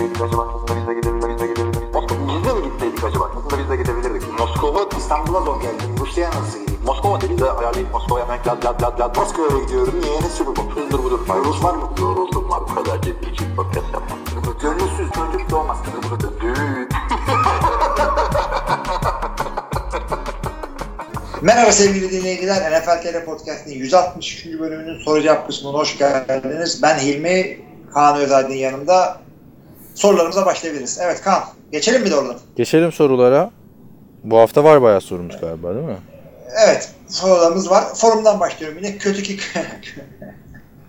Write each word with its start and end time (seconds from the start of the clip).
gitseydik 0.00 0.22
acaba? 0.22 0.48
Aslında 0.54 0.80
biz 0.80 0.86
de 0.88 0.94
gidebilirdik. 0.94 1.30
Biz 1.30 1.40
de 1.40 1.46
gidebilirdik. 1.46 1.94
Moskova 1.94 2.28
biz 2.28 2.44
de 2.44 2.52
mi 2.52 2.62
gitseydik 2.64 3.04
acaba? 3.04 3.24
Aslında 3.36 3.58
biz 3.62 3.70
de 3.70 3.76
gidebilirdik. 3.76 4.38
Moskova 4.38 4.88
İstanbul'a 4.98 5.40
zor 5.40 5.60
geldim. 5.62 5.96
Rusya'ya 6.00 6.30
nasıl 6.30 6.58
gideyim? 6.60 6.80
Moskova 6.86 7.20
dedi 7.20 7.38
de 7.38 7.50
ayarlayıp 7.50 7.92
Moskova'ya 7.92 8.24
hemen 8.24 8.38
lad 8.46 8.64
lad 8.64 8.82
lad 8.82 9.00
lad. 9.00 9.16
Moskova'ya 9.16 9.64
gidiyorum. 9.64 9.94
Niye? 10.02 10.20
Ne 10.22 10.28
sürü 10.28 10.48
bu? 10.48 10.70
Hızdır 10.74 10.98
budur. 11.04 11.20
Rus 11.44 11.64
var 11.64 11.74
mı? 11.74 11.90
Yoruldum 12.00 12.50
var 12.50 12.60
bu 12.70 12.74
kadar 12.74 13.02
ciddi 13.02 13.34
ciddi 13.34 13.56
podcast 13.56 13.86
yapmam. 13.92 14.18
Gönülsüz 14.62 15.10
çocuk 15.12 15.50
doğmaz. 15.50 15.78
Düğün. 16.40 16.88
Merhaba 21.40 21.72
sevgili 21.72 22.10
dinleyiciler. 22.10 22.80
NFL 22.80 23.02
TR 23.02 23.24
Podcast'ın 23.24 23.70
163. 23.70 24.46
bölümünün 24.60 25.04
soru 25.04 25.22
cevap 25.22 25.46
kısmına 25.46 25.78
hoş 25.78 25.98
geldiniz. 25.98 26.82
Ben 26.82 26.98
Hilmi, 26.98 27.58
Kaan 27.94 28.16
Özaydın 28.16 28.54
yanımda. 28.54 29.20
Sorularımıza 30.00 30.46
başlayabiliriz. 30.46 30.98
Evet 31.02 31.22
Kaan, 31.22 31.42
geçelim 31.72 32.02
mi 32.02 32.10
doğrudan? 32.10 32.36
Geçelim 32.56 32.92
sorulara. 32.92 33.50
Bu 34.24 34.38
hafta 34.38 34.64
var 34.64 34.82
bayağı 34.82 35.00
sorumuz 35.00 35.40
galiba 35.40 35.74
değil 35.74 35.86
mi? 35.86 35.96
Evet, 36.66 36.90
sorularımız 37.08 37.70
var. 37.70 37.84
Forumdan 37.94 38.40
başlıyorum 38.40 38.78
yine. 38.78 38.98
Kötü 38.98 39.22
kicker. 39.22 39.64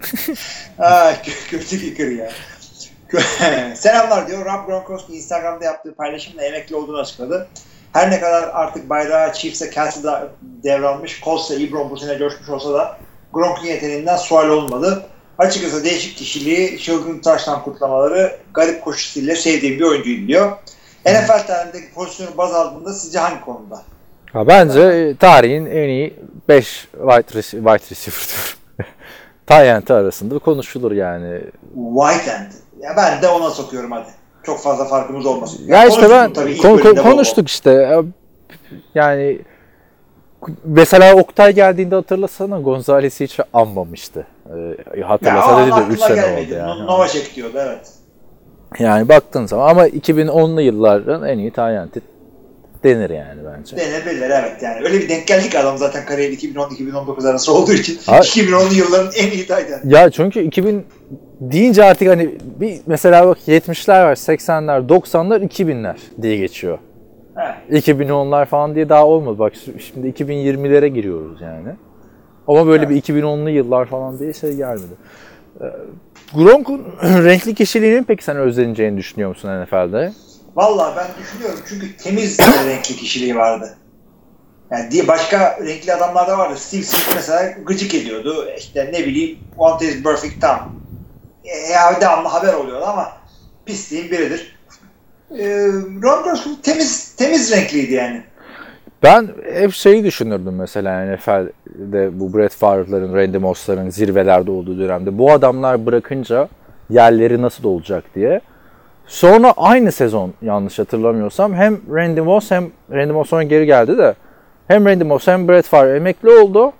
Kö- 0.80 1.50
kötü 1.50 1.80
kicker 1.80 2.08
ya. 2.08 2.32
Selamlar 3.76 4.28
diyor. 4.28 4.46
Rob 4.46 4.68
Gronkowski 4.68 5.14
Instagram'da 5.14 5.66
yaptığı 5.66 5.96
paylaşımla 5.96 6.44
emekli 6.44 6.76
olduğunu 6.76 7.00
açıkladı. 7.00 7.48
Her 7.94 8.12
ne 8.12 8.20
kadar 8.20 8.44
artık 8.44 8.90
bayrağı 8.90 9.34
Chiefs'e 9.34 9.70
Kelsey'de 9.70 10.10
devralmış, 10.42 11.22
Colts'la 11.24 11.56
Ebron 11.56 11.90
bu 11.90 11.98
sene 11.98 12.18
coşmuş 12.18 12.50
olsa 12.50 12.74
da 12.74 12.98
Gronk'un 13.34 13.66
yeteneğinden 13.66 14.18
sual 14.18 14.50
olmadı. 14.50 15.04
Açıkçası 15.42 15.84
değişik 15.84 16.18
kişiliği, 16.18 16.80
çılgın 16.80 17.20
taştan 17.20 17.64
kutlamaları, 17.64 18.38
garip 18.54 18.84
koşusuyla 18.84 19.36
sevdiğim 19.36 19.80
bir 19.80 19.84
oyuncuydu 19.86 20.28
diyor. 20.28 20.52
NFL 21.06 21.48
tarihindeki 21.48 21.94
pozisyonu 21.94 22.38
baz 22.38 22.54
aldığında 22.54 22.94
sizce 22.94 23.20
hangi 23.20 23.42
konuda? 23.42 23.82
Ha, 24.34 24.48
bence 24.48 24.82
e, 24.82 25.16
tarihin 25.16 25.66
en 25.66 25.90
iyi 25.90 26.14
5 26.50 26.88
wide, 26.92 27.40
rec- 27.40 27.52
wide 27.52 27.90
receiver 27.92 28.56
Tyent 29.48 29.92
arasında 29.92 30.40
konuşulur 30.40 30.92
yani. 30.92 31.42
White 31.74 32.32
End. 32.32 32.52
Ya 32.84 32.94
ben 32.98 33.22
de 33.22 33.28
ona 33.28 33.50
sokuyorum 33.50 33.92
hadi. 33.92 34.10
Çok 34.44 34.64
fazla 34.64 34.86
farkımız 34.86 35.26
olmasın. 35.26 35.64
Ya 35.68 35.86
işte 35.86 35.90
konuştuk 36.08 36.12
ben 36.12 36.34
tabii 36.34 36.58
kon- 36.58 36.96
konuştuk 37.04 37.48
işte. 37.50 38.02
Yani 38.96 39.40
mesela 40.64 41.16
Oktay 41.16 41.54
geldiğinde 41.54 41.96
hatırlasana 41.96 42.60
Gonzales'i 42.60 43.24
hiç 43.24 43.40
anmamıştı. 43.54 44.28
Ya 44.98 45.10
hatırlasa 45.10 45.48
an 45.48 45.68
dedi 45.68 45.76
de 45.76 45.94
3 45.94 46.02
aklıma 46.02 46.08
sene 46.08 46.16
gelmedi. 46.16 46.46
oldu 46.46 46.54
yani. 46.54 46.86
Novacek 46.86 47.36
diyordu 47.36 47.58
evet. 47.60 47.90
Yani 48.80 49.10
baktığın 49.10 49.46
zaman 49.46 49.70
ama 49.70 49.88
2010'lu 49.88 50.62
yılların 50.62 51.28
en 51.28 51.38
iyi 51.38 51.52
Tyent'i 51.52 52.02
denir 52.84 53.10
yani 53.10 53.42
bence. 53.46 53.78
Denebilir 53.78 54.30
evet 54.30 54.62
yani. 54.62 54.86
Öyle 54.86 55.00
bir 55.00 55.10
denk 55.10 55.28
geldik 55.28 55.56
adam 55.56 55.78
zaten 55.78 56.06
kariyeri 56.06 56.34
2010-2019 56.34 57.30
arası 57.30 57.54
olduğu 57.54 57.74
için. 57.74 58.00
Ha- 58.06 58.20
2010'lu 58.20 58.74
yılların 58.74 59.12
en 59.18 59.32
iyi 59.32 59.46
end. 59.52 59.92
Ya 59.92 60.10
çünkü 60.10 60.42
2000 60.42 60.86
deyince 61.42 61.84
artık 61.84 62.08
hani 62.08 62.30
bir 62.60 62.80
mesela 62.86 63.28
bak 63.28 63.38
70'ler 63.48 64.06
var, 64.06 64.16
80'ler, 64.16 64.88
90'lar, 64.88 65.48
2000'ler 65.48 65.96
diye 66.22 66.38
geçiyor. 66.38 66.80
He. 67.36 67.80
2010'lar 67.80 68.46
falan 68.46 68.76
diye 68.76 68.90
daha 68.90 69.06
olmadı. 69.06 69.40
Bak 69.40 69.54
şimdi 69.80 70.08
2020'lere 70.08 70.88
giriyoruz 70.88 71.42
yani. 71.42 71.70
Ama 72.48 72.68
böyle 72.68 72.90
bir 72.90 73.02
2010'lu 73.02 73.50
yıllar 73.50 73.86
falan 73.86 74.20
diye 74.20 74.34
şey 74.34 74.56
gelmedi. 74.56 74.94
Ee, 75.62 75.66
Gronk'un 76.34 76.86
renkli 77.04 77.56
kişiliğinin 77.56 78.04
peki 78.04 78.24
sen 78.24 78.38
özleneceğini 78.38 78.98
düşünüyor 78.98 79.30
musun 79.30 79.64
NFL'de? 79.64 80.14
Vallahi 80.56 80.96
ben 80.98 81.24
düşünüyorum 81.24 81.60
çünkü 81.70 81.98
temiz 81.98 82.40
bir 82.40 82.44
renkli 82.70 82.96
kişiliği 82.96 83.36
vardı. 83.36 83.78
Yani 84.72 84.92
diye 84.92 85.08
başka 85.08 85.60
renkli 85.66 85.94
adamlar 85.94 86.28
da 86.28 86.38
vardı. 86.38 86.56
Steve 86.58 86.82
Smith 86.82 87.16
mesela 87.16 87.52
gıcık 87.66 87.96
ediyordu. 87.96 88.46
İşte 88.58 88.90
ne 88.94 89.06
bileyim 89.06 89.40
One 89.58 89.88
is 89.88 90.04
perfect 90.04 90.42
tam. 90.42 90.76
E, 91.44 91.72
ya 91.72 92.02
devamlı 92.02 92.28
haber 92.28 92.54
oluyordu 92.54 92.86
ama 92.86 93.12
pisliğin 93.66 94.12
biridir. 94.12 94.61
E, 95.40 95.68
temiz 96.64 97.16
temiz 97.16 97.52
renkliydi 97.52 97.94
yani. 97.94 98.24
Ben 99.04 99.30
hep 99.54 99.74
şeyi 99.74 100.04
düşünürdüm 100.04 100.56
mesela 100.56 101.06
NFL'de 101.06 102.20
bu 102.20 102.38
Brett 102.38 102.54
Favre'ların, 102.54 103.16
Randy 103.16 103.38
Moss'ların 103.38 103.90
zirvelerde 103.90 104.52
olduğu 104.52 104.80
dönemde. 104.80 105.18
Bu 105.18 105.32
adamlar 105.32 105.86
bırakınca 105.86 106.50
yerleri 106.90 107.42
nasıl 107.42 107.64
olacak 107.64 108.04
diye. 108.16 108.42
Sonra 109.08 109.54
aynı 109.58 109.92
sezon 109.92 110.34
yanlış 110.42 110.80
hatırlamıyorsam 110.80 111.54
hem 111.54 111.80
Randy 111.94 112.22
Moss 112.22 112.52
hem 112.52 112.72
Randy 112.92 113.12
Moss 113.12 113.30
sonra 113.30 113.44
geri 113.44 113.66
geldi 113.66 113.98
de 113.98 114.16
hem 114.68 114.86
Randy 114.86 115.04
Moss 115.04 115.28
hem 115.28 115.48
Brett 115.48 115.66
Favre 115.66 115.96
emekli 115.96 116.30
oldu. 116.30 116.74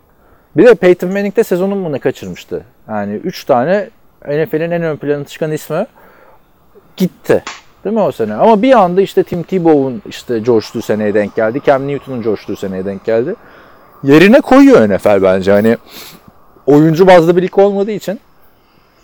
Bir 0.58 0.66
de 0.66 0.76
Peyton 0.76 1.10
Manning 1.10 1.36
de 1.36 1.44
sezonun 1.44 1.78
mu 1.78 1.92
ne 1.92 2.00
kaçırmıştı. 2.00 2.64
Yani 2.90 3.14
3 3.14 3.44
tane 3.46 3.90
NFL'in 4.28 4.72
en 4.72 4.84
ön 4.84 4.98
plana 4.98 5.26
çıkan 5.26 5.52
ismi 5.52 5.86
gitti. 6.98 7.44
Değil 7.84 7.96
mi 7.96 8.02
o 8.02 8.12
sene? 8.12 8.34
Ama 8.34 8.62
bir 8.62 8.74
anda 8.74 9.02
işte 9.02 9.24
Tim 9.24 9.44
Tebow'un 9.44 10.02
işte 10.10 10.44
coştuğu 10.44 10.82
seneye 10.82 11.14
denk 11.14 11.36
geldi. 11.36 11.62
Cam 11.66 11.88
Newton'un 11.88 12.22
coştuğu 12.22 12.56
seneye 12.56 12.86
denk 12.86 13.06
geldi. 13.06 13.36
Yerine 14.04 14.42
koyuyor 14.42 14.90
NFL 14.90 15.22
bence. 15.24 15.52
Hani 15.52 15.78
oyuncu 16.66 17.08
bazlı 17.08 17.38
bir 17.38 17.42
lig 17.42 17.58
olmadığı 17.58 17.92
için. 17.92 18.20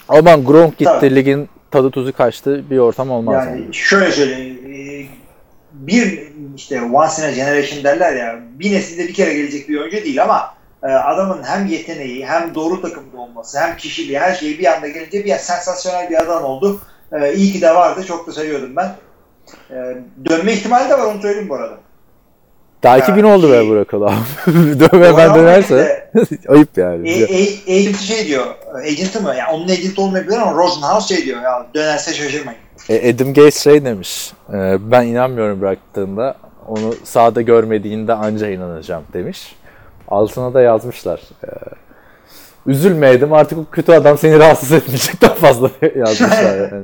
Aman 0.09 0.43
Gronk 0.45 0.77
gitti, 0.77 0.91
Tabii. 0.99 1.15
ligin 1.15 1.49
tadı 1.71 1.91
tuzu 1.91 2.13
kaçtı 2.13 2.69
bir 2.69 2.77
ortam 2.77 3.11
olmaz. 3.11 3.45
Yani, 3.45 3.61
Yani 3.61 3.73
şöyle 3.73 4.11
söyleyeyim. 4.11 4.59
e, 4.65 5.05
Bir 5.73 6.19
işte 6.55 6.81
once 6.81 7.21
in 7.21 7.25
a 7.27 7.31
generation 7.31 7.83
derler 7.83 8.15
ya 8.15 8.39
bir 8.59 8.71
nesilde 8.73 9.07
bir 9.07 9.13
kere 9.13 9.33
gelecek 9.33 9.69
bir 9.69 9.79
oyuncu 9.79 9.97
değil 9.97 10.23
ama 10.23 10.53
e, 10.83 10.87
adamın 10.87 11.43
hem 11.43 11.65
yeteneği 11.65 12.25
hem 12.25 12.55
doğru 12.55 12.81
takımda 12.81 13.17
olması 13.17 13.59
hem 13.59 13.77
kişiliği 13.77 14.19
her 14.19 14.33
şeyi 14.33 14.59
bir 14.59 14.65
anda 14.75 14.87
gelince 14.87 15.25
bir 15.25 15.29
sensasyonel 15.35 16.09
bir 16.09 16.21
adam 16.21 16.43
oldu. 16.43 16.79
E, 17.11 17.33
iyi 17.33 17.53
ki 17.53 17.61
de 17.61 17.75
vardı. 17.75 18.03
Çok 18.07 18.27
da 18.27 18.31
seviyordum 18.31 18.75
ben. 18.75 18.95
E, 19.71 19.97
dönme 20.29 20.53
ihtimali 20.53 20.89
de 20.89 20.93
var 20.99 21.05
onu 21.05 21.21
söyleyeyim 21.21 21.49
bu 21.49 21.55
arada. 21.55 21.77
Daha 22.83 22.97
Ya, 22.97 23.03
2000 23.03 23.23
oldu 23.23 23.51
be 23.51 23.57
şey- 23.59 23.69
bırakalım 23.69 24.07
abi. 24.47 24.79
Dövme 24.79 25.17
ben 25.17 25.35
dönerse 25.35 26.09
ayıp 26.47 26.77
yani. 26.77 27.09
E, 27.09 27.23
e, 27.23 27.79
agent 27.79 27.97
şey 27.99 28.27
diyor. 28.27 28.45
Agent'ı 28.75 29.21
mı? 29.21 29.33
Yani 29.37 29.51
onun 29.57 29.69
agent 29.69 29.99
olmayabilir 29.99 30.37
ama 30.37 30.53
Rosenhaus 30.53 31.07
şey 31.07 31.25
diyor. 31.25 31.41
Ya 31.41 31.65
dönerse 31.75 32.13
şaşırmayın. 32.13 32.59
E, 32.89 33.13
Adam 33.13 33.27
Gates 33.33 33.63
şey 33.63 33.85
demiş. 33.85 34.33
e, 34.53 34.77
ben 34.91 35.03
inanmıyorum 35.05 35.61
bıraktığında. 35.61 36.35
Onu 36.67 36.95
sahada 37.03 37.41
görmediğinde 37.41 38.13
anca 38.13 38.49
inanacağım 38.49 39.03
demiş. 39.13 39.55
Altına 40.07 40.53
da 40.53 40.61
yazmışlar. 40.61 41.21
E, 41.43 41.47
üzülme 42.67 43.17
Adam 43.17 43.33
artık 43.33 43.57
o 43.57 43.65
kötü 43.71 43.91
adam 43.91 44.17
seni 44.17 44.39
rahatsız 44.39 44.71
etmeyecek 44.71 45.21
daha 45.21 45.33
fazla 45.33 45.69
yazmışlar. 45.95 46.57
Yani. 46.71 46.83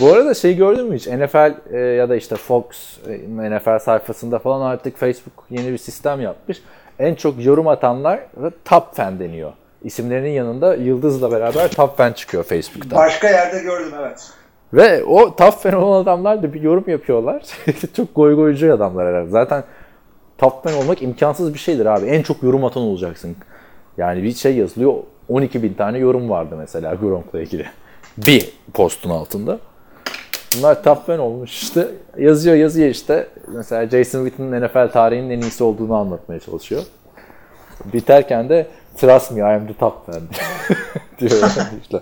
Bu 0.00 0.12
arada 0.12 0.34
şey 0.34 0.56
gördün 0.56 0.86
mü 0.86 0.96
hiç? 0.96 1.06
NFL 1.06 1.74
e, 1.74 1.78
ya 1.78 2.08
da 2.08 2.16
işte 2.16 2.36
Fox 2.36 2.64
e, 3.08 3.50
NFL 3.50 3.78
sayfasında 3.78 4.38
falan 4.38 4.70
artık 4.70 4.96
Facebook 4.96 5.44
yeni 5.50 5.72
bir 5.72 5.78
sistem 5.78 6.20
yapmış. 6.20 6.62
En 6.98 7.14
çok 7.14 7.44
yorum 7.44 7.68
atanlar 7.68 8.20
top 8.64 8.94
fan 8.94 9.20
deniyor. 9.20 9.52
İsimlerinin 9.84 10.30
yanında 10.30 10.74
yıldızla 10.74 11.32
beraber 11.32 11.70
top 11.70 11.96
fan 11.96 12.12
çıkıyor 12.12 12.44
Facebook'ta. 12.44 12.96
Başka 12.96 13.28
yerde 13.30 13.62
gördüm 13.62 13.92
evet. 14.00 14.30
Ve 14.72 15.04
o 15.04 15.36
top 15.36 15.54
fan 15.54 15.72
olan 15.72 16.02
adamlar 16.02 16.42
da 16.42 16.54
bir 16.54 16.62
yorum 16.62 16.84
yapıyorlar. 16.86 17.42
çok 17.96 18.14
goy 18.14 18.34
goycu 18.34 18.74
adamlar 18.74 19.08
herhalde. 19.08 19.30
Zaten 19.30 19.64
top 20.38 20.64
fan 20.64 20.74
olmak 20.74 21.02
imkansız 21.02 21.54
bir 21.54 21.58
şeydir 21.58 21.86
abi. 21.86 22.06
En 22.06 22.22
çok 22.22 22.42
yorum 22.42 22.64
atan 22.64 22.82
olacaksın. 22.82 23.36
Yani 23.96 24.22
bir 24.22 24.34
şey 24.34 24.56
yazılıyor. 24.56 24.94
12 25.32 25.62
bin 25.62 25.74
tane 25.74 25.98
yorum 25.98 26.30
vardı 26.30 26.54
mesela 26.58 26.94
Gronk'la 26.94 27.40
ilgili. 27.40 27.66
Bir 28.18 28.52
postun 28.74 29.10
altında. 29.10 29.58
Bunlar 30.58 30.82
top 30.82 31.06
fan 31.06 31.18
olmuş 31.18 31.62
işte. 31.62 31.88
Yazıyor 32.18 32.56
yazıyor 32.56 32.88
işte. 32.88 33.26
Mesela 33.48 33.86
Jason 33.86 34.24
Witten'in 34.24 34.62
NFL 34.62 34.92
tarihinin 34.92 35.30
en 35.30 35.40
iyisi 35.40 35.64
olduğunu 35.64 35.94
anlatmaya 35.94 36.40
çalışıyor. 36.40 36.82
Biterken 37.92 38.48
de 38.48 38.66
trust 38.96 39.30
me 39.30 39.38
I 39.38 39.42
am 39.42 39.66
the 39.66 39.74
top 39.74 40.06
fan 40.06 40.20
diyor 41.20 41.30
işte. 41.82 42.00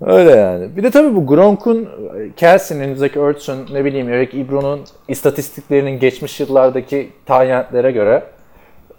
Öyle 0.00 0.30
yani. 0.30 0.76
Bir 0.76 0.82
de 0.82 0.90
tabii 0.90 1.16
bu 1.16 1.26
Gronk'un, 1.26 1.88
Kelsey'nin, 2.36 2.94
Zach 2.94 3.16
Ertz'ün, 3.16 3.66
ne 3.72 3.84
bileyim 3.84 4.08
Eric 4.08 4.40
Ebron'un 4.40 4.80
istatistiklerinin 5.08 5.98
geçmiş 5.98 6.40
yıllardaki 6.40 7.12
tayyentlere 7.26 7.90
göre 7.90 8.22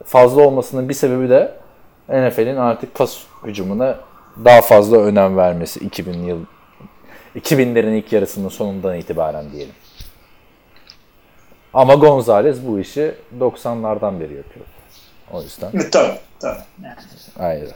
fazla 0.05 0.41
olmasının 0.41 0.89
bir 0.89 0.93
sebebi 0.93 1.29
de 1.29 1.51
NFL'in 2.09 2.55
artık 2.55 2.95
pas 2.95 3.17
hücumuna 3.43 3.99
daha 4.45 4.61
fazla 4.61 4.97
önem 4.97 5.37
vermesi 5.37 5.79
2000 5.79 6.13
yıl 6.13 6.39
2000'lerin 7.35 7.97
ilk 7.97 8.13
yarısının 8.13 8.49
sonundan 8.49 8.95
itibaren 8.97 9.51
diyelim. 9.51 9.73
Ama 11.73 11.95
Gonzalez 11.95 12.67
bu 12.67 12.79
işi 12.79 13.15
90'lardan 13.39 14.19
beri 14.19 14.33
yapıyor. 14.33 14.65
O 15.33 15.41
yüzden 15.41 15.71
Tabii 15.71 16.17
tabii. 16.39 16.59
Yani. 16.83 16.95
ayrı. 17.39 17.71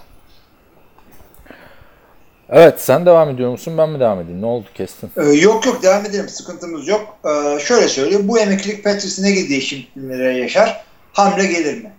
Evet 2.50 2.82
sen 2.82 3.06
devam 3.06 3.30
ediyor 3.30 3.52
musun 3.52 3.78
ben 3.78 3.90
mi 3.90 4.00
devam 4.00 4.20
edeyim? 4.20 4.42
Ne 4.42 4.46
oldu 4.46 4.66
kestin? 4.74 5.12
Ee, 5.18 5.22
yok 5.24 5.66
yok 5.66 5.84
devam 5.84 6.06
edelim 6.06 6.30
sıkıntımız 6.30 6.88
yok. 6.88 7.18
Ee, 7.26 7.60
şöyle 7.60 7.88
söyleyeyim 7.88 8.28
bu 8.28 8.40
emeklilik 8.40 8.84
Patrice'e 8.84 9.26
ne 9.26 9.32
gibi 9.32 9.50
değişimlere 9.50 10.38
yaşar? 10.38 10.84
Hamle 11.14 11.46
gelir 11.46 11.84
mi? 11.84 11.94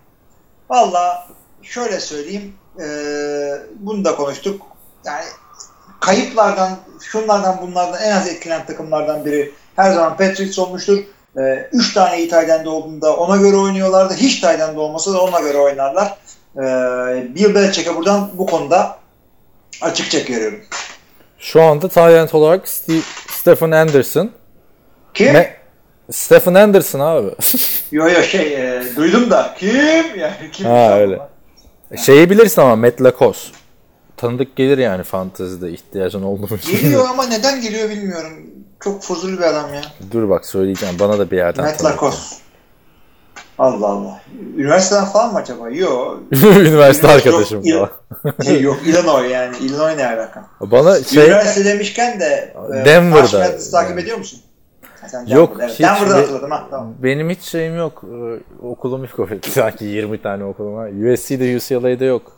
Valla 0.70 1.28
şöyle 1.62 2.00
söyleyeyim 2.00 2.55
ee, 2.81 3.53
bunu 3.79 4.05
da 4.05 4.17
konuştuk. 4.17 4.62
Yani 5.05 5.25
kayıplardan 6.00 6.70
şunlardan 7.00 7.59
bunlardan 7.62 8.03
en 8.03 8.12
az 8.12 8.29
etkilenen 8.29 8.67
takımlardan 8.67 9.25
biri 9.25 9.53
her 9.76 9.93
zaman 9.93 10.17
Patriots 10.17 10.59
olmuştur. 10.59 10.99
Ee, 11.38 11.69
üç 11.73 11.94
tane 11.94 12.19
iyi 12.19 12.29
Tayden'de 12.29 12.69
olduğunda 12.69 13.17
ona 13.17 13.37
göre 13.37 13.56
oynuyorlardı. 13.56 14.14
Hiç 14.14 14.41
Tayden'de 14.41 14.81
olmasa 14.81 15.12
da 15.12 15.23
ona 15.23 15.41
göre 15.41 15.59
oynarlar. 15.59 16.17
Ee, 16.56 16.61
Bill 17.35 17.55
Belichick'e 17.55 17.97
buradan 17.97 18.31
bu 18.35 18.47
konuda 18.47 18.99
açık 19.81 20.11
çekiyorum. 20.11 20.61
Şu 21.38 21.62
anda 21.62 21.88
talent 21.88 22.35
olarak 22.35 22.69
Steve, 22.69 23.00
Stephen 23.31 23.70
Anderson. 23.70 24.31
Kim? 25.14 25.35
Ne? 25.35 25.56
Stephen 26.11 26.55
Anderson 26.55 27.00
abi. 27.00 27.29
Yo 27.93 28.09
yo 28.09 28.23
şey 28.23 28.55
e, 28.55 28.82
duydum 28.97 29.31
da 29.31 29.55
kim 29.59 30.19
yani 30.19 30.50
kim? 30.53 30.67
Ha, 30.67 30.99
öyle. 30.99 31.31
Şeyi 31.96 32.30
bilirsin 32.30 32.62
ama 32.62 32.76
Matt 32.76 33.02
Lacoste. 33.02 33.56
Tanıdık 34.16 34.56
gelir 34.56 34.78
yani 34.78 35.02
fantezide 35.02 35.70
ihtiyacın 35.70 36.22
oldu 36.22 36.46
mu? 36.50 36.58
Geliyor 36.72 37.06
ama 37.10 37.26
neden 37.26 37.60
geliyor 37.60 37.90
bilmiyorum. 37.90 38.32
Çok 38.84 39.02
fuzuli 39.02 39.38
bir 39.38 39.42
adam 39.42 39.74
ya. 39.74 39.82
Dur 40.12 40.28
bak 40.28 40.46
söyleyeceğim. 40.46 40.94
Bana 41.00 41.18
da 41.18 41.30
bir 41.30 41.36
yerden 41.36 41.64
Matt 41.64 41.78
tanıdık. 41.78 42.02
Lacoste. 42.02 42.36
Allah 43.58 43.86
Allah. 43.86 44.20
Üniversiteden 44.56 45.04
falan 45.04 45.32
mı 45.32 45.38
acaba? 45.38 45.70
Yo. 45.70 46.16
Üniversite 46.32 47.06
Yok, 47.06 47.16
arkadaşım 47.16 47.64
yok, 47.64 47.90
falan. 48.22 48.34
Şey, 48.44 48.60
yok 48.60 48.76
Illinois 48.86 49.30
yani. 49.30 49.56
Illinois 49.56 49.96
ne 49.96 50.06
alaka? 50.06 50.46
Bana 50.60 51.02
şey 51.04 51.24
Üniversite 51.24 51.64
demişken 51.64 52.20
de 52.20 52.54
e, 52.72 52.84
Denver'da. 52.84 53.20
March 53.20 53.32
Madness 53.32 53.70
takip 53.70 53.98
ediyor 53.98 54.18
musun? 54.18 54.40
Sen 55.08 55.26
Yok, 55.26 55.56
evet. 55.60 55.70
hiç 55.72 55.81
Denver'dan 55.81 56.16
ve- 56.16 56.20
hatırladım 56.20 56.50
ha. 56.50 56.66
Tamam. 56.70 56.94
benim 56.99 57.31
hiç 57.31 57.43
şeyim 57.43 57.76
yok. 57.76 58.04
Ee, 58.04 58.66
Okulum 58.66 59.08
yok. 59.19 59.28
Sanki 59.52 59.84
20 59.84 60.22
tane 60.22 60.44
okulum 60.44 60.75
var. 60.75 61.12
USC'de 61.12 61.56
UCLA'de 61.56 62.04
yok. 62.04 62.32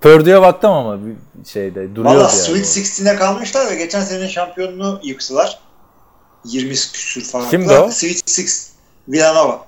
Purdue'ye 0.00 0.42
baktım 0.42 0.70
ama 0.70 0.98
şeyde 1.46 1.96
duruyordu 1.96 2.18
Valla 2.18 2.22
yani. 2.22 2.32
Sweet 2.32 2.64
16'ne 2.66 3.16
kalmışlar 3.16 3.70
ve 3.70 3.74
geçen 3.74 4.00
senenin 4.00 4.28
şampiyonunu 4.28 5.00
yıktılar. 5.02 5.60
20 6.44 6.70
küsür 6.70 7.24
falan. 7.24 7.48
Kimdi 7.50 7.72
o? 7.72 7.90
Sweet 7.90 8.22
6 8.22 8.42
Villanova. 9.08 9.64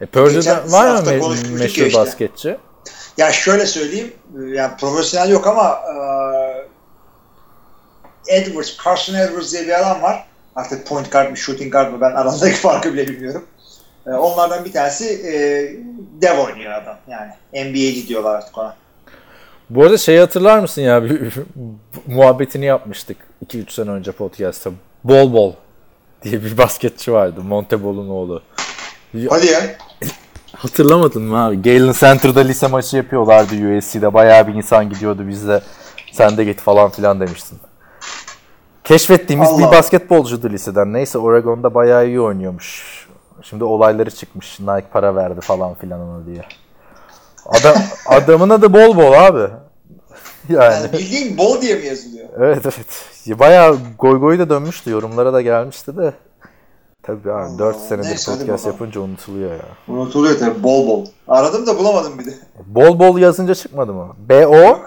E, 0.00 0.04
Geçen 0.04 0.12
Purdue'da 0.12 0.72
var 0.72 1.02
mı 1.02 1.10
me- 1.10 1.58
meşhur 1.58 1.86
işte. 1.86 2.00
basketçi? 2.00 2.56
Ya 3.16 3.32
şöyle 3.32 3.66
söyleyeyim, 3.66 4.12
yani 4.46 4.76
profesyonel 4.76 5.30
yok 5.30 5.46
ama 5.46 5.78
e, 8.28 8.36
Edwards, 8.36 8.76
Carson 8.84 9.14
Edwards 9.14 9.52
diye 9.52 9.66
bir 9.66 9.80
adam 9.80 10.02
var. 10.02 10.26
Artık 10.56 10.86
point 10.86 11.12
guard 11.12 11.30
mı, 11.30 11.36
shooting 11.36 11.72
guard 11.72 11.92
mı 11.92 12.00
ben 12.00 12.10
aradaki 12.10 12.56
farkı 12.60 12.94
bile 12.94 13.08
bilmiyorum. 13.08 13.44
E, 14.06 14.10
onlardan 14.10 14.64
bir 14.64 14.72
tanesi 14.72 15.04
e, 15.04 15.34
dev 16.22 16.38
oynuyor 16.38 16.72
adam. 16.72 16.96
Yani 17.08 17.30
NBA'ci 17.52 18.08
diyorlar 18.08 18.34
artık 18.34 18.58
ona. 18.58 18.76
Bu 19.70 19.82
arada 19.82 19.98
şeyi 19.98 20.20
hatırlar 20.20 20.58
mısın 20.58 20.82
ya? 20.82 21.04
Bir, 21.04 21.32
muhabbetini 22.06 22.64
yapmıştık 22.64 23.16
2-3 23.46 23.72
sene 23.72 23.90
önce 23.90 24.12
podcast'ta. 24.12 24.70
Bol 25.04 25.32
Bol 25.32 25.52
diye 26.22 26.44
bir 26.44 26.58
basketçi 26.58 27.12
vardı. 27.12 27.40
Montebol'un 27.40 28.08
oğlu. 28.08 28.42
Hadi 29.28 29.46
ya. 29.46 29.60
Hatırlamadın 30.52 31.22
mı 31.22 31.44
abi? 31.44 31.62
Galen 31.62 31.92
Center'da 31.92 32.40
lise 32.40 32.66
maçı 32.66 32.96
yapıyorlardı 32.96 33.78
USC'de. 33.78 34.14
Bayağı 34.14 34.46
bir 34.46 34.54
insan 34.54 34.90
gidiyordu 34.90 35.28
bizde. 35.28 35.62
Sen 36.12 36.36
de 36.36 36.44
git 36.44 36.60
falan 36.60 36.90
filan 36.90 37.20
demiştin. 37.20 37.58
Keşfettiğimiz 38.86 39.48
Allah. 39.48 39.58
bir 39.58 39.76
basketbolcuydu 39.76 40.50
liseden. 40.50 40.92
Neyse 40.92 41.18
Oregon'da 41.18 41.74
bayağı 41.74 42.06
iyi 42.06 42.20
oynuyormuş. 42.20 42.96
Şimdi 43.42 43.64
olayları 43.64 44.10
çıkmış. 44.10 44.60
Nike 44.60 44.86
para 44.92 45.16
verdi 45.16 45.40
falan 45.40 45.74
filan 45.74 46.00
ona 46.00 46.26
diye. 46.26 46.44
Adam, 47.46 47.74
adamın 48.06 48.50
adı 48.50 48.72
bol 48.72 48.96
bol 48.96 49.12
abi. 49.12 49.48
Yani. 50.48 50.74
Yani 50.74 50.92
bildiğin 50.92 51.38
bol 51.38 51.60
diye 51.60 51.74
mi 51.74 51.86
yazılıyor? 51.86 52.28
Evet 52.38 52.62
evet. 52.64 53.38
Bayağı 53.38 53.78
goy 53.98 54.20
goy 54.20 54.38
da 54.38 54.50
dönmüştü. 54.50 54.90
Yorumlara 54.90 55.32
da 55.32 55.40
gelmişti 55.42 55.96
de. 55.96 56.12
Tabii 57.02 57.32
abi 57.32 57.32
Allah 57.32 57.58
4 57.58 57.76
Allah. 57.76 57.82
senedir 57.82 58.08
Neyse, 58.08 58.32
podcast 58.38 58.66
yapınca 58.66 59.00
unutuluyor 59.00 59.50
ya. 59.50 59.58
Unutuluyor 59.88 60.38
tabii 60.38 60.62
bol 60.62 60.86
bol. 60.88 61.06
Aradım 61.28 61.66
da 61.66 61.78
bulamadım 61.78 62.18
bir 62.18 62.26
de. 62.26 62.30
Bol 62.66 62.98
bol 62.98 63.18
yazınca 63.18 63.54
çıkmadı 63.54 63.92
mı? 63.92 64.08
B-O. 64.28 64.78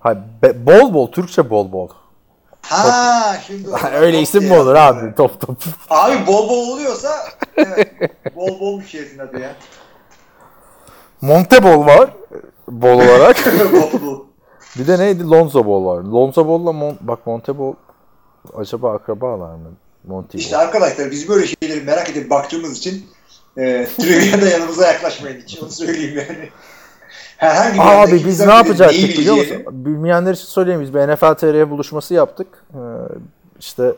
Hayır, 0.00 0.18
be- 0.42 0.66
bol 0.66 0.94
bol, 0.94 1.12
Türkçe 1.12 1.50
bol 1.50 1.72
bol. 1.72 1.88
Ha 2.68 3.36
şimdi. 3.46 3.68
Öyle 3.94 4.20
isim 4.20 4.44
mi 4.44 4.58
olur 4.58 4.74
abi? 4.74 5.14
Top 5.14 5.40
top. 5.40 5.56
Abi 5.90 6.26
bol 6.26 6.48
bol 6.48 6.68
oluyorsa 6.68 7.10
evet. 7.56 7.90
bol 8.36 8.60
bol 8.60 8.80
bir 8.80 8.86
şeysin 8.86 9.18
adı 9.18 9.40
ya. 9.40 9.56
Montebol 11.20 11.86
var. 11.86 12.10
Bol 12.68 12.94
olarak. 12.94 13.36
bir 14.78 14.86
de 14.86 14.98
neydi? 14.98 15.30
Lonzo 15.30 15.66
Ball 15.66 15.84
var. 15.84 16.02
Lonzo 16.02 16.48
Ball'la 16.48 16.72
Mon 16.72 16.96
bak 17.00 17.26
Montebol 17.26 17.74
acaba 18.56 18.92
akrabalar 18.94 19.54
mı? 19.54 19.72
Monty 20.04 20.38
İşte 20.38 20.56
arkadaşlar 20.56 21.10
biz 21.10 21.28
böyle 21.28 21.46
şeyleri 21.46 21.80
merak 21.80 22.10
edip 22.10 22.30
baktığımız 22.30 22.78
için 22.78 23.06
e, 23.58 23.88
Trivia'da 23.98 24.48
yanımıza 24.48 24.86
yaklaşmayın 24.86 25.40
hiç 25.40 25.62
onu 25.62 25.70
söyleyeyim 25.70 26.16
yani. 26.28 26.48
Herhangi 27.36 27.78
bir 27.78 28.18
Abi 28.18 28.24
biz 28.26 28.40
ne 28.40 28.54
yapacaktık 28.54 29.18
biliyor 29.18 29.36
musun? 29.36 29.62
Bilmeyenler 29.70 30.34
için 30.34 30.46
söyleyeyim 30.46 30.80
biz 30.80 30.94
bir 30.94 31.00
NFL 31.00 31.34
TR 31.34 31.70
buluşması 31.70 32.14
yaptık. 32.14 32.46
Ee, 32.74 32.78
işte 33.60 33.94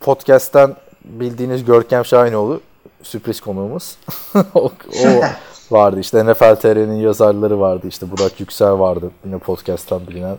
podcast'ten 0.00 0.76
bildiğiniz 1.04 1.64
Görkem 1.64 2.04
Şahinoğlu 2.04 2.60
sürpriz 3.02 3.40
konuğumuz. 3.40 3.96
o, 4.54 4.72
o 5.04 5.22
vardı 5.70 6.00
işte 6.00 6.24
NFL 6.26 6.54
TR'nin 6.54 6.94
yazarları 7.00 7.60
vardı 7.60 7.86
işte 7.88 8.10
Burak 8.10 8.40
Yüksel 8.40 8.78
vardı 8.78 9.10
yine 9.24 9.38
podcast'tan 9.38 10.06
bilinen. 10.06 10.36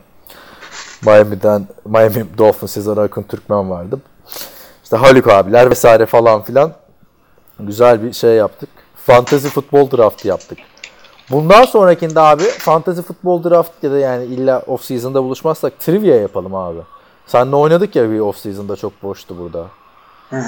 Miami'den 1.05 1.67
Miami 1.85 2.25
Dolphins 2.37 2.71
Sezer 2.71 2.97
Akın 2.97 3.23
Türkmen 3.23 3.69
vardı. 3.69 3.99
İşte 4.83 4.97
Haluk 4.97 5.27
abiler 5.27 5.69
vesaire 5.69 6.05
falan 6.05 6.41
filan 6.41 6.73
güzel 7.59 8.03
bir 8.03 8.13
şey 8.13 8.31
yaptık. 8.31 8.69
Fantasy 9.05 9.47
futbol 9.47 9.91
draftı 9.91 10.27
yaptık. 10.27 10.57
Bundan 11.31 11.63
sonrakinde 11.65 12.19
abi 12.19 12.43
fantasy 12.43 13.01
futbol 13.01 13.43
draft 13.43 13.83
ya 13.83 13.91
da 13.91 13.97
yani 13.99 14.25
illa 14.25 14.59
off 14.67 14.83
season'da 14.83 15.23
buluşmazsak 15.23 15.79
trivia 15.79 16.15
yapalım 16.15 16.55
abi. 16.55 16.79
Seninle 17.27 17.55
oynadık 17.55 17.95
ya 17.95 18.11
bir 18.11 18.19
off 18.19 18.37
season'da 18.37 18.75
çok 18.75 19.03
boştu 19.03 19.37
burada. 19.37 19.65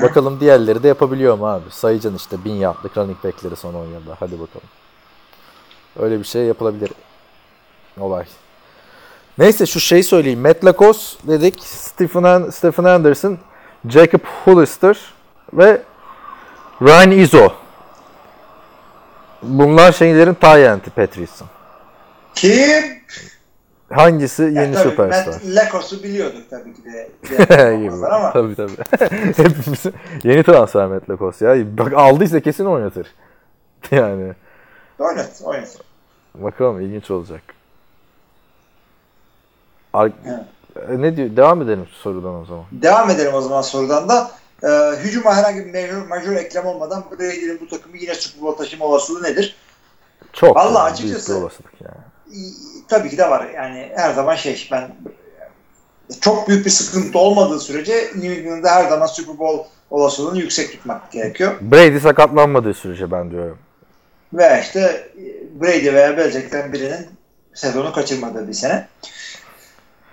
Bakalım 0.01 0.39
diğerleri 0.39 0.83
de 0.83 0.87
yapabiliyor 0.87 1.37
mu 1.37 1.47
abi? 1.47 1.63
Sayacaksın 1.69 2.17
işte 2.17 2.45
bin 2.45 2.53
yaptık 2.53 2.97
running 2.97 3.23
back'leri 3.23 3.55
son 3.55 3.73
10 3.73 3.85
yılda. 3.85 4.15
Hadi 4.19 4.31
bakalım. 4.31 4.67
Öyle 5.99 6.19
bir 6.19 6.23
şey 6.23 6.43
yapılabilir. 6.43 6.91
Olay. 7.99 8.25
Neyse 9.37 9.65
şu 9.65 9.79
şeyi 9.79 10.03
söyleyeyim. 10.03 10.39
Matt 10.39 10.65
Lacoste 10.65 11.27
dedik. 11.27 11.63
Stephen, 11.63 12.23
An- 12.23 12.49
Stephen 12.49 12.83
Anderson, 12.83 13.37
Jacob 13.89 14.19
Hollister 14.45 14.99
ve 15.53 15.81
Ryan 16.81 17.11
Izzo. 17.11 17.49
Bunlar 19.43 19.91
şeylerin 19.91 20.33
Tyent'i 20.33 20.89
Patrice'in. 20.89 21.47
Kim? 22.35 22.83
Hangisi 23.91 24.43
yeni 24.43 24.55
Yani 24.55 24.73
tabii 24.75 24.89
süperstar? 24.89 25.33
Matt 25.33 25.45
Lacos'u 25.45 26.03
biliyorduk 26.03 26.49
tabii 26.49 26.73
ki 26.73 26.81
de. 26.85 27.09
Gibi. 27.77 28.05
Ama 28.05 28.33
tabii 28.33 28.55
tabii. 28.55 28.71
Hepimiz 29.37 29.83
yeni 30.23 30.43
transfer 30.43 30.87
Matt 30.87 31.09
Lacoste 31.09 31.45
ya. 31.45 31.77
Bak 31.77 31.93
aldıysa 31.93 32.39
kesin 32.39 32.65
oynatır. 32.65 33.07
Yani 33.91 34.33
oynat, 34.99 35.41
oynat. 35.43 35.77
bakalım 36.35 36.81
ilginç 36.81 37.11
olacak. 37.11 37.41
Ar- 39.93 40.11
Evet. 40.25 40.89
E, 40.89 41.01
ne 41.01 41.17
diyor? 41.17 41.35
Devam 41.35 41.61
edelim 41.61 41.87
sorudan 41.91 42.33
o 42.35 42.45
zaman. 42.45 42.63
Devam 42.71 43.09
edelim 43.09 43.33
o 43.33 43.41
zaman 43.41 43.61
sorudan 43.61 44.09
da. 44.09 44.31
Ee, 44.63 44.67
hücuma 44.99 45.35
herhangi 45.35 45.65
bir 45.65 45.73
major, 45.73 46.07
major 46.07 46.31
eklem 46.35 46.65
olmadan 46.65 47.03
Brady'nin 47.11 47.59
bu 47.59 47.67
takımı 47.67 47.97
yine 47.97 48.15
Super 48.15 48.41
Bowl 48.43 48.63
taşıma 48.63 48.85
olasılığı 48.85 49.23
nedir? 49.23 49.55
Çok 50.33 50.55
büyük 50.57 50.77
açıkçası- 50.77 51.35
bir 51.35 51.41
olasılık 51.41 51.73
yani. 51.81 52.03
Tabii 52.87 53.09
ki 53.09 53.17
de 53.17 53.29
var. 53.29 53.49
Yani 53.55 53.91
her 53.95 54.13
zaman 54.13 54.35
şey 54.35 54.67
ben 54.71 54.95
çok 56.21 56.47
büyük 56.47 56.65
bir 56.65 56.71
sıkıntı 56.71 57.19
olmadığı 57.19 57.59
sürece 57.59 57.93
New 58.15 58.33
England'da 58.33 58.71
her 58.75 58.89
zaman 58.89 59.05
Super 59.05 59.39
Bowl 59.39 59.69
olasılığını 59.89 60.39
yüksek 60.39 60.71
tutmak 60.71 61.11
gerekiyor. 61.11 61.55
Brady 61.61 61.99
sakatlanmadığı 61.99 62.73
sürece 62.73 63.11
ben 63.11 63.31
diyorum. 63.31 63.57
Veya 64.33 64.59
işte 64.59 64.79
e, 65.17 65.61
Brady 65.61 65.93
veya 65.93 66.17
Belichick'ten 66.17 66.73
birinin 66.73 67.07
sezonu 67.53 67.93
kaçırmadığı 67.93 68.47
bir 68.47 68.53
sene. 68.53 68.87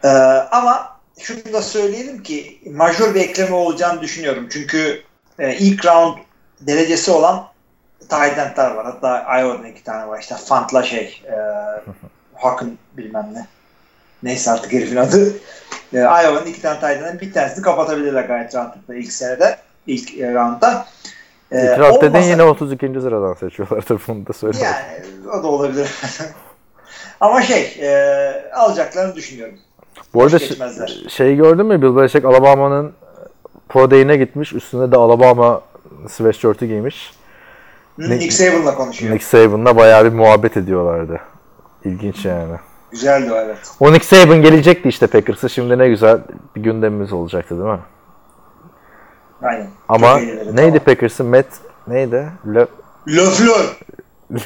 Ee, 0.04 0.08
ama 0.50 0.99
şunu 1.20 1.52
da 1.52 1.62
söyleyelim 1.62 2.22
ki 2.22 2.58
majör 2.70 3.14
bir 3.14 3.20
ekleme 3.20 3.54
olacağını 3.54 4.00
düşünüyorum. 4.00 4.48
Çünkü 4.52 5.02
e, 5.38 5.54
ilk 5.56 5.86
round 5.86 6.18
derecesi 6.60 7.10
olan 7.10 7.46
tight 8.00 8.38
end'ler 8.38 8.70
var. 8.70 8.84
Hatta 8.86 9.40
Iowa'da 9.40 9.68
iki 9.68 9.84
tane 9.84 10.08
var. 10.08 10.20
İşte 10.20 10.34
Fant'la 10.34 10.82
şey 10.82 11.22
e, 11.26 11.34
Hakkın 12.34 12.78
bilmem 12.96 13.28
ne. 13.34 13.46
Neyse 14.22 14.50
artık 14.50 14.72
herifin 14.72 14.96
adı. 14.96 15.32
E, 15.92 15.98
Iowa'nın 15.98 16.46
iki 16.46 16.62
tane 16.62 16.74
Titan'ın 16.74 17.20
bir 17.20 17.32
tanesini 17.32 17.62
kapatabilirler 17.62 18.22
gayet 18.24 18.54
rahatlıkla 18.54 18.94
ilk 18.94 19.12
senede. 19.12 19.58
ilk 19.86 20.18
e, 20.18 20.34
roundda. 20.34 20.86
E, 21.52 21.62
İtiraf 21.62 21.94
dedin 22.02 22.06
olmasa- 22.14 22.28
yine 22.30 22.42
32. 22.42 23.00
sıradan 23.00 23.34
seçiyorlardır 23.34 24.02
bunu 24.08 24.26
da 24.26 24.32
söyle. 24.32 24.58
Yani 24.62 24.82
o 25.28 25.42
da 25.42 25.46
olabilir. 25.46 25.90
Ama 27.20 27.42
şey 27.42 27.76
e, 27.80 28.52
alacaklarını 28.54 29.14
düşünüyorum. 29.14 29.58
Bu 30.14 30.22
arada 30.22 30.36
geçmezler. 30.36 31.04
şey 31.08 31.36
gördün 31.36 31.66
mü 31.66 31.82
Bill 31.82 31.96
Belichick 31.96 32.24
Alabama'nın 32.24 32.92
Pro 33.68 33.90
Day'ine 33.90 34.16
gitmiş. 34.16 34.52
Üstünde 34.52 34.92
de 34.92 34.96
Alabama 34.96 35.60
sweatshirt'ü 36.08 36.66
giymiş. 36.66 37.12
Ne- 37.98 38.18
Nick 38.18 38.30
Saban'la 38.30 38.74
konuşuyor. 38.74 39.14
Nick 39.14 39.24
Saban'la 39.24 39.76
bayağı 39.76 40.04
bir 40.04 40.12
muhabbet 40.12 40.56
ediyorlardı. 40.56 41.20
İlginç 41.84 42.24
yani. 42.24 42.56
Güzeldi 42.90 43.32
o 43.32 43.36
evet. 43.36 43.58
O 43.80 43.92
Nick 43.92 44.04
Saban 44.04 44.42
gelecekti 44.42 44.88
işte 44.88 45.06
Packers'a. 45.06 45.48
Şimdi 45.48 45.78
ne 45.78 45.88
güzel 45.88 46.18
bir 46.56 46.62
gündemimiz 46.62 47.12
olacaktı 47.12 47.54
değil 47.58 47.70
mi? 47.70 47.78
Aynen. 49.42 49.66
Ama 49.88 50.18
neydi 50.18 50.54
Tamam. 50.56 50.78
Packers'ın? 50.78 51.26
Matt 51.26 51.46
neydi? 51.88 52.26
Le... 52.54 52.66
Laflör. 53.08 53.76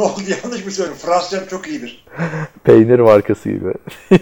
ne 0.00 0.06
oldu 0.06 0.20
yanlış 0.44 0.64
mı 0.64 0.70
söyledim? 0.70 0.96
Fransızcam 0.98 1.46
çok 1.46 1.68
iyidir. 1.68 2.06
Peynir 2.64 2.98
markası 2.98 3.48
gibi. 3.48 3.74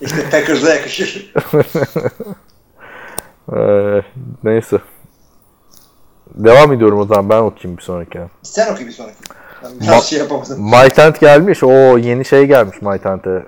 İşte 0.00 0.30
Packers'a 0.30 0.74
yakışır. 0.74 1.32
Ee, 3.56 4.02
neyse. 4.44 4.78
Devam 6.34 6.72
ediyorum 6.72 6.98
o 6.98 7.04
zaman 7.06 7.30
ben 7.30 7.38
okuyayım 7.40 7.78
bir 7.78 7.82
sonrakine. 7.82 8.28
Sen 8.42 8.72
oku 8.72 8.80
bir 8.86 8.90
sonraki. 8.90 9.16
Ben 9.64 9.70
biraz 9.80 10.06
şey 10.10 10.18
yapamadım. 10.18 10.62
MyTent 10.70 11.20
gelmiş. 11.20 11.62
O 11.62 11.98
yeni 11.98 12.24
şey 12.24 12.46
gelmiş 12.46 12.82
MyTent'e. 12.82 13.46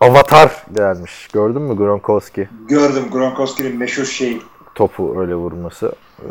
Avatar 0.00 0.66
gelmiş. 0.76 1.28
Gördün 1.32 1.62
mü 1.62 1.76
Gronkowski 1.76 2.48
Gördüm 2.68 3.04
Gronkowski'nin 3.12 3.76
meşhur 3.76 4.04
şeyi. 4.04 4.42
topu 4.74 5.20
öyle 5.20 5.34
vurması. 5.34 5.92
Ee, 6.22 6.24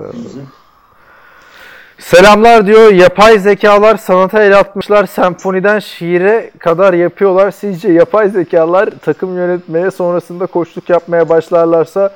Selamlar 1.99 2.67
diyor. 2.67 2.91
Yapay 2.93 3.39
zekalar 3.39 3.97
sanata 3.97 4.43
el 4.43 4.59
atmışlar. 4.59 5.05
Senfoniden 5.05 5.79
şiire 5.79 6.51
kadar 6.59 6.93
yapıyorlar. 6.93 7.51
Sizce 7.51 7.91
yapay 7.91 8.29
zekalar 8.29 8.89
takım 9.05 9.35
yönetmeye 9.37 9.91
sonrasında 9.91 10.45
koçluk 10.45 10.89
yapmaya 10.89 11.29
başlarlarsa 11.29 12.13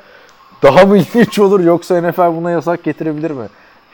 daha 0.64 0.86
mı 0.86 0.98
ilginç 0.98 1.40
olur 1.40 1.60
yoksa 1.60 2.02
NFL 2.02 2.36
buna 2.36 2.52
yasak 2.52 2.84
getirebilir 2.84 3.32
mi? 3.32 3.48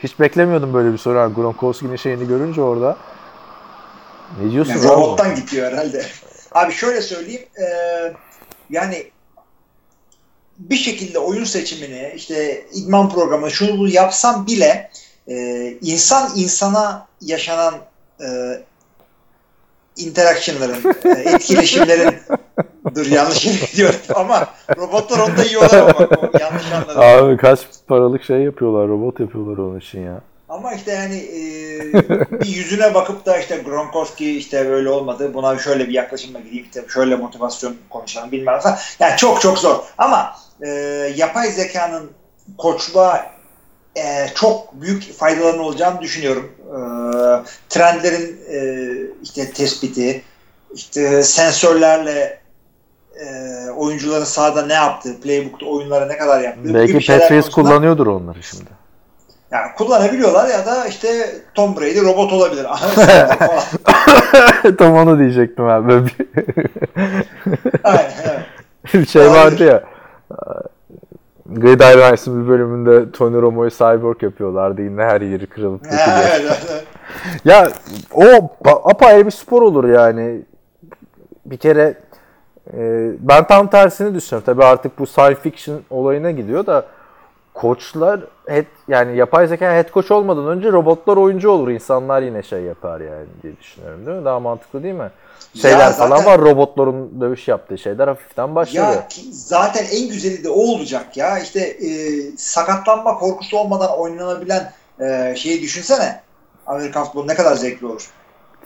Hiç 0.04 0.20
beklemiyordum 0.20 0.74
böyle 0.74 0.94
bir 0.94 0.98
soru. 0.98 1.34
Gronkowski'nin 1.36 1.96
şeyini 1.96 2.28
görünce 2.28 2.62
orada. 2.62 2.98
Ne 4.44 4.52
diyorsun? 4.52 4.74
Yani 4.74 4.84
robottan 4.84 5.36
gidiyor 5.36 5.72
herhalde. 5.72 6.06
Abi 6.52 6.72
şöyle 6.74 7.02
söyleyeyim. 7.02 7.42
eee, 7.60 8.14
yani 8.70 9.12
bir 10.60 10.76
şekilde 10.76 11.20
oyun 11.20 11.44
seçimini 11.44 12.12
işte 12.16 12.66
idman 12.74 13.10
programı 13.10 13.52
şunu 13.52 13.90
yapsam 13.90 14.48
bile 14.48 14.90
eee, 15.28 15.78
insan 15.82 16.32
insana 16.36 17.08
yaşanan 17.22 17.74
eee 18.20 18.62
interactionların, 19.98 20.96
eee, 21.06 21.12
etkileşimlerin 21.34 22.16
dur 22.96 23.06
yanlış 23.06 23.46
yere 23.46 23.66
gidiyorum 23.72 24.00
ama 24.16 24.48
robotlar 24.78 25.20
onda 25.20 25.44
yiyorlar 25.44 25.80
ama 25.80 26.08
yanlış 26.40 26.72
anladım. 26.72 27.02
Abi 27.02 27.38
kaç 27.38 27.60
paralık 27.88 28.24
şey 28.24 28.38
yapıyorlar, 28.42 28.88
robot 28.88 29.20
yapıyorlar 29.20 29.58
onun 29.58 29.80
için 29.80 30.02
ya. 30.06 30.22
Ama 30.50 30.74
işte 30.74 30.92
yani 30.92 31.16
e, 31.18 31.40
bir 32.42 32.48
yüzüne 32.48 32.94
bakıp 32.94 33.26
da 33.26 33.38
işte 33.38 33.58
Gronkowski 33.58 34.38
işte 34.38 34.70
böyle 34.70 34.90
olmadı. 34.90 35.34
Buna 35.34 35.60
şöyle 35.60 35.88
bir 35.88 35.94
yaklaşımla 35.94 36.40
gideyim 36.40 36.66
işte 36.66 36.86
şöyle 36.94 37.16
motivasyon 37.16 37.76
konuşalım 37.90 38.32
bilmem 38.32 38.60
falan. 38.60 38.78
Yani 39.00 39.18
çok 39.18 39.42
çok 39.42 39.58
zor. 39.58 39.76
Ama 39.98 40.36
e, 40.62 40.70
yapay 41.16 41.52
zekanın 41.52 42.12
koçluğa 42.58 43.26
e, 43.98 44.28
çok 44.36 44.82
büyük 44.82 45.18
faydalarının 45.18 45.64
olacağını 45.64 46.02
düşünüyorum. 46.02 46.52
E, 46.68 46.80
trendlerin 47.70 48.40
e, 48.52 48.60
işte 49.24 49.52
tespiti, 49.52 50.24
işte 50.74 51.24
sensörlerle 51.24 52.40
e, 53.20 53.26
oyuncuların 53.70 54.24
sahada 54.24 54.66
ne 54.66 54.74
yaptığı, 54.74 55.22
playbook'ta 55.22 55.66
oyunlara 55.66 56.06
ne 56.06 56.18
kadar 56.18 56.42
yaptığı. 56.42 56.74
Belki 56.74 57.08
Patriots 57.08 57.50
kullanıyordur 57.50 58.08
onları 58.08 58.44
şimdi. 58.44 58.70
yani 59.52 59.72
kullanabiliyorlar 59.78 60.50
ya 60.50 60.66
da 60.66 60.86
işte 60.86 61.36
Tom 61.54 61.76
Brady 61.76 62.02
robot 62.02 62.34
olabilir. 62.34 62.66
Tam 64.78 64.94
onu 64.94 65.20
diyecektim 65.20 65.66
abi. 65.66 65.94
Aynen, 67.84 68.12
evet. 68.94 69.10
şey 69.10 69.30
vardı 69.30 69.64
ya. 69.66 69.84
Gridiron's'ın 71.56 72.44
bir 72.44 72.50
bölümünde 72.50 73.12
Tony 73.12 73.42
Romo'yu 73.42 73.70
cyborg 73.70 74.24
yapıyorlardı. 74.24 74.82
Yine 74.82 75.04
her 75.04 75.22
yeri 75.22 75.48
kırılıp 75.48 75.84
dökülüyor. 75.84 76.30
evet, 76.42 76.68
evet. 76.72 76.86
Ya 77.46 77.68
o 78.14 78.24
apayrı 78.64 79.26
bir 79.26 79.32
spor 79.32 79.62
olur 79.62 79.90
yani. 79.90 80.42
Bir 81.46 81.58
kere 81.58 81.94
e, 82.74 83.12
ben 83.20 83.48
tam 83.48 83.70
tersini 83.70 84.16
düşünüyorum. 84.16 84.46
Tabii 84.46 84.64
artık 84.64 85.00
bu 85.00 85.06
science 85.08 85.40
fiction 85.40 85.82
olayına 85.90 86.32
gidiyor 86.32 86.66
da 86.66 86.86
koçlar 87.62 88.20
head, 88.48 88.66
yani 88.88 89.18
yapay 89.18 89.48
zeka 89.48 89.66
head 89.66 89.94
coach 89.94 90.12
olmadan 90.12 90.48
önce 90.48 90.72
robotlar 90.72 91.18
oyuncu 91.18 91.50
olur. 91.50 91.70
İnsanlar 91.70 92.22
yine 92.22 92.44
şey 92.44 92.62
yapar 92.62 93.02
yani 93.02 93.26
diye 93.44 93.58
düşünüyorum 93.58 94.06
değil 94.06 94.18
mi? 94.18 94.26
Daha 94.26 94.40
mantıklı 94.40 94.84
değil 94.84 94.94
mi? 94.94 95.12
Şeyler 95.54 95.80
Ya 95.80 95.92
falan 95.92 96.18
zaten- 96.18 96.26
var 96.26 96.42
robotların 96.42 97.22
dövüş 97.22 97.48
yaptığı 97.48 97.78
şeyler 97.78 98.08
hafiften 98.08 98.56
başlıyor. 98.56 98.86
Ya 98.88 99.08
ki 99.08 99.22
zaten 99.32 99.86
en 99.92 100.10
güzeli 100.10 100.44
de 100.44 100.50
o 100.50 100.60
olacak 100.60 101.18
ya. 101.18 101.40
İşte 101.40 101.60
e, 101.60 102.22
sakatlanma 102.38 103.18
korkusu 103.18 103.58
olmadan 103.58 104.00
oynanabilen 104.00 104.72
e, 105.00 105.36
şeyi 105.36 105.62
düşünsene. 105.62 106.22
Amerikan 106.68 107.06
futbolu 107.06 107.28
ne 107.28 107.36
kadar 107.36 107.56
zevkli 107.56 107.86
olur. 107.86 108.10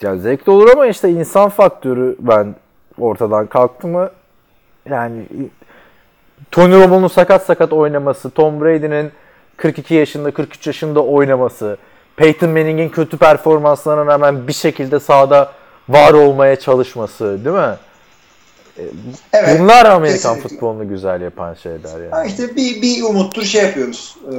Ya 0.02 0.18
zevkli 0.18 0.52
olur 0.52 0.70
ama 0.70 0.88
işte 0.88 1.10
insan 1.10 1.50
faktörü 1.50 2.16
ben 2.20 2.56
ortadan 3.00 3.48
kalktı 3.48 3.88
mı 3.88 4.10
yani 4.90 5.26
Tony 6.52 6.74
Romo'nun 6.74 7.08
sakat 7.08 7.46
sakat 7.46 7.74
oynaması, 7.74 8.30
Tom 8.30 8.62
Brady'nin 8.62 9.12
42 9.58 9.94
yaşında 9.94 10.32
43 10.32 10.68
yaşında 10.68 11.04
oynaması, 11.04 11.78
Peyton 12.16 12.50
Manning'in 12.50 12.90
kötü 12.90 13.18
performanslarına 13.18 14.06
rağmen 14.06 14.48
bir 14.48 14.54
şekilde 14.54 15.00
sahada 15.00 15.52
var 15.90 16.14
olmaya 16.14 16.60
çalışması 16.60 17.46
değil 17.46 17.56
mi? 17.56 17.76
Evet. 19.34 19.60
Bunlar 19.60 19.86
Amerikan 19.86 20.36
kesinlikle. 20.36 20.50
futbolunu 20.50 20.90
güzel 20.90 21.22
yapan 21.22 21.54
şeyler 21.54 22.00
yani. 22.00 22.12
Ha 22.12 22.26
işte 22.26 22.56
bir, 22.56 22.82
bir 22.82 23.04
umuttur 23.04 23.44
şey 23.44 23.64
yapıyoruz. 23.64 24.18
E, 24.28 24.36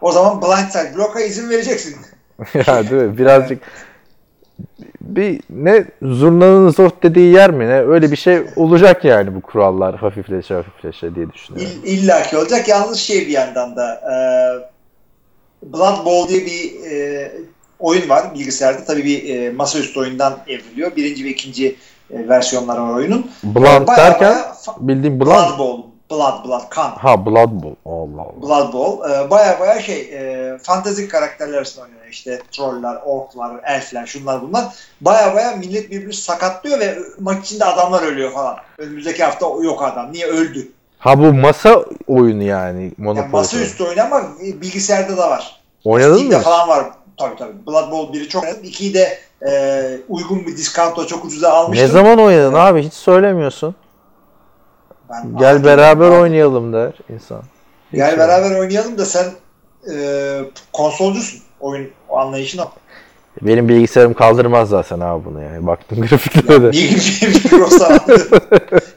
o 0.00 0.12
zaman 0.12 0.42
blindside 0.42 0.96
block'a 0.96 1.20
izin 1.20 1.50
vereceksin. 1.50 1.96
ya 2.66 2.90
değil 2.90 3.02
mi? 3.02 3.18
Birazcık 3.18 3.62
bir 5.00 5.40
ne 5.50 5.84
zurnanın 6.02 6.70
zort 6.70 7.02
dediği 7.02 7.32
yer 7.32 7.50
mi 7.50 7.66
ne 7.66 7.80
öyle 7.80 8.10
bir 8.10 8.16
şey 8.16 8.42
olacak 8.56 9.04
yani 9.04 9.34
bu 9.34 9.40
kurallar 9.40 9.96
hafifleşe 9.96 10.54
hafifleşe 10.54 11.14
diye 11.14 11.32
düşünüyorum. 11.32 11.72
İll, 11.84 11.92
İlla 11.92 12.22
ki 12.22 12.36
olacak. 12.36 12.68
Yalnız 12.68 12.98
şey 12.98 13.26
bir 13.26 13.32
yandan 13.32 13.76
da 13.76 13.94
e, 13.94 14.14
Blood 15.72 16.06
Bowl 16.06 16.32
diye 16.32 16.46
bir 16.46 16.90
e, 16.90 17.32
oyun 17.78 18.08
var 18.08 18.34
bilgisayarda. 18.34 18.84
Tabii 18.84 19.04
bir 19.04 19.34
e, 19.34 19.50
masaüstü 19.50 20.00
oyundan 20.00 20.38
evriliyor. 20.46 20.96
Birinci 20.96 21.24
ve 21.24 21.28
ikinci 21.28 21.76
e, 22.10 22.28
versiyonları 22.28 22.82
var 22.82 22.94
oyunun. 22.94 23.30
Baya 23.42 23.86
derken 23.86 24.36
bildiğin 24.80 25.20
Blood 25.20 25.26
Blood. 25.26 25.58
Bowl. 25.58 25.89
Blood, 26.10 26.44
Blood, 26.44 26.68
kan. 26.70 26.90
Ha 26.90 27.26
Blood 27.26 27.50
Bowl. 27.50 27.74
Allah 27.86 28.22
Allah. 28.22 28.42
Blood 28.42 28.72
Bowl. 28.72 29.10
E, 29.10 29.30
baya 29.30 29.60
baya 29.60 29.80
şey 29.80 30.00
e, 30.00 30.58
fantezik 30.62 31.10
karakterler 31.10 31.56
arasında 31.56 31.84
oynuyor. 31.84 32.00
İşte 32.10 32.42
troller, 32.52 32.96
orklar, 33.04 33.50
elfler, 33.66 34.06
şunlar 34.06 34.42
bunlar. 34.42 34.64
Baya 35.00 35.34
baya 35.34 35.56
millet 35.56 35.90
birbirini 35.90 36.12
sakatlıyor 36.12 36.80
ve 36.80 36.98
maç 37.20 37.44
içinde 37.46 37.64
adamlar 37.64 38.02
ölüyor 38.02 38.32
falan. 38.32 38.56
Önümüzdeki 38.78 39.24
hafta 39.24 39.46
yok 39.46 39.82
adam. 39.82 40.12
Niye 40.12 40.26
öldü? 40.26 40.68
Ha 40.98 41.18
bu 41.18 41.32
masa 41.34 41.84
oyunu 42.08 42.42
yani 42.42 42.82
Yani 42.82 42.92
Monopoly. 42.98 43.30
masaüstü 43.32 43.84
oyunu 43.84 44.02
ama 44.02 44.22
bilgisayarda 44.40 45.16
da 45.16 45.30
var. 45.30 45.60
Oynadın 45.84 46.14
Steam'de 46.14 46.36
mı? 46.36 46.42
falan 46.42 46.68
var. 46.68 46.86
Tabii 47.16 47.36
tabii. 47.36 47.66
Blood 47.66 47.90
Bowl 47.92 48.16
1'i 48.18 48.28
çok 48.28 48.44
oynadım. 48.44 48.64
2'yi 48.64 48.94
de 48.94 49.18
e, 49.46 49.82
uygun 50.08 50.46
bir 50.46 50.56
diskanto 50.56 51.06
çok 51.06 51.24
ucuza 51.24 51.50
almıştım. 51.52 51.86
Ne 51.88 51.92
zaman 51.92 52.18
oynadın 52.18 52.54
abi 52.54 52.82
hiç 52.82 52.92
söylemiyorsun. 52.94 53.74
Ben- 55.10 55.36
Gel 55.38 55.64
beraber 55.64 56.10
ben- 56.10 56.20
oynayalım 56.20 56.72
der 56.72 56.92
insan. 57.08 57.42
Hiç 57.92 57.96
Gel 57.98 58.10
yok. 58.10 58.18
beraber 58.18 58.58
oynayalım 58.60 58.98
da 58.98 59.04
sen 59.04 59.24
e, 59.92 59.94
konsolcusun. 60.72 61.40
Oyun 61.60 61.90
anlayışın 62.10 62.58
o. 62.58 62.64
Benim 63.42 63.68
bilgisayarım 63.68 64.14
kaldırmaz 64.14 64.68
zaten 64.68 65.00
abi 65.00 65.24
bunu 65.24 65.42
yani. 65.42 65.66
Baktım 65.66 66.00
grafiklere 66.08 66.62
de. 66.62 66.66
Mikros'a? 67.28 67.98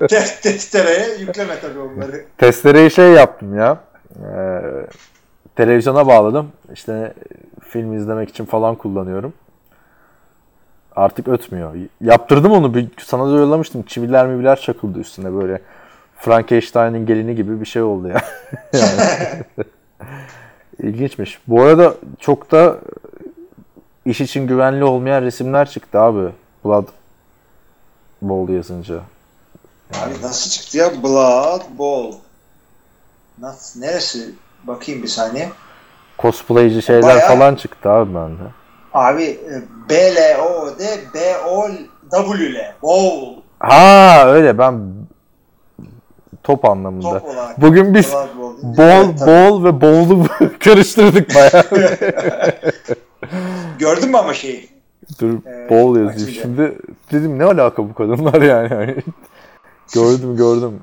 Test 0.08 0.44
testereye 0.44 1.16
yükleme 1.20 1.60
tabii 1.62 1.80
onları. 1.80 2.26
Testereyi 2.38 2.92
şey 2.92 3.12
yaptım 3.12 3.58
ya. 3.58 3.78
Ee, 4.26 4.62
televizyona 5.56 6.08
bağladım. 6.08 6.48
İşte 6.74 7.14
film 7.70 7.94
izlemek 7.98 8.30
için 8.30 8.46
falan 8.46 8.76
kullanıyorum. 8.76 9.34
Artık 10.96 11.28
ötmüyor. 11.28 11.74
Yaptırdım 12.02 12.52
onu. 12.52 12.74
Bir, 12.76 12.88
sana 13.06 13.34
da 13.34 13.38
yollamıştım. 13.38 13.84
Çiviler 13.84 14.28
miviler 14.28 14.60
çakıldı 14.60 15.00
üstüne 15.00 15.34
böyle. 15.34 15.62
Frankenstein'in 16.28 17.06
gelini 17.06 17.36
gibi 17.36 17.62
bir 17.62 17.66
şey 17.66 17.82
oldu 17.82 18.08
ya. 18.08 18.22
yani. 18.74 19.44
İlginçmiş. 20.80 21.40
Bu 21.48 21.62
arada 21.62 21.94
çok 22.20 22.52
da 22.52 22.78
iş 24.06 24.22
için 24.22 24.48
güvenli 24.48 24.84
olmayan 24.84 25.22
resimler 25.22 25.70
çıktı 25.70 26.00
abi. 26.00 26.30
Blood 26.66 26.88
Bowl 28.22 28.54
yazınca. 28.54 28.96
Abi 29.94 30.14
nasıl 30.22 30.50
çıktı 30.50 30.78
ya? 30.78 31.04
Blood 31.04 31.62
Bowl. 31.78 32.18
Nasıl, 33.40 33.80
neresi? 33.80 34.30
Bakayım 34.64 35.04
bir 35.04 35.08
saniye. 35.08 35.50
Cosplayci 36.20 36.82
şeyler 36.82 37.04
Bayağı- 37.04 37.28
falan 37.28 37.56
çıktı 37.56 37.90
abi 37.90 38.16
bende. 38.16 38.44
Abi 38.94 39.24
e, 39.24 39.62
B 39.90 40.16
L 40.16 40.38
O 40.40 40.80
D 40.80 41.00
B 41.14 41.38
O 41.48 41.68
W 42.12 42.54
L 42.54 42.74
Bowl. 42.82 43.40
Ha 43.60 44.24
öyle 44.28 44.58
ben 44.58 44.93
top 46.44 46.66
anlamında. 46.66 47.20
Top 47.20 47.30
olarak. 47.30 47.62
Bugün 47.62 47.94
biz 47.94 48.14
bol 48.64 49.28
bol 49.28 49.64
ve 49.64 49.82
bowl'u 49.82 50.28
karıştırdık 50.60 51.36
bayağı. 51.36 51.64
Gördün 53.80 54.10
mü 54.10 54.18
ama 54.18 54.34
şeyi? 54.34 54.70
Dur 55.22 55.34
Evet, 55.46 55.70
bowl 55.70 56.00
yazıyor. 56.00 56.30
Şimdi 56.42 56.78
dedim 57.12 57.40
ne 57.40 57.44
alaka 57.44 57.90
bu 57.90 57.94
kadınlar 57.94 58.42
yani. 58.52 58.68
Hani 58.68 58.96
gördüm 59.94 60.38
gördüm. 60.38 60.80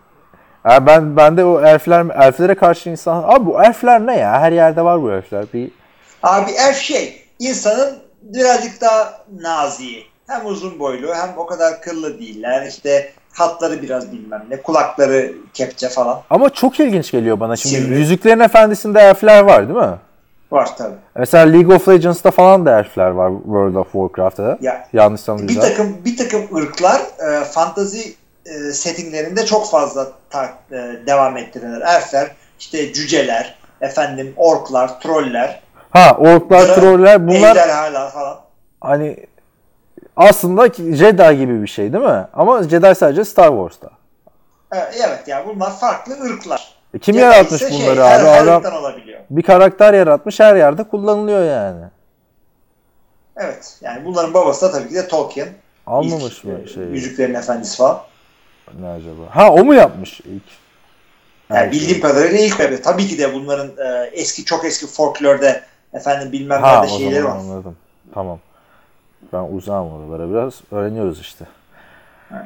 Ya 0.65 0.87
ben 0.87 1.17
ben 1.17 1.37
de 1.37 1.45
o 1.45 1.61
elfler 1.63 2.07
elflere 2.27 2.55
karşı 2.55 2.91
insan 2.91 3.25
abi 3.27 3.47
bu 3.47 3.63
elfler 3.63 4.07
ne 4.07 4.17
ya? 4.17 4.41
Her 4.41 4.53
yerde 4.53 4.83
var 4.83 5.03
bu 5.03 5.13
elfler. 5.13 5.45
Bir 5.55 5.71
Abi 6.23 6.51
elf 6.51 6.77
şey, 6.77 7.23
insanın 7.39 7.99
birazcık 8.23 8.81
daha 8.81 9.25
naziği. 9.41 10.07
Hem 10.27 10.47
uzun 10.47 10.79
boylu 10.79 11.15
hem 11.15 11.39
o 11.39 11.47
kadar 11.47 11.83
kıllı 11.83 12.19
değiller. 12.19 12.67
İşte 12.67 13.13
hatları 13.41 13.83
biraz 13.83 14.13
bilmem 14.13 14.43
ne, 14.51 14.57
kulakları 14.63 15.33
kepçe 15.55 15.89
falan 15.89 16.21
ama 16.31 16.51
çok 16.51 16.81
ilginç 16.81 17.11
geliyor 17.11 17.41
bana. 17.41 17.57
Şimdi 17.57 17.75
Sivri. 17.77 17.99
Yüzüklerin 17.99 18.41
Efendisi'nde 18.41 19.01
elfler 19.01 19.41
var 19.43 19.69
değil 19.69 19.79
mi? 19.81 19.95
var 20.53 20.69
tabii. 20.79 20.95
Mesela 21.17 21.47
League 21.47 21.77
of 21.77 21.89
Legends'ta 21.89 22.31
falan 22.31 22.67
da 22.67 22.79
elfler 22.79 23.11
var 23.11 23.33
World 23.45 23.75
of 23.75 23.93
Warcraft'ta. 23.93 24.59
Ya, 24.61 24.89
Yanlış 24.93 25.21
bir 25.21 25.27
tanımıyorsam. 25.27 25.63
takım 25.63 25.97
bir 26.05 26.17
takım 26.17 26.57
ırklar 26.57 27.01
e, 27.01 27.45
fantazi 27.45 28.15
e, 28.47 28.73
settinglerinde 28.73 29.47
çok 29.47 29.71
fazla 29.71 30.07
ta- 30.31 30.55
e, 30.73 30.77
devam 31.07 31.37
ettirirler. 31.37 31.81
Elfler, 31.81 32.31
işte 32.61 32.93
cüceler, 32.93 33.59
efendim 33.81 34.33
orklar, 34.37 35.01
troller, 35.01 35.61
Ha 35.91 36.17
orklar, 36.19 36.75
troller 36.75 37.29
bunlar 37.29 37.51
ejderhalar 37.57 38.11
falan. 38.13 38.37
hani 38.81 39.17
aslında 40.17 40.67
Jedi 40.69 41.39
gibi 41.39 41.63
bir 41.63 41.67
şey 41.67 41.93
değil 41.93 42.05
mi? 42.05 42.27
Ama 42.35 42.63
Jedi 42.63 42.95
sadece 42.95 43.25
Star 43.25 43.49
Wars'ta. 43.49 43.91
E, 44.73 44.79
Evet 44.79 45.23
yani 45.27 45.47
bunlar 45.55 45.77
farklı 45.79 46.15
ırklar. 46.25 46.75
E 46.95 46.99
Kim 46.99 47.15
Jedi 47.15 47.25
yaratmış 47.25 47.63
ise 47.63 47.71
bunları 47.75 47.95
şey, 47.97 48.05
abi? 48.15 48.25
her 48.27 48.43
Adam 48.47 48.63
bir 49.31 49.43
karakter 49.43 49.95
yaratmış 49.95 50.41
her 50.41 50.57
yerde 50.57 50.85
kullanılıyor 50.85 51.45
yani. 51.45 51.85
Evet. 53.37 53.79
Yani 53.81 54.05
bunların 54.05 54.35
babası 54.35 54.67
da 54.67 54.73
tabii 54.73 54.89
ki 54.89 54.95
de 54.95 55.09
Tolkien. 55.09 55.49
Almamış 55.87 56.45
mı 56.45 56.69
şey? 56.75 56.83
Yüzüklerin 56.85 57.35
Efendisi 57.35 57.77
falan. 57.77 58.01
Ne 58.81 58.89
acaba? 58.89 59.23
Ha 59.31 59.53
o 59.53 59.65
mu 59.65 59.75
yapmış 59.75 60.21
ilk? 60.21 60.43
Yani 61.51 61.59
Her 61.61 61.73
bildiğim 61.73 61.91
şeyi. 61.91 62.01
kadarıyla 62.01 62.39
ilk 62.39 62.59
bebe. 62.59 62.83
Tabii 62.83 63.07
ki 63.07 63.19
de 63.19 63.35
bunların 63.35 63.69
e, 63.87 64.11
eski 64.13 64.45
çok 64.45 64.65
eski 64.65 64.87
folklorda 64.87 65.61
efendim 65.93 66.33
bilmem 66.33 66.63
Ha 66.63 66.81
nerede 66.81 66.89
şeyleri 66.99 67.25
var. 67.25 67.31
anladım. 67.31 67.77
Tamam. 68.15 68.39
Ben 69.33 69.57
uzağım 69.57 69.93
oralara 69.93 70.31
biraz. 70.31 70.61
Öğreniyoruz 70.71 71.21
işte. 71.21 71.45
Evet. 72.31 72.45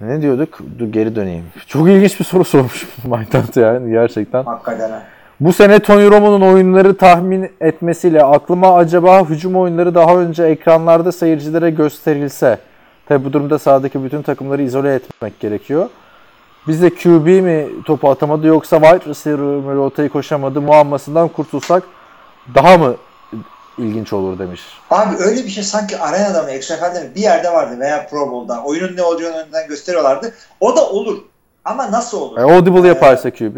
Ne 0.00 0.22
diyorduk? 0.22 0.58
Dur 0.78 0.86
geri 0.86 1.16
döneyim. 1.16 1.44
Çok 1.66 1.88
ilginç 1.88 2.20
bir 2.20 2.24
soru 2.24 2.44
sormuş 2.54 2.88
Mindhunt 3.04 3.56
yani 3.56 3.90
gerçekten. 3.90 4.44
Hakikaten 4.44 4.90
ha. 4.90 5.02
Bu 5.40 5.52
sene 5.52 5.78
Tony 5.78 6.10
Romo'nun 6.10 6.40
oyunları 6.40 6.96
tahmin 6.96 7.50
etmesiyle 7.60 8.24
aklıma 8.24 8.74
acaba 8.74 9.28
hücum 9.28 9.56
oyunları 9.56 9.94
daha 9.94 10.16
önce 10.16 10.44
ekranlarda 10.44 11.12
seyircilere 11.12 11.70
gösterilse. 11.70 12.58
Tabi 13.06 13.24
bu 13.24 13.32
durumda 13.32 13.58
sahadaki 13.58 14.04
bütün 14.04 14.22
takımları 14.22 14.62
izole 14.62 14.94
etmek 14.94 15.40
gerekiyor. 15.40 15.88
Bizde 16.68 16.90
QB 16.90 17.26
mi 17.42 17.66
topu 17.84 18.10
atamadı 18.10 18.46
yoksa 18.46 18.80
wide 18.80 19.10
receiver 19.10 19.46
mi 19.46 19.74
rotayı 19.74 20.08
koşamadı 20.08 20.60
muammasından 20.60 21.28
kurtulsak 21.28 21.82
daha 22.54 22.78
mı 22.78 22.94
ilginç 23.78 24.12
olur 24.12 24.38
demiş. 24.38 24.60
Abi 24.90 25.16
öyle 25.18 25.44
bir 25.44 25.48
şey 25.48 25.64
sanki 25.64 25.98
arenada 25.98 26.42
mı, 26.42 26.50
XFL'de 26.52 27.00
mi 27.02 27.14
bir 27.14 27.20
yerde 27.20 27.52
vardı 27.52 27.80
veya 27.80 28.06
Pro 28.06 28.30
Bowl'da. 28.30 28.62
Oyunun 28.64 28.96
ne 28.96 29.02
olacağını 29.02 29.36
önden 29.36 29.68
gösteriyorlardı. 29.68 30.32
O 30.60 30.76
da 30.76 30.86
olur. 30.90 31.18
Ama 31.64 31.92
nasıl 31.92 32.20
olur? 32.20 32.38
E, 32.38 32.42
audible 32.42 32.80
Ee, 32.84 32.88
yaparsa 32.88 33.30
QB. 33.30 33.56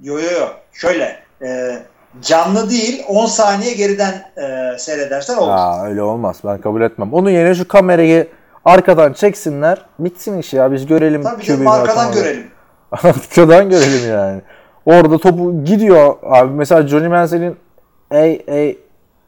Yo 0.00 0.18
yo 0.18 0.30
yo. 0.40 0.46
Şöyle. 0.72 1.16
e, 1.42 1.78
canlı 2.22 2.70
değil 2.70 3.02
10 3.08 3.26
saniye 3.26 3.74
geriden 3.74 4.12
e, 4.36 4.78
seyredersen 4.78 5.36
olur. 5.36 5.50
Aa 5.52 5.86
öyle 5.86 6.02
olmaz 6.02 6.36
ben 6.44 6.60
kabul 6.60 6.82
etmem. 6.82 7.12
Onun 7.14 7.30
yerine 7.30 7.54
şu 7.54 7.68
kamerayı 7.68 8.28
arkadan 8.64 9.12
çeksinler 9.12 9.84
bitsin 9.98 10.38
iş 10.38 10.52
ya 10.52 10.72
biz 10.72 10.86
görelim 10.86 11.22
Tabii 11.22 11.42
canım 11.44 11.66
arkadan 11.66 12.12
görelim. 12.12 12.46
Arkadan 12.92 13.70
görelim 13.70 14.10
yani. 14.10 14.40
Orada 14.86 15.18
topu 15.18 15.64
gidiyor 15.64 16.14
abi. 16.22 16.50
Mesela 16.52 16.88
Johnny 16.88 17.08
Manziel'in 17.08 17.56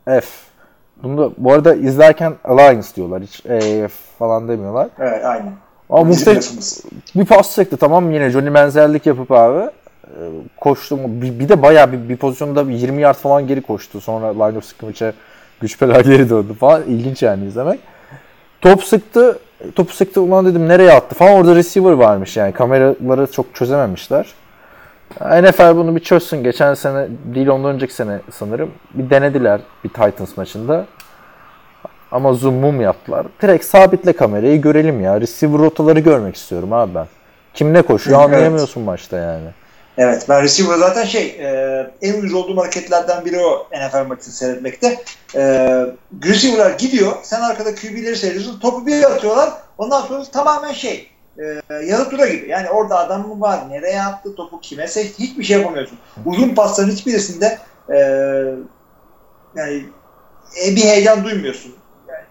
AAF. 0.07 0.27
Bunu 1.03 1.19
da 1.19 1.31
bu 1.39 1.53
arada 1.53 1.75
izlerken 1.75 2.33
Alliance 2.45 2.89
diyorlar. 2.97 3.23
Hiç 3.23 3.47
AAF 3.47 3.93
falan 4.19 4.49
demiyorlar. 4.49 4.89
Evet 4.99 5.25
aynen. 5.25 5.53
Ama 5.91 6.05
muhteşem 6.05 6.59
bir 7.15 7.25
pas 7.25 7.55
çekti 7.55 7.77
tamam? 7.77 8.11
Yine 8.11 8.31
Johnny 8.31 8.51
Manziel'lik 8.51 9.07
yapıp 9.07 9.33
abi. 9.33 9.59
e, 9.61 9.71
Koştu. 10.61 10.99
Bir, 11.23 11.39
bir 11.39 11.49
de 11.49 11.63
bayağı 11.63 11.93
bir, 11.93 12.09
bir 12.09 12.17
pozisyonda 12.17 12.69
bir 12.69 12.75
20 12.75 13.03
yard 13.03 13.17
falan 13.17 13.47
geri 13.47 13.63
koştu. 13.63 14.01
Sonra 14.01 14.45
line 14.47 14.59
of 14.59 14.65
scrimmage'e 14.65 15.13
güç 15.61 15.81
bela 15.81 16.01
geri 16.01 16.31
döndü 16.31 16.55
falan. 16.55 16.83
İlginç 16.83 17.23
yani 17.23 17.47
izlemek. 17.47 17.81
Top 18.61 18.85
sıktı. 18.85 19.39
Topu 19.75 19.93
sıktı 19.93 20.21
ulan 20.21 20.47
dedim 20.47 20.69
nereye 20.69 20.93
attı 20.93 21.15
falan. 21.15 21.33
Orada 21.33 21.55
receiver 21.55 21.93
varmış 21.93 22.37
yani. 22.37 22.53
Kameraları 22.53 23.33
çok 23.33 23.55
çözememişler. 23.55 24.27
NFL 25.21 25.77
bunu 25.77 25.97
bir 25.97 26.01
çözsün. 26.01 26.45
Geçen 26.45 26.75
sene 26.75 27.07
değil 27.35 27.49
ondan 27.49 27.75
önceki 27.75 27.95
sene 27.95 28.21
sanırım. 28.31 28.71
Bir 28.95 29.11
denediler 29.11 29.61
bir 29.85 29.89
Titans 29.89 30.37
maçında. 30.37 30.87
Ama 32.11 32.33
zoom 32.33 32.55
mum 32.55 32.81
yaptılar. 32.81 33.27
Direkt 33.43 33.65
sabitle 33.65 34.13
kamerayı 34.13 34.61
görelim 34.61 35.01
ya. 35.01 35.21
Receiver 35.21 35.59
rotaları 35.59 36.01
görmek 36.01 36.37
istiyorum 36.37 36.73
abi 36.73 36.95
ben. 36.95 37.07
Kim 37.55 37.75
ne 37.75 37.83
koşuyor 37.83 38.21
Evet. 38.21 38.27
anlayamıyorsun 38.27 38.83
maçta 38.83 39.17
yani. 39.17 39.49
Evet 39.99 40.27
ben 40.29 40.43
receiver 40.43 40.77
zaten 40.79 41.05
şey 41.05 41.27
e, 41.27 41.91
en 42.03 42.21
uyuz 42.21 42.35
olduğum 42.35 42.57
hareketlerden 42.57 43.25
biri 43.25 43.39
o 43.39 43.67
NFL 43.73 44.07
maçını 44.07 44.35
seyretmekte. 44.35 44.99
E, 45.35 45.43
receiver'lar 46.25 46.71
gidiyor 46.71 47.13
sen 47.23 47.41
arkada 47.41 47.75
QB'leri 47.75 48.17
seyrediyorsun 48.17 48.61
topu 48.61 48.87
bir 48.87 49.05
atıyorlar 49.05 49.51
ondan 49.79 50.01
sonra 50.01 50.25
tamamen 50.25 50.73
şey 50.73 51.09
e, 51.39 51.75
yazı 51.75 52.11
tura 52.11 52.29
gibi. 52.29 52.49
Yani 52.49 52.71
orada 52.71 52.99
adam 52.99 53.29
mı 53.29 53.41
var 53.41 53.71
nereye 53.71 54.03
attı 54.03 54.35
topu 54.35 54.61
kime 54.61 54.87
sekti 54.89 55.23
hiçbir 55.23 55.45
şey 55.45 55.59
yapamıyorsun. 55.59 55.99
Uzun 56.27 56.55
pasların 56.55 56.91
hiçbirisinde 56.91 57.59
e, 57.89 57.97
yani 59.55 59.85
e, 60.67 60.77
bir 60.77 60.83
heyecan 60.83 61.25
duymuyorsun. 61.25 61.75
Yani, 62.09 62.25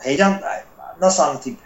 heyecan 0.00 0.40
nasıl 1.00 1.22
anlatayım? 1.22 1.58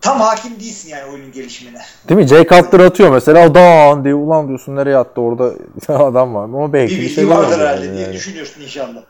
Tam 0.00 0.20
hakim 0.20 0.60
değilsin 0.60 0.88
yani 0.88 1.12
oyunun 1.12 1.32
gelişimine. 1.32 1.78
Değil 2.08 2.20
mi? 2.20 2.26
Jay 2.26 2.46
Cutler 2.46 2.80
atıyor 2.80 3.10
mesela. 3.10 3.54
Dan 3.54 4.04
diye 4.04 4.14
ulan 4.14 4.48
diyorsun 4.48 4.76
nereye 4.76 4.96
attı 4.96 5.20
orada 5.20 5.52
adam 5.88 6.34
var. 6.34 6.44
Ama 6.44 6.72
belki 6.72 6.96
Bir 6.96 7.02
bir, 7.02 7.08
şey 7.08 7.28
vardır 7.28 7.58
var 7.58 7.60
herhalde 7.60 7.86
yani. 7.86 7.96
diye 7.96 8.12
düşünüyorsun 8.12 8.62
inşallah. 8.62 9.00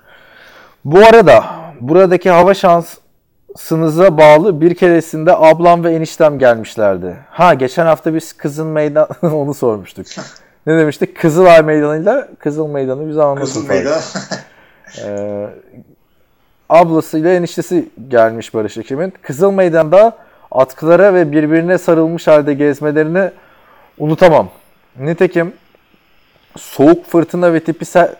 Bu 0.84 0.98
arada 0.98 1.44
buradaki 1.80 2.30
hava 2.30 2.54
şansınıza 3.56 4.18
bağlı 4.18 4.60
bir 4.60 4.74
keresinde 4.74 5.36
ablam 5.36 5.84
ve 5.84 5.94
eniştem 5.94 6.38
gelmişlerdi. 6.38 7.16
Ha 7.30 7.54
geçen 7.54 7.86
hafta 7.86 8.14
biz 8.14 8.32
Kızıl 8.32 8.66
Meydan 8.66 9.08
onu 9.22 9.54
sormuştuk. 9.54 10.06
ne 10.66 10.78
demiştik? 10.78 11.16
Kızılay 11.16 11.62
Meydanı'yla 11.62 12.28
Kızıl 12.38 12.66
Meydanı 12.66 13.08
bize 13.08 13.22
anlatın. 13.22 13.44
Kızıl. 13.44 13.68
Meydan. 13.68 14.00
Ee, 15.04 15.48
ablasıyla 16.68 17.32
eniştesi 17.32 17.88
gelmiş 18.08 18.54
Barış 18.54 18.76
Ekim'in. 18.76 19.12
Kızıl 19.22 19.50
Meydan'da 19.50 20.16
atkılara 20.50 21.14
ve 21.14 21.32
birbirine 21.32 21.78
sarılmış 21.78 22.26
halde 22.26 22.54
gezmelerini 22.54 23.30
unutamam. 23.98 24.48
Nitekim 24.98 25.52
soğuk 26.56 27.06
fırtına 27.06 27.52
ve 27.52 27.60
tipi 27.60 27.84
sert 27.84 28.16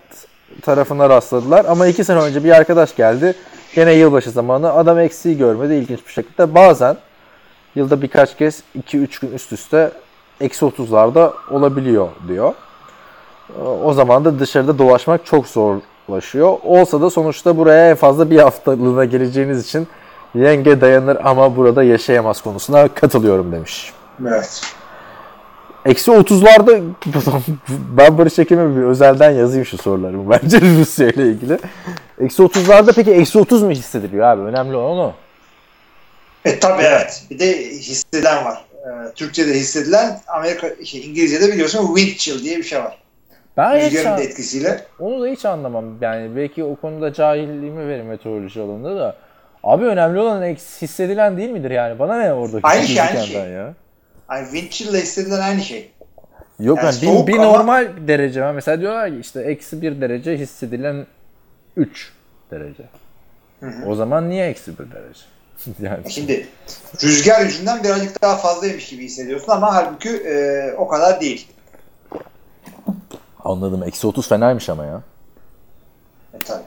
tarafına 0.63 1.09
rastladılar. 1.09 1.65
Ama 1.65 1.87
iki 1.87 2.05
sene 2.05 2.19
önce 2.21 2.45
bir 2.45 2.51
arkadaş 2.51 2.97
geldi. 2.97 3.35
Gene 3.75 3.93
yılbaşı 3.93 4.31
zamanı. 4.31 4.73
Adam 4.73 4.99
eksiği 4.99 5.39
görmedi 5.39 5.75
ilginç 5.75 6.07
bir 6.07 6.13
şekilde. 6.13 6.55
Bazen 6.55 6.97
yılda 7.75 8.03
birkaç 8.03 8.37
kez 8.37 8.63
2-3 8.79 9.21
gün 9.21 9.33
üst 9.33 9.53
üste 9.53 9.91
eksi 10.41 10.65
30'larda 10.65 11.33
olabiliyor 11.51 12.09
diyor. 12.29 12.55
O 13.85 13.93
zaman 13.93 14.25
da 14.25 14.39
dışarıda 14.39 14.79
dolaşmak 14.79 15.27
çok 15.27 15.47
zorlaşıyor. 15.47 16.59
Olsa 16.65 17.01
da 17.01 17.11
sonuçta 17.11 17.57
buraya 17.57 17.91
en 17.91 17.97
fazla 17.97 18.31
bir 18.31 18.39
haftalığına 18.39 19.05
geleceğiniz 19.05 19.65
için 19.67 19.89
yenge 20.35 20.81
dayanır 20.81 21.19
ama 21.25 21.57
burada 21.57 21.83
yaşayamaz 21.83 22.43
konusuna 22.43 22.89
katılıyorum 22.89 23.53
demiş. 23.53 23.93
Evet. 24.29 24.75
Eksi 25.87 26.11
30'larda 26.11 26.81
ben 27.69 28.19
Barış 28.19 28.39
Ekim'e 28.39 28.77
bir 28.77 28.83
özelden 28.83 29.31
yazayım 29.31 29.67
şu 29.67 29.79
sorularımı 29.79 30.31
bence 30.31 30.61
Rusya 30.61 31.09
ile 31.09 31.23
ilgili. 31.29 31.59
Eksi 32.21 32.43
30'larda 32.43 32.93
peki 32.95 33.11
eksi 33.13 33.39
30 33.39 33.63
mu 33.63 33.71
hissediliyor 33.71 34.27
abi? 34.27 34.43
Önemli 34.43 34.77
olan 34.77 34.99
o. 34.99 35.13
E 36.45 36.59
tabii 36.61 36.83
evet. 36.83 37.23
Bir 37.31 37.39
de 37.39 37.59
hissedilen 37.69 38.45
var. 38.45 38.65
Ee, 38.75 39.13
Türkçe'de 39.15 39.53
hissedilen 39.55 40.21
Amerika 40.27 40.85
şey, 40.85 41.07
İngilizce'de 41.07 41.53
biliyorsun 41.53 41.95
wind 41.97 42.17
chill 42.19 42.45
diye 42.45 42.57
bir 42.59 42.63
şey 42.63 42.79
var. 42.79 42.99
Ben 43.57 43.79
hiç 43.81 43.93
Rüzgarın 43.93 44.19
da 44.19 44.23
etkisiyle. 44.23 44.81
onu 45.01 45.23
da 45.23 45.27
hiç 45.27 45.45
anlamam. 45.45 45.85
Yani 46.01 46.37
belki 46.37 46.65
o 46.65 46.77
konuda 46.77 47.13
cahilliğimi 47.13 47.89
verir 47.89 48.03
meteoroloji 48.03 48.61
alanında 48.61 48.97
da. 49.01 49.17
Abi 49.65 49.85
önemli 49.85 50.21
olan 50.21 50.43
eksi- 50.43 50.83
hissedilen 50.83 51.37
değil 51.37 51.51
midir 51.51 51.71
yani? 51.71 51.99
Bana 51.99 52.17
ne 52.23 52.33
oradaki 52.33 52.67
Aynı 52.67 52.87
şey, 52.87 53.01
aynı 53.01 53.21
şey. 53.27 53.43
ya? 53.43 53.75
Chill 54.71 54.89
ile 54.89 55.01
hissedilen 55.01 55.41
aynı 55.41 55.61
şey. 55.61 55.91
Yok 56.61 56.79
Yani 56.79 56.95
yani, 57.05 57.27
bir, 57.27 57.33
bir 57.33 57.39
ama- 57.39 57.45
normal 57.45 57.89
derece 58.09 58.43
var. 58.43 58.53
Mesela 58.53 58.81
diyorlar 58.81 59.11
ki 59.11 59.19
işte 59.21 59.41
eksi 59.41 59.83
bir 59.83 60.01
derece 60.01 60.39
hissedilen 60.39 61.07
3 61.77 62.13
derece. 62.51 62.85
O 63.87 63.95
zaman 63.95 64.31
niye 64.31 64.47
eksi 64.47 64.79
bir 64.79 64.91
derece? 64.91 65.21
yani 65.81 66.11
Şimdi 66.11 66.49
rüzgar 67.03 67.41
yüzünden 67.41 67.85
birazcık 67.85 68.23
daha 68.23 68.37
fazlaymış 68.37 68.89
gibi 68.89 69.05
hissediyorsun 69.05 69.53
ama 69.53 69.75
halbuki 69.75 70.09
e, 70.09 70.75
o 70.79 70.89
kadar 70.89 71.21
değil. 71.21 71.49
anladım. 73.45 73.83
Eksi 73.83 74.07
30 74.07 74.29
fenaymış 74.29 74.69
ama 74.69 74.85
ya. 74.85 75.03
E 76.35 76.39
tabii. 76.39 76.63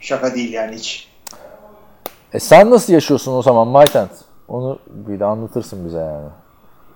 Şaka 0.00 0.34
değil 0.34 0.52
yani 0.52 0.76
hiç. 0.76 1.08
E 2.32 2.40
sen 2.40 2.70
nasıl 2.70 2.92
yaşıyorsun 2.92 3.32
o 3.32 3.42
zaman 3.42 3.68
Maytent? 3.68 4.10
Onu 4.48 4.78
bir 4.86 5.20
de 5.20 5.24
anlatırsın 5.24 5.86
bize 5.86 5.98
yani. 5.98 6.28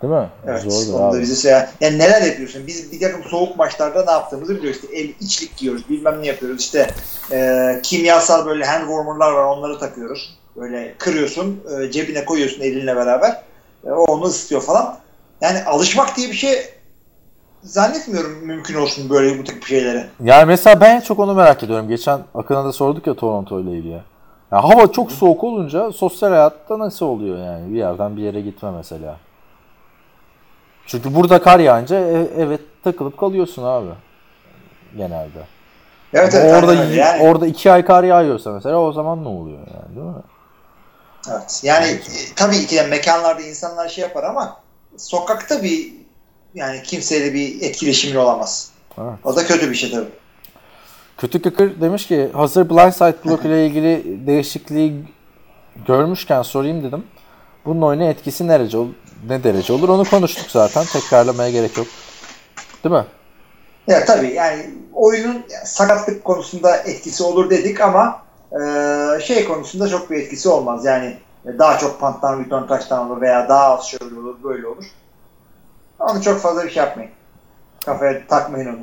Değil 0.02 0.12
mi? 0.12 0.28
Evet. 0.46 0.62
Zordur 0.62 1.00
abi. 1.00 1.20
bize 1.20 1.48
şey, 1.48 1.52
yani 1.80 1.98
neler 1.98 2.22
yapıyorsun? 2.22 2.66
Biz 2.66 2.92
bir 2.92 3.00
takım 3.00 3.22
soğuk 3.24 3.56
maçlarda 3.56 4.04
ne 4.04 4.11
yaptığımızı 4.11 4.56
biliyoruz. 4.56 4.80
İşte 4.82 4.96
el, 4.96 5.08
içlik 5.20 5.56
giyiyoruz. 5.56 5.88
Bilmem 5.88 6.22
ne 6.22 6.26
yapıyoruz. 6.26 6.61
İşte 6.61 6.90
e, 7.32 7.80
kimyasal 7.82 8.46
böyle 8.46 8.64
hand 8.64 8.80
warmer'lar 8.80 9.32
var. 9.32 9.44
Onları 9.44 9.78
takıyoruz. 9.78 10.38
Böyle 10.56 10.94
kırıyorsun. 10.98 11.61
e, 11.80 11.90
cebine 11.90 12.24
koyuyorsun 12.24 12.61
elinle 12.61 12.96
beraber. 12.96 13.42
E, 13.87 13.90
o 13.90 14.04
onu 14.04 14.24
ısıtıyor 14.24 14.62
falan. 14.62 14.96
Yani 15.40 15.64
alışmak 15.64 16.16
diye 16.16 16.28
bir 16.28 16.37
şey 16.37 16.58
zannetmiyorum 17.62 18.46
mümkün 18.46 18.74
olsun 18.74 19.11
böyle 19.11 19.38
bu 19.38 19.44
tip 19.44 19.66
şeylere. 19.66 20.06
Yani 20.24 20.44
mesela 20.44 20.80
ben 20.80 21.00
çok 21.00 21.18
onu 21.18 21.34
merak 21.34 21.62
ediyorum. 21.62 21.88
Geçen 21.88 22.20
Akın'a 22.34 22.64
da 22.64 22.72
sorduk 22.72 23.06
ya 23.06 23.14
Toronto 23.14 23.61
ile 23.61 23.70
ilgili. 23.70 24.02
Ya 24.52 24.64
hava 24.64 24.92
çok 24.92 25.12
soğuk 25.12 25.44
olunca 25.44 25.92
sosyal 25.92 26.30
hayatta 26.30 26.78
nasıl 26.78 27.06
oluyor 27.06 27.38
yani? 27.38 27.72
Bir 27.72 27.78
yerden 27.78 28.16
bir 28.16 28.22
yere 28.22 28.40
gitme 28.40 28.70
mesela. 28.70 29.16
Çünkü 30.88 31.14
burada 31.14 31.42
kar 31.42 31.61
yağınca 31.61 31.96
e- 32.01 32.29
evet 32.38 32.61
takılıp 32.85 33.18
kalıyorsun 33.18 33.64
abi. 33.64 33.88
Genelde. 34.96 35.38
Evet, 36.14 36.35
Ama 36.35 36.44
evet, 36.44 36.55
orada 36.62 36.74
yani, 36.74 37.22
orada 37.22 37.46
iki 37.46 37.72
ay 37.72 37.85
kar 37.85 38.05
yağıyorsa 38.05 38.53
mesela 38.53 38.77
o 38.77 38.92
zaman 38.92 39.24
ne 39.24 39.29
oluyor 39.29 39.59
yani 39.59 39.96
değil 39.96 40.07
mi? 40.07 40.22
evet. 41.31 41.61
yani 41.62 41.87
e, 41.87 42.01
tabii 42.37 42.66
ki 42.66 42.77
de 42.77 42.87
mekanlarda 42.87 43.42
insanlar 43.42 43.88
şey 43.88 44.03
yapar 44.03 44.24
ama 44.24 44.57
sokakta 44.96 45.62
bir 45.62 45.92
yani 46.55 46.83
kimseyle 46.83 47.35
bir 47.35 47.62
etkileşimin 47.62 48.16
olamaz. 48.16 48.70
Evet. 48.98 49.12
O 49.24 49.37
da 49.37 49.46
kötü 49.46 49.70
bir 49.70 49.74
şey 49.74 49.90
tabii. 49.90 50.09
Kötü 51.18 51.42
Kıkır 51.42 51.81
demiş 51.81 52.07
ki 52.07 52.31
hazır 52.33 52.70
blindside 52.70 53.14
block 53.24 53.44
ile 53.44 53.66
ilgili 53.66 54.03
değişikliği 54.27 55.05
görmüşken 55.87 56.42
sorayım 56.42 56.83
dedim. 56.85 57.05
Bunun 57.64 57.83
oyuna 57.83 58.05
etkisi 58.05 58.44
ne 58.48 58.53
derece, 58.53 58.79
ol- 58.79 58.88
ne 59.26 59.44
derece 59.44 59.72
olur 59.72 59.88
onu 59.88 60.04
konuştuk 60.04 60.50
zaten. 60.50 60.85
Tekrarlamaya 60.85 61.50
gerek 61.50 61.76
yok. 61.76 61.87
Değil 62.85 62.94
mi? 62.94 63.04
Ya 63.87 64.04
tabii 64.04 64.35
yani 64.35 64.70
oyunun 64.94 65.42
sakatlık 65.64 66.24
konusunda 66.24 66.76
etkisi 66.76 67.22
olur 67.22 67.50
dedik 67.50 67.81
ama 67.81 68.22
e, 68.52 69.20
şey 69.20 69.44
konusunda 69.44 69.88
çok 69.88 70.11
bir 70.11 70.16
etkisi 70.16 70.48
olmaz. 70.48 70.85
Yani 70.85 71.16
daha 71.59 71.78
çok 71.78 72.00
panttan 72.00 72.40
return 72.44 72.66
taştan 72.66 73.11
olur 73.11 73.20
veya 73.20 73.48
daha 73.48 73.64
az 73.64 73.87
şöyle 73.87 74.14
olur 74.18 74.37
böyle 74.44 74.66
olur. 74.66 74.85
Onu 75.98 76.22
çok 76.22 76.40
fazla 76.40 76.64
bir 76.64 76.70
şey 76.70 76.83
yapmayın. 76.83 77.11
Kafaya 77.85 78.26
takmayın 78.26 78.68
onu. 78.68 78.78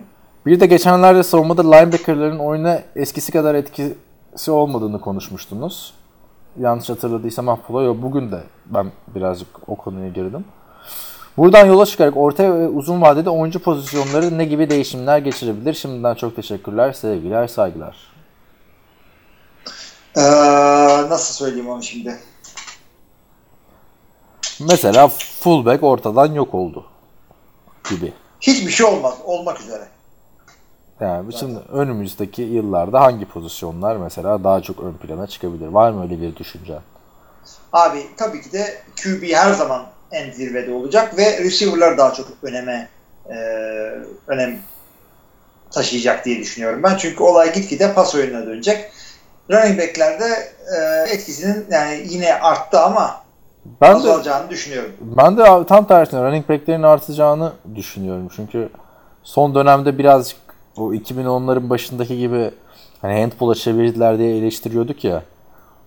Bir 0.46 0.60
de 0.60 0.66
geçenlerde 0.66 1.24
savunmada 1.24 1.76
linebackerların 1.76 2.40
oyuna 2.40 2.82
eskisi 2.96 3.32
kadar 3.32 3.56
etkisi 3.56 4.52
olmadığını 4.52 5.02
konuşmuştunuz. 5.02 5.94
Yanlış 6.60 6.90
hatırladıysam. 6.90 7.46
Yok 7.70 7.98
bugün 8.02 8.32
de 8.32 8.44
ben 8.66 8.92
birazcık 9.16 9.48
o 9.68 9.76
konuya 9.76 10.10
girdim. 10.10 10.46
Buradan 11.38 11.66
yola 11.66 11.86
çıkarak 11.86 12.18
orta 12.18 12.44
ve 12.44 12.68
uzun 12.68 13.02
vadede 13.02 13.30
oyuncu 13.30 13.60
pozisyonları 13.60 14.38
ne 14.38 14.46
gibi 14.46 14.70
değişimler 14.70 15.18
geçirebilir? 15.18 15.74
Şimdiden 15.74 16.16
çok 16.16 16.36
teşekkürler, 16.36 16.94
sevgiler, 16.94 17.48
saygılar. 17.48 17.98
Ee, 20.18 20.22
nasıl 21.10 21.34
söyleyeyim 21.34 21.70
onu 21.70 21.84
şimdi? 21.84 22.20
Mesela 24.60 25.08
fullback 25.08 25.84
ortadan 25.84 26.34
yok 26.34 26.54
oldu 26.54 26.86
gibi. 27.90 28.14
Hiçbir 28.42 28.72
şey 28.72 28.86
olmaz. 28.86 29.14
Olmak 29.26 29.62
üzere. 29.62 29.88
Yani 31.00 31.30
bütün 31.30 31.60
önümüzdeki 31.74 32.42
yıllarda 32.42 33.02
hangi 33.02 33.26
pozisyonlar 33.26 33.96
mesela 33.96 34.44
daha 34.44 34.62
çok 34.62 34.80
ön 34.80 34.94
plana 34.94 35.28
çıkabilir? 35.28 35.68
Var 35.68 35.92
mı 35.92 36.04
öyle 36.04 36.22
bir 36.22 36.36
düşünce? 36.36 36.74
Abi 37.74 37.98
tabii 38.18 38.42
ki 38.42 38.52
de 38.52 38.78
QB 39.04 39.24
her 39.34 39.54
zaman 39.54 39.86
en 40.12 40.32
zirvede 40.32 40.74
olacak 40.74 41.18
ve 41.18 41.38
receiver'lar 41.44 41.98
daha 41.98 42.14
çok 42.14 42.28
öneme 42.44 42.88
e, 43.30 43.36
önem 44.28 44.60
taşıyacak 45.72 46.26
diye 46.26 46.40
düşünüyorum 46.40 46.84
ben. 46.84 46.96
Çünkü 46.98 47.24
olay 47.24 47.54
gitgide 47.54 47.94
pas 47.94 48.16
oyununa 48.16 48.46
dönecek. 48.46 48.92
Running 49.52 49.80
back'lerde 49.80 50.26
e, 50.78 51.10
etkisinin 51.14 51.66
yani 51.72 52.04
yine 52.10 52.34
arttı 52.36 52.80
ama 52.80 53.22
Ben 53.82 53.92
de 53.92 53.96
azalacağını 53.96 54.50
düşünüyorum. 54.50 54.92
ben 55.02 55.38
de 55.38 55.44
tam 55.68 55.88
tersine 55.88 56.24
running 56.24 56.50
back'lerin 56.50 56.84
artacağını 56.84 57.52
düşünüyorum. 57.76 58.28
Çünkü 58.36 58.70
son 59.24 59.56
dönemde 59.56 59.98
birazcık 59.98 60.38
o 60.78 60.94
2010'ların 60.94 61.70
başındaki 61.70 62.18
gibi 62.18 62.52
hani 63.02 63.22
handball'a 63.22 63.56
çevirdiler 63.56 64.18
diye 64.18 64.38
eleştiriyorduk 64.38 65.04
ya. 65.04 65.24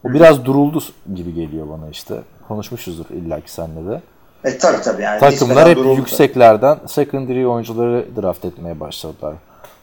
O 0.04 0.12
biraz 0.12 0.44
duruldu 0.44 0.82
gibi 1.14 1.34
geliyor 1.34 1.66
bana 1.68 1.88
işte. 1.90 2.14
Konuşmuşuzdur 2.48 3.04
illaki 3.10 3.52
seninle 3.52 3.90
de. 3.90 4.00
E 4.44 4.58
tabii 4.58 4.82
tabii 4.82 5.02
yani. 5.02 5.20
Takımlar 5.20 5.68
hep 5.68 5.78
yükseklerden 5.96 6.78
secondary 6.86 7.46
oyuncuları 7.46 8.06
draft 8.22 8.44
etmeye 8.44 8.80
başladılar. 8.80 9.34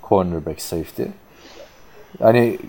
Cornerback, 0.09 0.61
safety. 0.61 1.03
Yani 2.19 2.59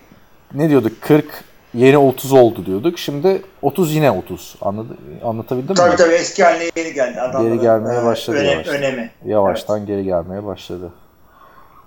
ne 0.55 0.69
diyorduk? 0.69 0.93
40 1.03 1.45
yeni 1.75 1.99
30 1.99 2.33
oldu 2.33 2.67
diyorduk. 2.67 2.99
Şimdi 2.99 3.43
30 3.63 3.95
yine 3.95 4.11
30. 4.11 4.57
Anladı, 4.61 4.97
anlatabildim 5.25 5.71
mi? 5.71 5.75
Tabii 5.77 5.97
tabii 5.97 6.15
eski 6.15 6.45
haline 6.45 6.71
yeni 6.77 6.95
geldi. 6.95 7.21
Adamların, 7.21 7.53
Geri 7.53 7.63
gelmeye 7.63 8.01
e, 8.01 8.05
başladı 8.05 8.37
önem- 8.37 8.51
yavaştan. 8.53 8.75
önemi. 8.77 9.11
Yavaştan 9.25 9.87
geri 9.87 10.05
gelmeye 10.05 10.45
başladı. 10.45 10.93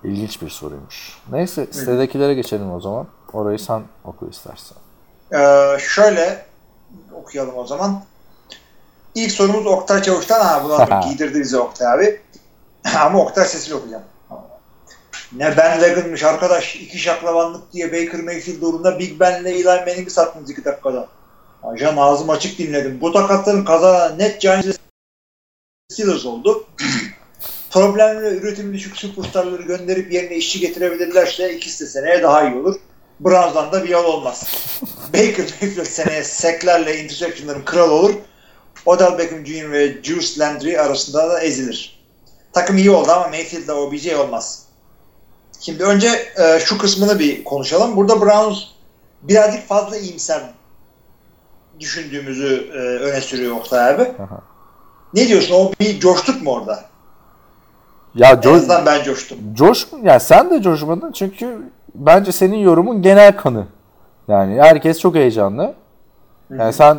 İlginç 0.03 0.41
bir 0.41 0.49
soruymuş. 0.49 1.17
Neyse 1.31 1.67
sitedekilere 1.71 2.33
geçelim 2.33 2.71
o 2.71 2.81
zaman. 2.81 3.07
Orayı 3.33 3.59
sen 3.59 3.83
oku 4.05 4.29
istersen. 4.29 4.77
Ee, 5.33 5.77
şöyle 5.79 6.45
okuyalım 7.13 7.57
o 7.57 7.65
zaman. 7.67 8.03
İlk 9.15 9.31
sorumuz 9.31 9.67
Oktay 9.67 10.01
Çavuş'tan. 10.01 10.45
Ha 10.45 10.61
bunu 10.63 10.73
aldım. 10.73 11.01
Giydirdi 11.09 11.39
bizi 11.39 11.57
Oktay 11.57 11.87
abi. 11.93 12.21
Ama 12.99 13.19
Oktay 13.19 13.45
sesini 13.45 13.75
okuyacağım. 13.75 14.03
Ne 15.35 15.57
Ben 15.57 15.79
Wagon'mış 15.79 16.23
arkadaş. 16.23 16.75
iki 16.75 16.99
şaklavanlık 16.99 17.73
diye 17.73 17.87
Baker 17.87 18.23
Mayfield 18.23 18.61
uğruna 18.61 18.99
Big 18.99 19.19
Ben'le 19.19 19.45
Eli 19.45 19.63
Manning'i 19.63 20.09
sattınız 20.09 20.49
iki 20.49 20.65
dakikada. 20.65 21.07
Ajan 21.63 21.97
ağzım 21.97 22.29
açık 22.29 22.57
dinledim. 22.57 23.01
Bu 23.01 23.11
takatların 23.11 23.65
kaza 23.65 24.09
net 24.09 24.41
Giants 24.41 24.77
Steelers 25.91 26.25
oldu. 26.25 26.65
Problemli 27.71 28.23
ve 28.23 28.37
üretimi 28.37 28.73
düşük 28.73 28.97
superstarları 28.97 29.61
gönderip 29.61 30.13
yerine 30.13 30.35
işçi 30.35 30.59
getirebilirlerse 30.59 31.55
ikisi 31.55 31.85
de 31.85 31.89
seneye 31.89 32.23
daha 32.23 32.49
iyi 32.49 32.55
olur. 32.55 32.75
Browns'dan 33.19 33.71
da 33.71 33.83
bir 33.83 33.89
yol 33.89 34.03
olmaz. 34.05 34.43
Baker 35.13 35.45
Mayfield 35.61 35.85
seneye 35.85 36.23
seklerle 36.23 37.03
interceptionların 37.03 37.65
kralı 37.65 37.93
olur. 37.93 38.13
Odell 38.85 39.17
Beckham 39.17 39.45
Jr. 39.45 39.71
ve 39.71 40.03
Juice 40.03 40.39
Landry 40.39 40.79
arasında 40.79 41.29
da 41.29 41.41
ezilir. 41.41 41.99
Takım 42.53 42.77
iyi 42.77 42.91
oldu 42.91 43.11
ama 43.11 43.27
Mayfield'la 43.27 43.73
OBJ 43.73 44.07
olmaz. 44.13 44.65
Şimdi 45.59 45.83
önce 45.83 46.07
e, 46.37 46.59
şu 46.59 46.77
kısmını 46.77 47.19
bir 47.19 47.43
konuşalım. 47.43 47.95
Burada 47.95 48.21
Browns 48.21 48.59
birazcık 49.21 49.67
fazla 49.67 49.97
iyimser 49.97 50.41
düşündüğümüzü 51.79 52.71
e, 52.73 52.77
öne 52.77 53.21
sürüyor 53.21 53.55
Oktay 53.55 53.89
abi. 53.89 54.01
Aha. 54.03 54.41
Ne 55.13 55.27
diyorsun? 55.27 55.53
O 55.53 55.73
bir 55.79 55.99
coştuk 55.99 56.41
mu 56.41 56.51
orada? 56.51 56.88
Ya 58.15 58.29
En 58.31 58.41
coş, 58.41 58.53
azından 58.55 58.85
ben 58.85 59.03
coştum. 59.03 59.37
coş 59.53 59.87
ya 60.03 60.19
sen 60.19 60.49
de 60.51 60.61
coşmadın 60.61 61.11
çünkü 61.11 61.61
bence 61.95 62.31
senin 62.31 62.57
yorumun 62.57 63.01
genel 63.01 63.37
kanı. 63.37 63.65
Yani 64.27 64.61
herkes 64.61 64.99
çok 64.99 65.15
heyecanlı. 65.15 65.73
Yani 66.57 66.73
sen 66.73 66.97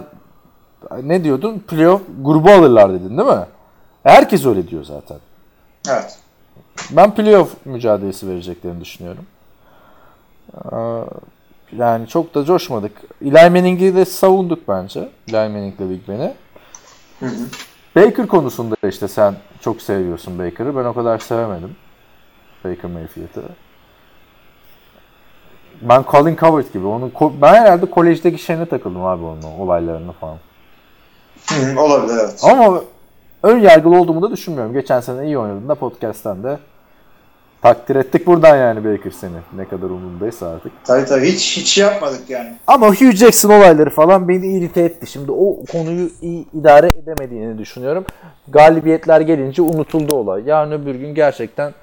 ne 1.02 1.24
diyordun? 1.24 1.58
Playoff 1.58 2.02
grubu 2.22 2.50
alırlar 2.50 2.92
dedin 2.92 3.18
değil 3.18 3.28
mi? 3.28 3.44
Herkes 4.02 4.46
öyle 4.46 4.68
diyor 4.68 4.84
zaten. 4.84 5.16
Evet. 5.88 6.18
Ben 6.90 7.14
playoff 7.14 7.54
mücadelesi 7.64 8.28
vereceklerini 8.28 8.80
düşünüyorum. 8.80 9.26
Ee, 10.54 10.76
Yani 11.78 12.06
çok 12.08 12.34
da 12.34 12.44
coşmadık. 12.44 12.92
Eli 13.22 13.30
Manning'i 13.50 13.94
de 13.94 14.04
savunduk 14.04 14.68
bence. 14.68 15.08
Eli 15.28 15.36
Manning'le 15.36 15.90
Big 15.90 16.08
Ben'i. 16.08 16.34
Baker 17.96 18.26
konusunda 18.26 18.76
işte 18.88 19.08
sen 19.08 19.34
çok 19.60 19.82
seviyorsun 19.82 20.38
Baker'ı. 20.38 20.76
Ben 20.76 20.84
o 20.84 20.94
kadar 20.94 21.18
sevemedim. 21.18 21.76
Baker 22.64 22.90
Mayfield'ı. 22.90 23.42
Ben 25.82 26.04
Colin 26.10 26.36
Coward 26.36 26.72
gibi. 26.72 26.86
Onu 26.86 27.10
ben 27.40 27.54
herhalde 27.54 27.86
kolejdeki 27.86 28.42
şeyine 28.42 28.66
takıldım 28.66 29.04
abi 29.04 29.24
onun 29.24 29.42
olaylarına 29.42 30.12
falan. 30.12 30.36
Hı 31.48 31.80
olabilir 31.80 32.18
evet. 32.24 32.40
Ama 32.44 32.82
ön 33.42 33.58
yargılı 33.58 34.00
olduğumu 34.00 34.22
da 34.22 34.30
düşünmüyorum. 34.30 34.72
Geçen 34.72 35.00
sene 35.00 35.26
iyi 35.26 35.38
oynadın 35.38 35.68
da 35.68 35.74
podcast'ten 35.74 36.42
de 36.42 36.58
takdir 37.62 37.96
ettik 37.96 38.26
buradan 38.26 38.56
yani 38.56 38.84
Baker 38.84 39.10
seni. 39.10 39.36
Ne 39.56 39.64
kadar 39.68 39.86
umurundaysa 39.86 40.48
artık. 40.48 40.72
Tabii 40.84 41.04
tabii 41.04 41.26
hiç 41.26 41.56
hiç 41.56 41.78
yapmadık 41.78 42.30
yani. 42.30 42.56
Ama 42.66 42.88
Hugh 42.88 43.12
Jackson 43.12 43.50
olayları 43.50 43.90
falan 43.90 44.28
beni 44.28 44.58
irite 44.58 44.80
etti. 44.80 45.06
Şimdi 45.06 45.32
o 45.32 45.64
konuyu 45.72 46.10
iyi 46.22 46.46
idare 46.54 46.92
edemediğini 47.02 47.58
düşünüyorum. 47.58 48.04
Galibiyetler 48.48 49.20
gelince 49.20 49.62
unutuldu 49.62 50.14
olay. 50.14 50.42
Yarın 50.46 50.72
öbür 50.72 50.94
gün 50.94 51.14
gerçekten 51.14 51.74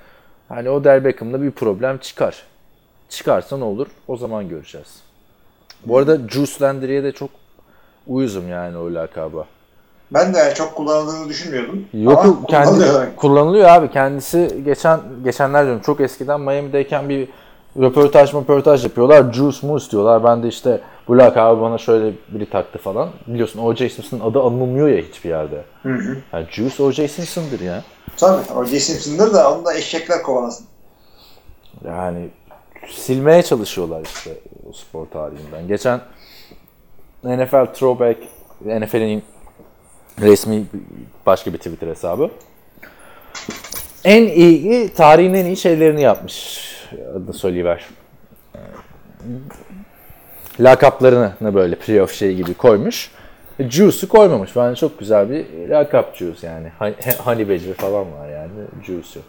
hani 0.49 0.69
Odell 0.69 1.05
Beckham'da 1.05 1.41
bir 1.41 1.51
problem 1.51 1.97
çıkar. 1.97 2.43
Çıkarsa 3.09 3.57
ne 3.57 3.63
olur? 3.63 3.87
O 4.07 4.17
zaman 4.17 4.49
göreceğiz. 4.49 5.01
Bu 5.85 5.97
arada 5.97 6.17
Juice 6.27 6.53
Landry'e 6.61 7.03
de 7.03 7.11
çok 7.11 7.29
uyuzum 8.07 8.49
yani 8.49 8.77
o 8.77 8.93
lakaba. 8.93 9.45
Ben 10.11 10.33
de 10.33 10.53
çok 10.55 10.75
kullanıldığını 10.75 11.29
düşünmüyordum. 11.29 11.85
Yok 11.93 12.25
Ama 12.25 12.45
kendi 12.47 12.67
kullanılıyor. 12.69 13.15
kullanılıyor 13.15 13.69
abi. 13.69 13.91
Kendisi 13.91 14.61
geçen 14.65 14.99
geçenler 15.23 15.65
diyorum 15.65 15.81
çok 15.85 16.01
eskiden 16.01 16.41
Miami'deyken 16.41 17.09
bir 17.09 17.29
röportaj 17.79 18.33
röportaj 18.33 18.83
yapıyorlar. 18.83 19.33
Juice 19.33 19.67
Moose 19.67 19.91
diyorlar. 19.91 20.23
Ben 20.23 20.43
de 20.43 20.47
işte 20.47 20.81
bu 21.07 21.17
lakabı 21.17 21.61
bana 21.61 21.77
şöyle 21.77 22.13
biri 22.29 22.49
taktı 22.49 22.79
falan. 22.79 23.09
Biliyorsun 23.27 23.59
O.J. 23.59 23.89
Simpson'ın 23.89 24.21
adı 24.21 24.39
anılmıyor 24.39 24.87
ya 24.87 25.01
hiçbir 25.01 25.29
yerde. 25.29 25.63
Hı 25.83 25.89
hı. 25.93 26.17
Yani 26.33 26.45
Juice 26.51 26.83
O.J. 26.83 27.07
Simpson'dır 27.07 27.59
ya. 27.59 27.83
Tabii. 28.17 28.41
O 28.55 28.65
Simpson'dır 28.65 29.33
da 29.33 29.53
onu 29.53 29.65
da 29.65 29.73
eşekler 29.73 30.23
kovalasın. 30.23 30.65
Yani 31.85 32.29
silmeye 32.89 33.43
çalışıyorlar 33.43 34.01
işte 34.05 34.31
o 34.69 34.73
spor 34.73 35.05
tarihinden. 35.05 35.67
Geçen 35.67 36.01
NFL 37.23 37.65
Throwback, 37.73 38.19
NFL'in 38.65 39.23
resmi 40.21 40.63
başka 41.25 41.53
bir 41.53 41.57
Twitter 41.57 41.87
hesabı. 41.87 42.29
En 44.03 44.23
iyi, 44.23 44.89
tarihin 44.89 45.33
en 45.33 45.45
iyi 45.45 45.57
şeylerini 45.57 46.01
yapmış. 46.01 46.67
Adını 47.15 47.33
söyleyiver. 47.33 47.85
Lakaplarını 50.59 51.33
böyle 51.41 51.75
playoff 51.75 52.13
şey 52.13 52.35
gibi 52.35 52.53
koymuş. 52.53 53.11
Juice'u 53.59 54.09
koymamış. 54.09 54.55
Bence 54.55 54.79
çok 54.79 54.99
güzel 54.99 55.29
bir 55.29 55.45
lakap 55.69 56.15
Juice 56.15 56.47
yani. 56.47 56.71
Honey 57.17 57.49
Badger 57.49 57.73
falan 57.73 58.13
var 58.13 58.29
yani. 58.29 58.51
Juice 58.85 59.19
yok. 59.19 59.25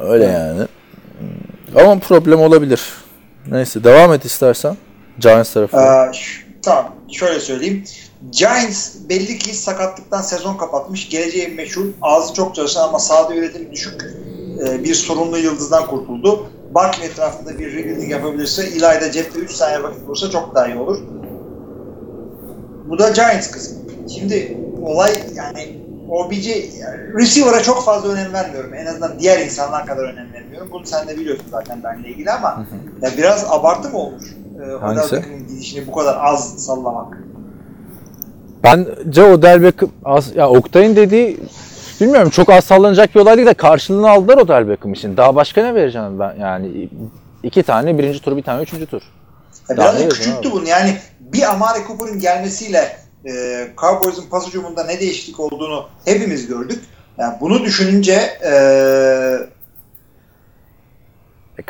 Öyle 0.00 0.24
yani. 0.24 0.60
Ama 1.76 1.98
problem 1.98 2.40
olabilir. 2.40 2.92
Neyse 3.46 3.84
devam 3.84 4.12
et 4.12 4.24
istersen. 4.24 4.76
Giants 5.18 5.52
tarafı. 5.52 5.76
Ee, 5.76 6.47
tamam. 6.62 6.94
Şöyle 7.12 7.40
söyleyeyim. 7.40 7.84
Giants 8.32 8.94
belli 9.08 9.38
ki 9.38 9.56
sakatlıktan 9.56 10.22
sezon 10.22 10.56
kapatmış. 10.56 11.08
Geleceği 11.08 11.48
meşhur. 11.48 11.86
Ağzı 12.02 12.34
çok 12.34 12.54
çalışan 12.54 12.88
ama 12.88 12.98
sahada 12.98 13.34
üretimi 13.34 13.72
düşük 13.72 14.02
e, 14.66 14.84
bir 14.84 14.94
sorunlu 14.94 15.38
yıldızdan 15.38 15.86
kurtuldu. 15.86 16.46
Barkley 16.74 17.06
etrafında 17.06 17.58
bir 17.58 17.72
rebuilding 17.72 18.10
yapabilirse 18.10 18.70
İlayda 18.70 19.12
cepte 19.12 19.38
3 19.38 19.50
saniye 19.50 19.82
vakit 19.82 20.06
bulursa 20.06 20.30
çok 20.30 20.54
daha 20.54 20.66
iyi 20.66 20.76
olur. 20.76 20.98
Bu 22.88 22.98
da 22.98 23.10
Giants 23.10 23.50
kısmı. 23.50 23.78
Şimdi 24.14 24.56
olay 24.82 25.12
yani 25.34 25.78
OBJ 26.08 26.46
yani 26.46 27.14
receiver'a 27.14 27.62
çok 27.62 27.84
fazla 27.84 28.08
önem 28.08 28.32
vermiyorum. 28.32 28.74
En 28.74 28.86
azından 28.86 29.18
diğer 29.18 29.40
insanlar 29.40 29.86
kadar 29.86 30.04
önem 30.04 30.32
vermiyorum. 30.32 30.68
Bunu 30.72 30.86
sen 30.86 31.08
de 31.08 31.18
biliyorsun 31.18 31.46
zaten 31.50 31.82
benimle 31.82 32.08
ilgili 32.08 32.30
ama 32.30 32.66
ya 33.02 33.10
biraz 33.18 33.44
abartı 33.48 33.88
mı 33.88 33.98
olmuş? 33.98 34.24
Ee, 34.58 34.78
Hangisi? 34.80 35.06
Odell 35.06 35.22
Beckham'ın 35.22 35.48
gidişini 35.48 35.86
bu 35.86 35.92
kadar 35.92 36.18
az 36.20 36.64
sallamak. 36.66 37.18
Bence 38.64 39.24
Odell 39.24 39.62
Beckham, 39.62 39.90
az, 40.04 40.36
ya 40.36 40.48
Oktay'ın 40.48 40.96
dediği 40.96 41.40
bilmiyorum 42.00 42.30
çok 42.30 42.50
az 42.50 42.64
sallanacak 42.64 43.14
bir 43.14 43.20
olay 43.20 43.36
değil 43.36 43.46
de 43.46 43.54
karşılığını 43.54 44.10
aldılar 44.10 44.36
Odell 44.38 44.68
Beckham 44.68 44.92
için. 44.92 45.16
Daha 45.16 45.34
başka 45.34 45.62
ne 45.62 45.74
vereceğim 45.74 46.18
ben 46.18 46.36
yani 46.40 46.88
iki 47.42 47.62
tane 47.62 47.98
birinci 47.98 48.20
tur 48.22 48.36
bir 48.36 48.42
tane 48.42 48.62
üçüncü 48.62 48.86
tur. 48.86 49.02
Ya 49.70 49.76
Daha 49.76 49.92
biraz 49.92 50.04
da 50.04 50.08
küçülttü 50.08 50.52
bunu. 50.52 50.68
Yani 50.68 50.96
bir 51.20 51.50
Amari 51.50 51.78
Cooper'ın 51.86 52.18
gelmesiyle 52.18 52.96
e, 53.24 53.32
Cowboys'un 53.76 54.24
pas 54.30 54.46
hücumunda 54.46 54.84
ne 54.84 55.00
değişiklik 55.00 55.40
olduğunu 55.40 55.86
hepimiz 56.04 56.46
gördük. 56.46 56.84
Yani 57.18 57.34
bunu 57.40 57.64
düşününce 57.64 58.12
E, 58.44 58.52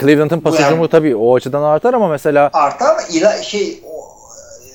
Cleveland'ın 0.00 0.40
pas 0.40 0.58
Bu 0.58 0.62
yani- 0.62 0.88
tabii 0.88 1.16
o 1.16 1.36
açıdan 1.36 1.62
artar 1.62 1.94
ama 1.94 2.08
mesela 2.08 2.50
artar 2.52 2.90
ama 2.90 3.02
ila, 3.12 3.42
şey 3.42 3.82
o, 3.86 3.90
e, 3.94 4.68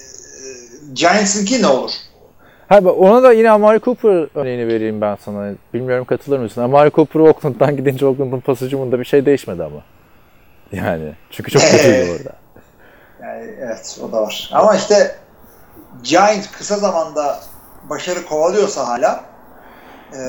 Giants'ınki 0.94 1.62
ne 1.62 1.68
olur? 1.68 1.92
ha, 2.70 2.80
ona 2.80 3.24
da 3.24 3.34
yine 3.34 3.52
Amari 3.52 3.82
Cooper 3.82 4.28
örneğini 4.36 4.68
vereyim 4.68 5.02
ben 5.02 5.18
sana. 5.26 5.54
Bilmiyorum 5.74 6.06
katılır 6.06 6.40
mısın? 6.40 6.62
Amari 6.62 6.92
Cooper 6.92 7.20
Oakland'dan 7.20 7.78
gidince 7.78 8.06
Oakland'ın 8.06 8.40
pas 8.40 8.62
hücumunda 8.62 9.00
bir 9.00 9.06
şey 9.06 9.26
değişmedi 9.26 9.64
ama. 9.64 9.82
Yani 10.72 11.14
çünkü 11.32 11.52
çok 11.52 11.62
kötüydü 11.62 12.12
orada. 12.12 12.34
Yani 13.24 13.52
evet 13.62 14.00
o 14.04 14.12
da 14.12 14.22
var. 14.22 14.50
Ama 14.54 14.76
işte 14.76 15.16
Giants 16.04 16.52
kısa 16.52 16.76
zamanda 16.78 17.40
başarı 17.90 18.26
kovalıyorsa 18.26 18.88
hala 18.88 19.24
e, 20.14 20.20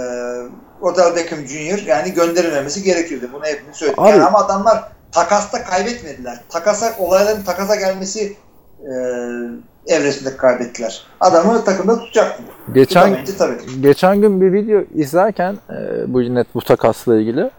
Odell 0.85 1.17
Beckham 1.17 1.39
Jr. 1.47 1.87
yani 1.87 2.13
gönderilmemesi 2.13 2.83
gerekirdi. 2.83 3.29
Bunu 3.33 3.45
hepimiz 3.45 3.77
söyledik. 3.77 3.99
Abi- 3.99 4.11
Yani 4.11 4.25
ama 4.25 4.39
adamlar 4.39 4.85
takasta 5.13 5.65
kaybetmediler. 5.65 6.41
Takasa 6.49 6.95
olayların 6.99 7.43
takasa 7.43 7.77
gelmesi 7.77 8.37
e, 8.81 8.93
evresinde 9.87 10.37
kaybettiler. 10.37 11.03
Adamı 11.21 11.65
takımda 11.65 11.99
tutacaktı. 11.99 12.43
Geçen 12.75 13.25
tabii. 13.39 13.57
Geçen 13.81 14.21
gün 14.21 14.41
bir 14.41 14.53
video 14.53 14.83
izlerken 14.95 15.57
e, 15.71 15.75
bu 16.15 16.35
net 16.35 16.55
bu 16.55 16.63
takasla 16.63 17.17
ilgili 17.17 17.51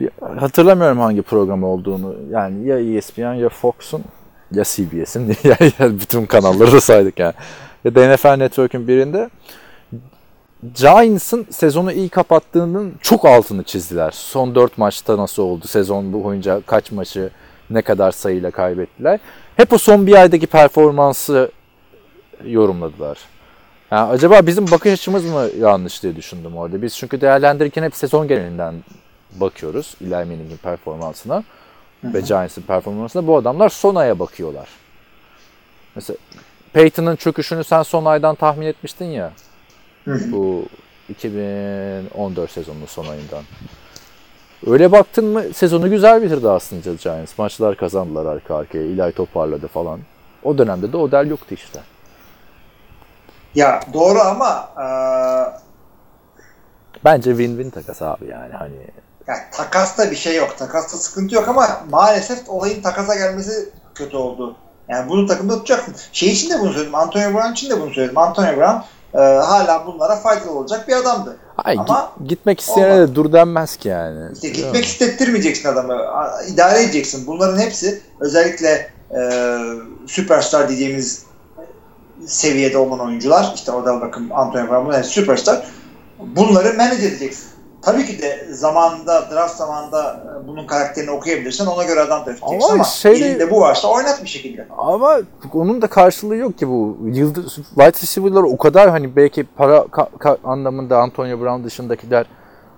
bir, 0.00 0.10
hatırlamıyorum 0.38 1.00
hangi 1.00 1.22
program 1.22 1.64
olduğunu. 1.64 2.16
Yani 2.30 2.68
ya 2.68 2.96
ESPN 2.98 3.20
ya 3.34 3.48
Fox'un 3.48 4.04
ya 4.52 4.64
CBS'in 4.64 5.36
ya, 5.44 5.56
ya 5.78 6.00
bütün 6.00 6.26
kanalları 6.26 6.72
da 6.72 6.80
saydık 6.80 7.18
yani. 7.18 7.34
Ya 7.84 7.94
da 7.94 8.14
NFL 8.14 8.36
Network'ün 8.36 8.88
birinde 8.88 9.30
Giants'ın 10.72 11.46
sezonu 11.50 11.92
iyi 11.92 12.08
kapattığının 12.08 12.94
çok 13.00 13.24
altını 13.24 13.62
çizdiler. 13.62 14.10
Son 14.10 14.54
4 14.54 14.78
maçta 14.78 15.18
nasıl 15.18 15.42
oldu? 15.42 15.66
Sezon 15.66 16.12
boyunca 16.12 16.60
kaç 16.66 16.90
maçı 16.92 17.30
ne 17.70 17.82
kadar 17.82 18.12
sayıyla 18.12 18.50
kaybettiler? 18.50 19.20
Hep 19.56 19.72
o 19.72 19.78
son 19.78 20.06
bir 20.06 20.14
aydaki 20.14 20.46
performansı 20.46 21.50
yorumladılar. 22.44 23.18
Yani 23.90 24.10
acaba 24.10 24.46
bizim 24.46 24.70
bakış 24.70 24.92
açımız 24.92 25.24
mı 25.24 25.48
yanlış 25.60 26.02
diye 26.02 26.16
düşündüm 26.16 26.56
orada. 26.56 26.82
Biz 26.82 26.96
çünkü 26.96 27.20
değerlendirirken 27.20 27.82
hep 27.82 27.96
sezon 27.96 28.28
genelinden 28.28 28.74
bakıyoruz 29.32 29.96
Eli 30.00 30.10
Manning'in 30.10 30.56
performansına 30.56 31.44
ve 32.04 32.20
Giants'ın 32.20 32.62
performansına. 32.62 33.26
Bu 33.26 33.36
adamlar 33.36 33.68
son 33.68 33.94
aya 33.94 34.18
bakıyorlar. 34.18 34.68
Mesela 35.94 36.16
Peyton'ın 36.72 37.16
çöküşünü 37.16 37.64
sen 37.64 37.82
son 37.82 38.04
aydan 38.04 38.34
tahmin 38.34 38.66
etmiştin 38.66 39.04
ya. 39.04 39.32
Bu 40.06 40.64
2014 41.08 42.50
sezonunun 42.50 42.86
son 42.86 43.06
ayından. 43.06 43.42
Öyle 44.66 44.92
baktın 44.92 45.24
mı 45.24 45.42
sezonu 45.54 45.90
güzel 45.90 46.22
bitirdi 46.22 46.48
aslında 46.48 46.94
Giants. 46.94 47.38
Maçlar 47.38 47.76
kazandılar 47.76 48.26
arka 48.26 48.56
arkaya. 48.56 48.84
Eli 48.84 49.12
toparladı 49.12 49.68
falan. 49.68 50.00
O 50.42 50.58
dönemde 50.58 50.92
de 50.92 50.96
Odell 50.96 51.30
yoktu 51.30 51.54
işte. 51.54 51.80
Ya 53.54 53.80
doğru 53.92 54.18
ama 54.18 54.68
e, 54.76 54.86
Bence 57.04 57.30
win-win 57.30 57.70
takas 57.70 58.02
abi 58.02 58.26
yani 58.26 58.52
hani 58.52 58.76
yani 59.26 59.40
takasta 59.52 60.10
bir 60.10 60.16
şey 60.16 60.36
yok. 60.36 60.58
Takasta 60.58 60.96
sıkıntı 60.96 61.34
yok 61.34 61.48
ama 61.48 61.68
maalesef 61.90 62.48
olayın 62.48 62.82
takasa 62.82 63.14
gelmesi 63.14 63.68
kötü 63.94 64.16
oldu. 64.16 64.56
Yani 64.88 65.08
bunu 65.08 65.26
takımda 65.26 65.54
tutacaksın. 65.54 65.94
Şey 66.12 66.32
için 66.32 66.50
de 66.50 66.60
bunu 66.60 66.72
söyledim. 66.72 66.94
Antonio 66.94 67.34
Brown 67.34 67.52
için 67.52 67.70
de 67.70 67.80
bunu 67.80 67.94
söyledim. 67.94 68.18
Antonio 68.18 68.56
Brown 68.56 68.84
e, 69.14 69.18
hala 69.18 69.86
bunlara 69.86 70.16
faydalı 70.16 70.50
olacak 70.58 70.88
bir 70.88 70.96
adamdı. 70.96 71.36
Ay, 71.64 71.76
Ama 71.78 72.12
git- 72.20 72.28
gitmek 72.28 72.60
isteyene 72.60 72.98
de 72.98 73.14
dur 73.14 73.32
denmez 73.32 73.76
ki 73.76 73.88
yani. 73.88 74.32
İşte 74.34 74.48
gitmek 74.48 74.84
istettirmeyeceksin 74.84 75.68
adamı. 75.68 76.04
İdare 76.48 76.82
edeceksin. 76.82 77.26
Bunların 77.26 77.58
hepsi 77.58 78.02
özellikle 78.20 78.90
e, 79.16 79.20
süperstar 80.06 80.68
diyeceğimiz 80.68 81.24
seviyede 82.26 82.78
olan 82.78 83.00
oyuncular 83.00 83.52
işte 83.54 83.72
Odell 83.72 84.00
Beckham, 84.06 84.32
Antonio 84.32 84.68
Brown 84.68 84.86
bunlar 84.86 84.98
hepsi 84.98 85.10
süperstar. 85.10 85.66
Bunları 86.18 86.74
manage 86.76 87.06
edeceksin. 87.06 87.44
Tabii 87.84 88.06
ki 88.06 88.22
de 88.22 88.46
zamanında, 88.50 89.30
draft 89.32 89.56
zamanında 89.56 90.24
e, 90.44 90.48
bunun 90.48 90.66
karakterini 90.66 91.10
okuyabilirsin. 91.10 91.66
Ona 91.66 91.84
göre 91.84 92.00
adam 92.00 92.18
draft 92.26 92.42
edeceksin 92.42 92.64
Ama 92.66 92.74
ama, 92.74 92.84
şeyde- 92.84 93.24
elinde 93.26 93.50
bu 93.50 93.60
varsa 93.60 93.88
oynat 93.88 94.22
bir 94.22 94.28
şekilde. 94.28 94.66
Ama 94.78 95.20
onun 95.54 95.82
da 95.82 95.86
karşılığı 95.86 96.36
yok 96.36 96.58
ki 96.58 96.68
bu. 96.68 96.98
Yıldız 97.04 97.54
wide 97.54 97.86
receiver'lar 98.02 98.42
o 98.42 98.56
kadar 98.56 98.90
hani 98.90 99.16
belki 99.16 99.44
para 99.44 99.76
ka- 99.76 100.08
ka- 100.18 100.38
anlamında 100.44 100.98
Antonio 100.98 101.40
Brown 101.40 101.64
dışındakiler 101.64 102.26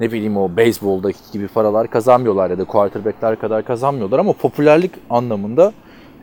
ne 0.01 0.13
bileyim 0.13 0.37
o 0.37 0.57
beyzboldaki 0.57 1.19
gibi 1.33 1.49
paralar 1.49 1.91
kazanmıyorlar 1.91 2.51
ya 2.51 2.59
da 2.59 2.65
quarterback'ler 2.65 3.39
kadar 3.41 3.65
kazanmıyorlar 3.65 4.19
ama 4.19 4.33
popülerlik 4.33 4.93
anlamında 5.11 5.73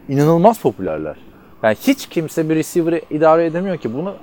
inanılmaz 0.10 0.60
popülerler. 0.60 1.15
Yani 1.63 1.76
hiç 1.82 2.08
kimse 2.08 2.50
bir 2.50 2.56
receiver'ı 2.56 3.02
idare 3.10 3.46
edemiyor 3.46 3.78
ki 3.78 3.93
bunu. 3.93 4.13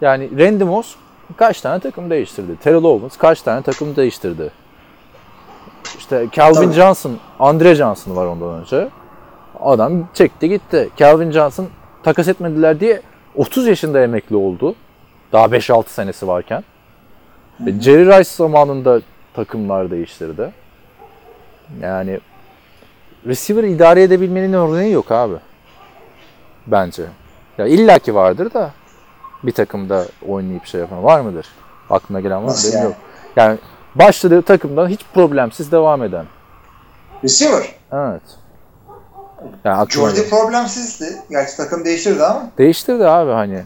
Yani 0.00 0.38
Randy 0.38 0.64
Moss 0.64 0.94
kaç 1.32 1.60
tane 1.60 1.80
takım 1.80 2.10
değiştirdi. 2.10 2.56
Terrell 2.56 2.84
Owens 2.84 3.16
kaç 3.16 3.42
tane 3.42 3.62
takım 3.62 3.96
değiştirdi. 3.96 4.50
İşte 5.98 6.28
Calvin 6.32 6.54
Tabii. 6.54 6.72
Johnson, 6.72 7.18
Andre 7.40 7.74
Johnson 7.74 8.16
var 8.16 8.26
ondan 8.26 8.60
önce. 8.60 8.88
Adam 9.60 10.08
çekti 10.14 10.48
gitti. 10.48 10.88
Calvin 10.96 11.30
Johnson 11.30 11.68
takas 12.02 12.28
etmediler 12.28 12.80
diye 12.80 13.02
30 13.34 13.66
yaşında 13.66 14.00
emekli 14.02 14.36
oldu. 14.36 14.74
Daha 15.32 15.46
5-6 15.46 15.88
senesi 15.88 16.28
varken. 16.28 16.64
Ve 17.60 17.80
Jerry 17.80 18.06
Rice 18.06 18.30
zamanında 18.30 19.00
takımlar 19.34 19.90
değiştirdi. 19.90 20.50
Yani 21.82 22.20
receiver 23.26 23.64
idare 23.64 24.02
edebilmenin 24.02 24.52
örneği 24.52 24.92
yok 24.92 25.12
abi. 25.12 25.34
Bence. 26.66 27.02
Ya 27.58 27.66
illaki 27.66 28.14
vardır 28.14 28.54
da 28.54 28.70
bir 29.42 29.52
takımda 29.52 30.06
oynayıp 30.28 30.66
şey 30.66 30.80
yapan 30.80 31.04
var 31.04 31.20
mıdır? 31.20 31.46
Aklına 31.90 32.20
gelen 32.20 32.46
var 32.46 32.50
mı? 32.50 32.56
Yani? 32.72 32.84
yok. 32.84 32.94
Yani 33.36 33.58
başladığı 33.94 34.42
takımdan 34.42 34.88
hiç 34.88 35.00
problemsiz 35.14 35.72
devam 35.72 36.02
eden. 36.02 36.26
Receiver. 37.24 37.74
Evet. 37.92 38.22
Yani 39.64 39.90
Jordi 39.90 40.28
problemsizdi. 40.28 41.16
Gerçi 41.30 41.56
takım 41.56 41.84
değiştirdi 41.84 42.24
ama. 42.24 42.50
Değiştirdi 42.58 43.06
abi 43.06 43.30
hani. 43.30 43.64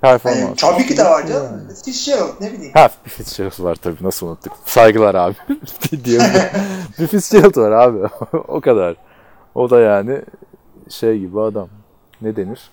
Performans. 0.00 0.40
Yani, 0.40 0.56
tabii 0.56 0.86
ki 0.86 0.96
de 0.96 1.04
var 1.04 1.26
canım. 1.26 1.68
Fitzgerald 1.84 2.40
ne 2.40 2.52
bileyim. 2.52 2.72
Ha 2.74 2.88
bir 3.04 3.10
Fitzgerald 3.10 3.62
var 3.64 3.74
tabii 3.74 3.96
nasıl 4.00 4.26
unuttuk. 4.26 4.52
Saygılar 4.64 5.14
abi. 5.14 5.34
bir- 5.92 6.20
bir 6.98 7.06
Fitzgerald 7.06 7.56
var 7.56 7.70
abi. 7.70 7.98
o 8.48 8.60
kadar. 8.60 8.96
O 9.54 9.70
da 9.70 9.80
yani 9.80 10.22
şey 10.88 11.18
gibi 11.18 11.40
adam. 11.40 11.68
Ne 12.22 12.36
denir? 12.36 12.70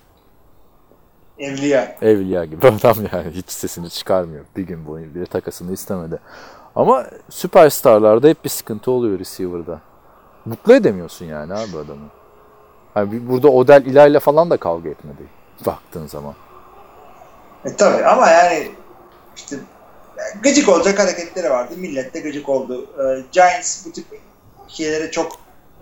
Evliya. 1.39 1.97
Evliya 2.01 2.45
gibi 2.45 2.67
adam 2.67 2.97
yani. 3.13 3.31
Hiç 3.31 3.49
sesini 3.49 3.89
çıkarmıyor. 3.89 4.45
Bir 4.57 4.63
gün 4.63 4.87
boyunca 4.87 5.15
bile 5.15 5.25
takasını 5.25 5.73
istemedi. 5.73 6.19
Ama 6.75 7.05
süperstarlarda 7.29 8.27
hep 8.27 8.43
bir 8.43 8.49
sıkıntı 8.49 8.91
oluyor 8.91 9.19
receiver'da. 9.19 9.79
Mutlu 10.45 10.73
edemiyorsun 10.73 11.25
yani 11.25 11.53
abi 11.53 11.77
adamı. 11.77 12.07
Hani 12.93 13.29
burada 13.29 13.47
Odell 13.47 13.85
İlay'la 13.85 14.19
falan 14.19 14.49
da 14.49 14.57
kavga 14.57 14.89
etmedi. 14.89 15.23
Baktığın 15.65 16.07
zaman. 16.07 16.33
E 17.65 17.75
tabii 17.75 18.05
ama 18.05 18.29
yani 18.29 18.71
işte 19.35 19.55
yani 20.17 20.41
gıcık 20.41 20.69
olacak 20.69 20.99
hareketleri 20.99 21.49
vardı. 21.49 21.73
Millet 21.77 22.13
de 22.13 22.19
gıcık 22.19 22.49
oldu. 22.49 22.85
Ee, 22.99 23.23
Giants 23.31 23.85
bu 23.85 23.91
tip 23.91 24.05
şeylere 24.67 25.11
çok 25.11 25.31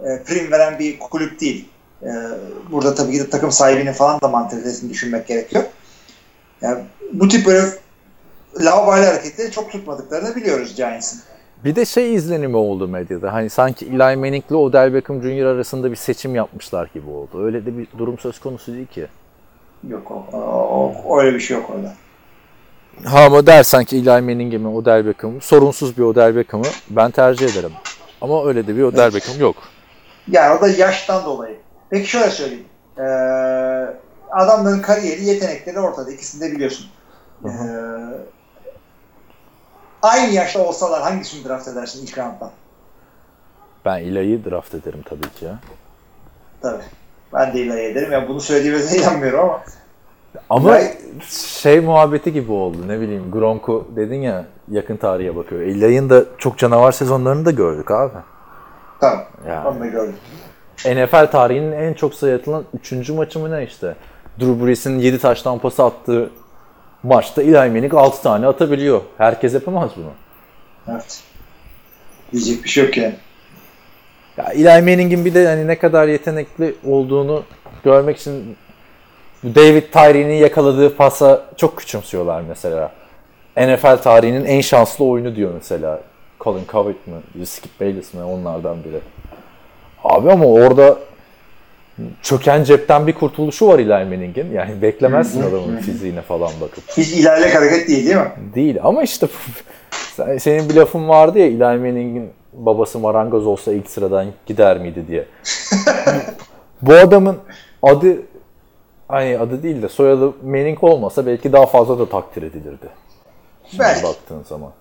e, 0.03 0.23
prim 0.23 0.51
veren 0.51 0.79
bir 0.79 0.99
kulüp 0.99 1.39
değil. 1.41 1.69
Ee, 2.03 2.07
burada 2.71 2.95
tabii 2.95 3.11
ki 3.11 3.19
de 3.19 3.29
takım 3.29 3.51
sahibinin 3.51 3.93
falan 3.93 4.21
da 4.21 4.27
mantalitesini 4.27 4.89
düşünmek 4.89 5.27
gerekiyor. 5.27 5.63
Yani 6.61 6.83
bu 7.13 7.27
tip 7.27 7.45
böyle 7.45 7.61
lavabali 8.61 9.05
hareketleri 9.05 9.51
çok 9.51 9.71
tutmadıklarını 9.71 10.35
biliyoruz 10.35 10.75
Giants'ın. 10.75 11.19
Bir 11.65 11.75
de 11.75 11.85
şey 11.85 12.15
izlenimi 12.15 12.57
oldu 12.57 12.87
medyada. 12.87 13.33
Hani 13.33 13.49
sanki 13.49 13.85
Eli 13.85 13.97
Manning 13.97 14.43
ile 14.49 14.55
Odell 14.55 14.93
Beckham 14.93 15.21
Jr. 15.21 15.45
arasında 15.45 15.91
bir 15.91 15.95
seçim 15.95 16.35
yapmışlar 16.35 16.89
gibi 16.93 17.09
oldu. 17.09 17.45
Öyle 17.45 17.65
de 17.65 17.77
bir 17.77 17.87
durum 17.97 18.17
söz 18.19 18.39
konusu 18.39 18.73
değil 18.73 18.87
ki. 18.87 19.07
Yok 19.89 20.11
o, 20.11 20.25
o, 20.37 20.93
o- 21.05 21.19
öyle 21.21 21.35
bir 21.35 21.39
şey 21.39 21.57
yok 21.57 21.69
orada. 21.69 21.93
Ha 23.09 23.25
ama 23.25 23.45
dersen 23.47 23.83
ki 23.83 23.97
Eli 23.97 24.05
Manning'i 24.09 24.57
mi 24.57 24.67
Odell 24.67 25.05
Beckham'ı, 25.05 25.41
sorunsuz 25.41 25.97
bir 25.97 26.03
Odell 26.03 26.35
Beckham'ı 26.35 26.65
ben 26.89 27.11
tercih 27.11 27.49
ederim. 27.51 27.71
Ama 28.21 28.45
öyle 28.47 28.67
de 28.67 28.77
bir 28.77 28.83
Odell 28.83 29.13
Beckham 29.13 29.39
yok. 29.39 29.55
Yani 30.31 30.57
o 30.57 30.61
da 30.61 30.67
yaştan 30.67 31.25
dolayı. 31.25 31.57
Peki 31.91 32.09
şöyle 32.09 32.29
söyleyeyim. 32.29 32.65
Ee, 32.97 33.01
adamların 34.31 34.81
kariyeri, 34.81 35.25
yetenekleri 35.25 35.79
ortada. 35.79 36.11
İkisini 36.11 36.41
de 36.41 36.55
biliyorsun. 36.55 36.87
Ee, 37.45 37.49
aynı 40.01 40.33
yaşta 40.33 40.67
olsalar 40.67 41.01
hangisini 41.01 41.47
draft 41.47 41.67
edersin 41.67 42.05
ilk 42.05 42.17
rounddan? 42.17 42.51
Ben 43.85 43.97
Eli'yi 43.97 44.45
draft 44.45 44.73
ederim 44.73 45.01
tabii 45.09 45.29
ki 45.29 45.45
ya. 45.45 45.59
Tabii. 46.61 46.83
Ben 47.33 47.53
de 47.53 47.59
ilave 47.59 47.83
ederim. 47.85 48.11
Yani 48.11 48.27
bunu 48.27 48.41
söylediğimize 48.41 48.97
inanmıyorum 49.01 49.39
ama. 49.39 49.61
Ama 50.49 50.79
şey 51.27 51.79
muhabbeti 51.79 52.33
gibi 52.33 52.51
oldu 52.51 52.87
ne 52.87 53.01
bileyim 53.01 53.31
Gronk'u 53.31 53.87
dedin 53.95 54.21
ya 54.21 54.45
yakın 54.71 54.97
tarihe 54.97 55.35
bakıyor. 55.35 55.61
Eli'nin 55.61 56.09
da 56.09 56.25
çok 56.37 56.57
canavar 56.57 56.91
sezonlarını 56.91 57.45
da 57.45 57.51
gördük 57.51 57.91
abi. 57.91 58.17
Tamam. 58.99 59.23
Yani. 59.47 59.67
Onu 59.67 59.79
da 59.79 59.85
gördüm. 59.87 60.15
NFL 60.85 61.31
tarihinin 61.31 61.71
en 61.71 61.93
çok 61.93 62.13
sayı 62.15 62.35
atılan 62.35 62.63
3. 62.91 63.09
maçı 63.09 63.39
mı 63.39 63.51
ne 63.51 63.63
işte. 63.63 63.95
Drew 64.39 64.65
Brees'in 64.65 64.99
7 64.99 65.19
taş 65.19 65.41
tampası 65.41 65.83
attığı 65.83 66.29
maçta 67.03 67.41
Eli 67.41 67.51
Manning 67.51 67.93
6 67.93 68.23
tane 68.23 68.47
atabiliyor. 68.47 69.01
Herkes 69.17 69.53
yapamaz 69.53 69.91
bunu. 69.95 70.11
Evet. 70.87 71.23
Diyecek 72.31 72.63
bir 72.63 72.69
şey 72.69 72.85
yok 72.85 72.97
yani. 72.97 73.15
Ya 74.37 74.45
Eli 74.45 74.81
Manning'in 74.81 75.25
bir 75.25 75.33
de 75.33 75.47
hani 75.47 75.67
ne 75.67 75.79
kadar 75.79 76.07
yetenekli 76.07 76.75
olduğunu 76.85 77.43
görmek 77.83 78.17
için 78.17 78.57
David 79.43 79.83
Tyree'nin 79.83 80.33
yakaladığı 80.33 80.95
pasa 80.95 81.45
çok 81.57 81.77
küçümsüyorlar 81.77 82.41
mesela. 82.41 82.91
NFL 83.57 83.97
tarihinin 83.97 84.45
en 84.45 84.61
şanslı 84.61 85.05
oyunu 85.05 85.35
diyor 85.35 85.51
mesela. 85.53 86.01
Colin 86.39 86.65
Cowherd 86.71 86.95
mı, 87.07 87.45
Skip 87.45 87.81
Bayless 87.81 88.13
mi 88.13 88.23
onlardan 88.23 88.83
biri. 88.83 88.99
Abi 90.03 90.31
ama 90.31 90.45
orada 90.45 90.97
çöken 92.21 92.63
cepten 92.63 93.07
bir 93.07 93.13
kurtuluşu 93.13 93.67
var 93.67 93.79
Eli 93.79 93.87
Manning'in. 93.89 94.51
Yani 94.51 94.81
beklemezsin 94.81 95.41
adamın 95.41 95.77
fiziğine 95.77 96.21
falan 96.21 96.51
bakıp. 96.61 96.83
Hiç 96.97 97.11
ilerlek 97.13 97.55
hareket 97.55 97.87
değil 97.87 98.05
değil 98.05 98.17
mi? 98.17 98.31
Değil 98.55 98.79
ama 98.83 99.03
işte 99.03 99.27
sen- 100.15 100.37
senin 100.37 100.69
bir 100.69 100.75
lafın 100.75 101.09
vardı 101.09 101.39
ya 101.39 101.45
Eli 101.45 101.57
Manning'in 101.57 102.29
babası 102.53 102.99
marangoz 102.99 103.47
olsa 103.47 103.73
ilk 103.73 103.89
sıradan 103.89 104.27
gider 104.45 104.77
miydi 104.79 105.05
diye. 105.07 105.25
Bu 106.81 106.93
adamın 106.93 107.37
adı 107.83 108.17
hani 109.07 109.39
adı 109.39 109.63
değil 109.63 109.81
de 109.81 109.89
soyadı 109.89 110.33
Manning 110.43 110.83
olmasa 110.83 111.25
belki 111.25 111.53
daha 111.53 111.65
fazla 111.65 111.99
da 111.99 112.09
takdir 112.09 112.43
edilirdi. 112.43 112.89
Şimdi 113.65 113.83
Belki. 113.83 114.03
baktığın 114.03 114.43
zaman. 114.43 114.71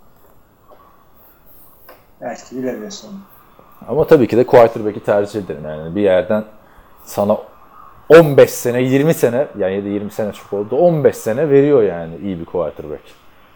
Belki 2.21 2.57
bilemiyorsun. 2.57 3.11
Ama 3.89 4.07
tabii 4.07 4.29
ki 4.29 4.37
de 4.37 4.47
quarterback'i 4.47 5.05
tercih 5.05 5.41
ederim. 5.41 5.65
Yani 5.65 5.97
bir 5.97 6.03
yerden 6.03 6.45
sana 7.05 7.39
15 8.09 8.51
sene, 8.51 8.83
20 8.83 9.15
sene 9.15 9.47
yani 9.59 9.77
ya 9.77 9.85
da 9.85 9.89
20 9.89 10.11
sene 10.11 10.33
çok 10.33 10.53
oldu. 10.53 10.77
15 10.77 11.17
sene 11.17 11.51
veriyor 11.51 11.83
yani 11.83 12.17
iyi 12.17 12.41
bir 12.41 12.45
quarterback. 12.45 13.03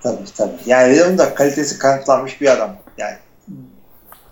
Tabii 0.02 0.24
tabii. 0.36 0.56
Yani 0.66 1.02
onun 1.04 1.18
da 1.18 1.34
kalitesi 1.34 1.78
kanıtlanmış 1.78 2.40
bir 2.40 2.52
adam. 2.52 2.76
Yani 2.98 3.16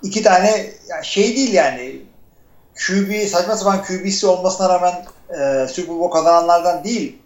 iki 0.03 0.23
tane 0.23 0.67
yani 0.89 1.05
şey 1.05 1.37
değil 1.37 1.53
yani 1.53 1.97
QB 2.75 3.27
saçma 3.27 3.57
sapan 3.57 3.83
QB'si 3.83 4.27
olmasına 4.27 4.69
rağmen 4.69 5.05
e, 5.41 5.69
Super 5.69 5.99
Bowl 5.99 6.13
kazananlardan 6.13 6.85
değil. 6.85 7.19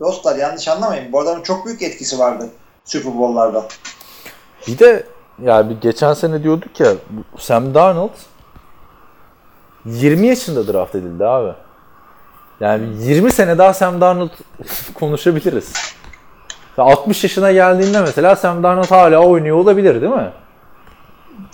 Dostlar 0.00 0.36
yanlış 0.36 0.68
anlamayın. 0.68 1.12
Bu 1.12 1.20
adamın 1.20 1.42
çok 1.42 1.66
büyük 1.66 1.82
etkisi 1.82 2.18
vardı 2.18 2.48
Super 2.84 3.18
Bowl'larda. 3.18 3.68
Bir 4.66 4.78
de 4.78 5.06
ya 5.42 5.70
bir 5.70 5.80
geçen 5.80 6.14
sene 6.14 6.42
diyorduk 6.42 6.80
ya 6.80 6.92
Sam 7.38 7.74
Darnold 7.74 8.10
20 9.84 10.26
yaşında 10.26 10.72
draft 10.72 10.94
edildi 10.94 11.26
abi. 11.26 11.52
Yani 12.60 12.84
20 12.98 13.32
sene 13.32 13.58
daha 13.58 13.74
Sam 13.74 14.00
Darnold 14.00 14.30
konuşabiliriz. 14.94 15.72
Ya 16.78 16.84
60 16.84 17.24
yaşına 17.24 17.52
geldiğinde 17.52 18.00
mesela 18.00 18.36
Sam 18.36 18.62
Darnold 18.62 18.90
hala 18.90 19.18
oynuyor 19.18 19.56
olabilir 19.56 20.00
değil 20.00 20.12
mi? 20.12 20.32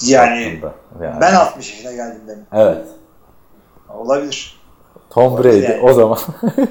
Yani. 0.07 0.61
Yani. 1.03 1.20
ben 1.20 1.34
60 1.34 1.70
yaşına 1.70 1.93
geldim 1.93 2.22
benim. 2.28 2.47
Evet. 2.53 2.86
Olabilir. 3.89 4.59
Tom 5.11 5.39
Brady 5.39 5.62
Yani. 5.62 5.80
o 5.82 5.93
zaman. 5.93 6.18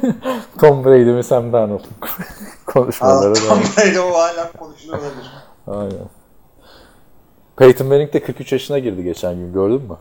Tom 0.60 0.86
Brady 0.86 1.12
mi 1.12 1.24
Sam 1.24 1.54
Darnold 1.54 1.84
konuşmaları 2.66 3.32
Aa. 3.32 3.48
Tom 3.48 3.60
Brady 3.60 4.00
o 4.00 4.14
hala 4.14 4.52
konuşuluyor 4.52 5.00
olabilir. 5.00 5.32
Aynen. 5.68 6.10
Peyton 7.58 7.88
Manning 7.88 8.14
de 8.14 8.24
43 8.24 8.52
yaşına 8.52 8.80
girdi 8.80 9.04
geçen 9.04 9.36
gün 9.36 9.54
gördün 9.54 9.82
mü? 9.82 9.98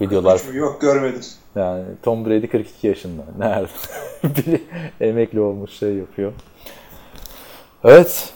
Videolar 0.00 0.40
Yok 0.52 0.80
görmedim. 0.80 1.20
yani 1.56 1.84
Tom 2.02 2.24
Brady 2.26 2.46
42 2.46 2.86
yaşında. 2.86 3.22
Nerede? 3.38 3.68
Biri 4.24 4.62
emekli 5.00 5.40
olmuş 5.40 5.70
şey 5.70 5.94
yapıyor. 5.94 6.32
Evet. 7.84 8.28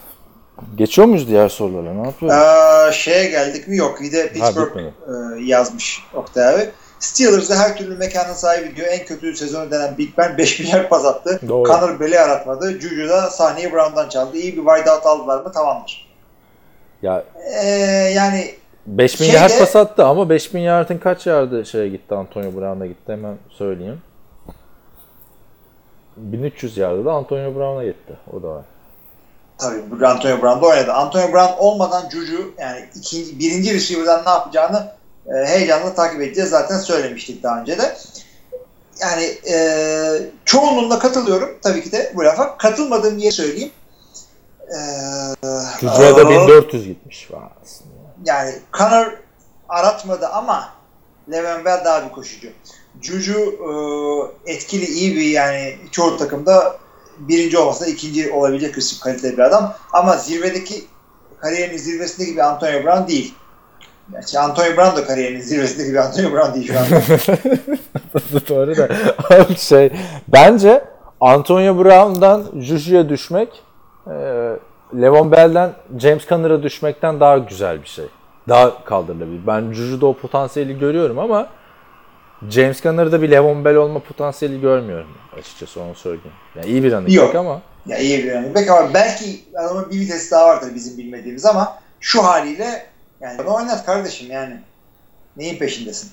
Geçiyor 0.77 1.09
muyuz 1.09 1.29
diğer 1.29 1.49
sorulara? 1.49 1.95
Ne 1.95 2.07
yapıyoruz? 2.07 2.39
Aa, 2.39 2.93
şeye 2.93 3.31
geldik 3.31 3.69
mi? 3.69 3.77
Yok. 3.77 4.01
Bir 4.01 4.13
de 4.13 4.33
Pittsburgh 4.33 4.69
bitmedi. 4.69 4.93
e, 5.39 5.45
yazmış 5.45 6.03
Oktay 6.15 6.55
abi. 6.55 6.69
Steelers'da 6.99 7.57
her 7.57 7.77
türlü 7.77 7.97
mekanın 7.97 8.35
sahibi 8.35 8.77
diyor. 8.77 8.89
En 8.91 9.07
kötü 9.07 9.37
sezonu 9.37 9.71
denen 9.71 9.99
Big 9.99 10.09
Ben 10.19 10.39
5 10.39 10.61
milyar 10.61 10.89
pas 10.89 11.05
attı. 11.05 11.41
Doğru. 11.49 11.69
Connor 11.69 12.01
Bell'i 12.01 12.21
aratmadı. 12.21 12.81
Juju 12.81 13.09
da 13.09 13.31
sahneyi 13.31 13.73
Brown'dan 13.73 14.09
çaldı. 14.09 14.37
İyi 14.37 14.57
bir 14.57 14.65
wideout 14.65 15.07
aldılar 15.07 15.43
mı? 15.45 15.53
Tamamdır. 15.53 16.08
Ya 17.03 17.25
Ee, 17.63 17.67
yani 18.15 18.55
5000 18.87 19.25
Şeyde- 19.25 19.37
yard 19.39 19.59
pas 19.59 19.77
attı 19.77 20.05
ama 20.07 20.29
5000 20.31 20.61
yardın 20.61 20.99
kaç 20.99 21.27
yardı 21.27 21.67
şeye 21.67 21.89
gitti 21.89 22.15
Antonio 22.15 22.55
Brown'a 22.57 22.87
gitti 22.87 23.13
hemen 23.13 23.37
söyleyeyim. 23.51 24.03
1300 26.17 26.77
yardı 26.77 27.05
da 27.05 27.13
Antonio 27.13 27.55
Brown'a 27.55 27.85
gitti. 27.85 28.13
O 28.33 28.43
da 28.43 28.49
var. 28.49 28.65
tabii 29.59 30.07
Antonio 30.07 30.43
Brown'da 30.43 30.67
oynadı. 30.67 30.93
Antonio 30.93 31.33
Brown 31.33 31.53
olmadan 31.59 32.11
Juju 32.11 32.55
yani 32.59 32.85
ikinci, 32.95 33.39
birinci 33.39 33.75
receiver'dan 33.75 34.25
ne 34.27 34.31
yapacağını 34.31 34.93
e, 35.27 35.47
heyecanla 35.47 35.95
takip 35.95 36.21
edeceğiz. 36.21 36.51
Zaten 36.51 36.79
söylemiştik 36.79 37.43
daha 37.43 37.61
önce 37.61 37.79
de. 37.79 37.97
Yani 39.01 39.25
e, 39.55 39.57
çoğunluğunda 40.45 40.99
katılıyorum 40.99 41.59
tabii 41.63 41.83
ki 41.83 41.93
de 41.93 42.13
bu 42.15 42.25
lafa. 42.25 42.57
Katılmadığım 42.57 43.19
yeri 43.19 43.33
söyleyeyim. 43.33 43.71
E, 44.69 44.79
Juju'ya 45.81 46.17
da 46.17 46.21
aa, 46.21 46.31
1400 46.31 46.87
gitmiş. 46.87 47.29
Vay 47.31 47.41
aslında. 47.63 47.91
Yani 48.25 48.55
Connor 48.79 49.13
aratmadı 49.69 50.27
ama 50.27 50.69
Le'Veon 51.31 51.65
Bell 51.65 51.85
daha 51.85 52.05
bir 52.05 52.13
koşucu. 52.13 52.49
Juju 53.03 53.39
e, 54.47 54.53
etkili, 54.53 54.85
iyi 54.85 55.17
bir 55.17 55.25
yani 55.25 55.77
çoğu 55.91 56.17
takımda 56.17 56.77
birinci 57.19 57.59
olmasa 57.59 57.87
ikinci 57.87 58.33
olabilecek 58.33 58.75
kısım 58.75 58.99
kaliteli 59.01 59.37
bir 59.37 59.43
adam. 59.43 59.75
Ama 59.93 60.17
zirvedeki 60.17 60.85
kariyerinin 61.41 61.79
zirvesindeki 61.79 62.37
bir 62.37 62.49
Antonio 62.49 62.85
Brown 62.85 63.09
değil. 63.09 63.35
Gerçi 64.13 64.39
Antonio 64.39 64.77
Brown 64.77 64.97
da 64.97 65.07
kariyerinin 65.07 65.41
zirvesindeki 65.41 65.93
bir 65.93 65.97
Antonio 65.97 66.33
Brown 66.33 66.55
değil 66.55 66.67
şu 66.67 66.79
anda. 66.79 67.03
Doğru 68.49 68.77
da 68.77 68.89
şey 69.57 69.93
bence 70.29 70.85
Antonio 71.21 71.85
Brown'dan 71.85 72.45
Juju'ya 72.61 73.09
düşmek 73.09 73.63
e, 74.09 74.15
Levon 75.01 75.33
Bell'den 75.33 75.73
James 75.99 76.29
Conner'a 76.29 76.63
düşmekten 76.63 77.21
daha 77.21 77.39
güzel 77.39 77.83
bir 77.83 77.89
şey. 77.89 78.07
Daha 78.49 78.85
kaldırılabilir. 78.85 79.47
Ben 79.47 79.73
Juju'da 79.73 80.07
o 80.07 80.13
potansiyeli 80.13 80.79
görüyorum 80.79 81.19
ama 81.19 81.49
James 82.51 82.83
Conner'da 82.83 83.23
bir 83.23 83.31
Levon 83.31 83.65
Bell 83.65 83.77
olma 83.77 83.99
potansiyeli 83.99 84.61
görmüyorum 84.61 85.11
açıkçası 85.39 85.81
onu 85.81 85.95
söyleyeyim. 85.95 86.37
Yani 86.57 86.67
iyi 86.67 86.85
bir 86.85 86.93
running 86.93 87.15
Yok. 87.15 87.27
back 87.27 87.37
ama 87.37 87.61
ya 87.87 87.99
iyi 87.99 88.25
bir 88.25 88.35
running 88.35 88.57
back 88.57 88.71
ama 88.71 88.95
belki 88.95 89.41
adamın 89.55 89.91
bir 89.91 90.01
vitesi 90.01 90.31
daha 90.31 90.47
vardır 90.49 90.75
bizim 90.75 90.99
bilmediğimiz 90.99 91.47
ama 91.47 91.79
şu 92.01 92.25
haliyle 92.25 92.87
yani 93.21 93.43
oynat 93.43 93.87
kardeşim 93.87 94.31
yani. 94.31 94.57
Neyin 95.37 95.59
peşindesin? 95.59 96.11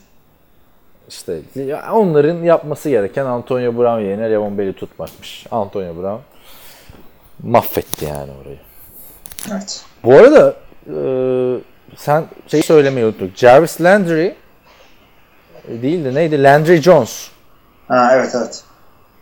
işte 1.10 1.42
onların 1.94 2.44
yapması 2.44 2.90
gereken 2.90 3.26
Antonio 3.26 3.78
Brown 3.78 4.00
yerine 4.00 4.32
Levon 4.32 4.58
Bell'i 4.58 4.74
tutmakmış. 4.74 5.46
Antonio 5.52 5.96
Brown 5.96 6.22
mahvetti 7.44 8.06
yani 8.06 8.32
orayı. 8.42 8.60
Evet. 9.52 9.86
Bu 10.04 10.14
arada 10.14 10.56
e, 10.88 10.98
sen 11.98 12.26
şey 12.48 12.62
söylemeyi 12.62 13.06
unuttuk. 13.06 13.38
Jarvis 13.38 13.82
Landry 13.82 14.26
e, 15.68 15.82
değil 15.82 16.06
de 16.06 16.14
neydi? 16.14 16.44
Landry 16.44 16.82
Jones. 16.82 17.30
Ha, 17.88 18.10
evet 18.14 18.36
evet. 18.36 18.64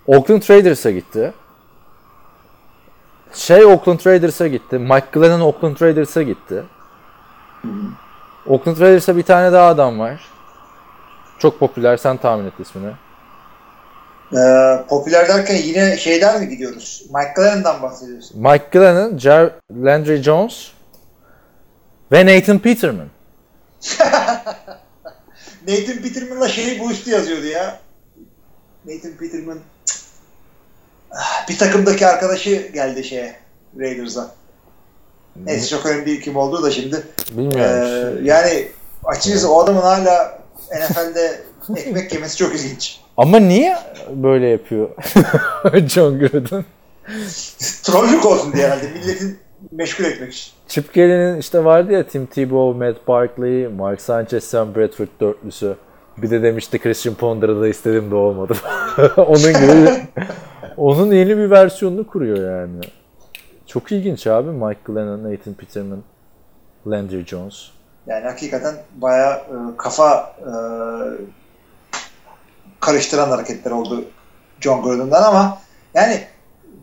Oakland 0.07 0.49
Raiders'a 0.49 0.91
gitti. 0.91 1.34
Şey 3.34 3.66
Oakland 3.66 3.99
Raiders'a 4.05 4.47
gitti. 4.47 4.80
Mike 4.80 5.07
Glennon 5.11 5.41
Oakland 5.41 5.82
Raiders'a 5.82 6.22
gitti. 6.22 6.64
Oakland 8.47 8.80
Raiders'a 8.80 9.18
bir 9.18 9.24
tane 9.24 9.51
daha 9.51 9.68
adam 9.68 9.99
var. 9.99 10.22
Çok 11.39 11.59
popüler. 11.59 11.97
Sen 11.97 12.18
tahmin 12.18 12.45
et 12.45 12.59
ismini. 12.59 12.91
Ee, 14.38 14.84
popüler 14.89 15.27
derken 15.27 15.55
yine 15.55 15.97
şeyden 15.97 16.41
mi 16.41 16.49
gidiyoruz? 16.49 17.05
Mike 17.13 17.34
Glennon'dan 17.36 17.81
bahsediyorsun. 17.81 18.41
Mike 18.41 18.65
Glennon, 18.71 19.17
Jar 19.17 19.51
Landry 19.71 20.23
Jones 20.23 20.67
ve 22.11 22.25
Nathan 22.25 22.59
Peterman. 22.59 23.07
Nathan 25.67 26.01
Peterman'la 26.03 26.49
şey 26.49 26.79
bu 26.79 26.91
üstü 26.91 27.11
yazıyordu 27.11 27.45
ya. 27.45 27.79
Nathan 28.86 29.11
Peterman. 29.11 29.59
Ah, 31.11 31.49
bir 31.49 31.57
takımdaki 31.57 32.07
arkadaşı 32.07 32.69
geldi 32.73 33.03
şeye 33.03 33.36
Raiders'a. 33.79 34.31
Neyse 35.36 35.67
çok 35.67 35.86
önemli 35.86 36.05
değil 36.05 36.21
kim 36.21 36.36
olduğu 36.36 36.63
da 36.63 36.71
şimdi. 36.71 37.03
Bilmiyorum. 37.29 38.19
Ee, 38.19 38.27
yani 38.29 38.67
açıkçası 39.03 39.53
o 39.53 39.63
adamın 39.63 39.81
hala 39.81 40.39
NFL'de 40.71 41.41
ekmek 41.75 42.13
yemesi 42.13 42.38
çok 42.38 42.55
ilginç. 42.55 43.03
Ama 43.18 43.39
niye 43.39 43.78
böyle 44.09 44.47
yapıyor 44.47 44.89
John 45.88 46.20
Gruden? 46.20 46.66
Trollük 47.84 48.26
olsun 48.26 48.53
diye 48.53 48.66
herhalde. 48.68 48.88
Milletin 48.89 49.38
meşgul 49.72 50.03
etmek 50.03 50.34
için. 50.34 50.53
Chip 50.68 50.93
Kelly'nin 50.93 51.39
işte 51.39 51.66
vardı 51.66 51.91
ya 51.91 52.07
Tim 52.07 52.26
Tebow, 52.26 52.86
Matt 52.86 53.07
Barkley, 53.07 53.68
Mark 53.68 54.01
Sanchez, 54.01 54.43
Sam 54.43 54.76
Bradford 54.76 55.07
dörtlüsü. 55.22 55.76
Bir 56.18 56.30
de 56.30 56.43
demişti 56.43 56.80
Christian 56.80 57.16
Ponder'ı 57.16 57.61
da 57.61 57.68
istedim 57.68 58.11
de 58.11 58.16
olmadı. 58.16 58.53
onun 59.18 59.53
gibi 59.53 59.89
onun 60.78 61.11
yeni 61.11 61.38
bir 61.38 61.51
versiyonunu 61.51 62.07
kuruyor 62.07 62.61
yani. 62.61 62.80
Çok 63.68 63.91
ilginç 63.91 64.28
abi 64.28 64.49
Mike 64.49 64.80
Glennon, 64.86 65.24
Nathan 65.24 65.53
Peterman, 65.53 66.03
Landry 66.88 67.26
Jones. 67.26 67.70
Yani 68.07 68.26
hakikaten 68.26 68.76
bayağı 68.95 69.34
e, 69.34 69.78
kafa 69.78 70.36
e, 70.39 70.51
karıştıran 72.84 73.29
hareketler 73.29 73.71
oldu 73.71 74.05
John 74.59 74.84
Gruden'dan 74.84 75.23
ama 75.23 75.61
yani 75.93 76.23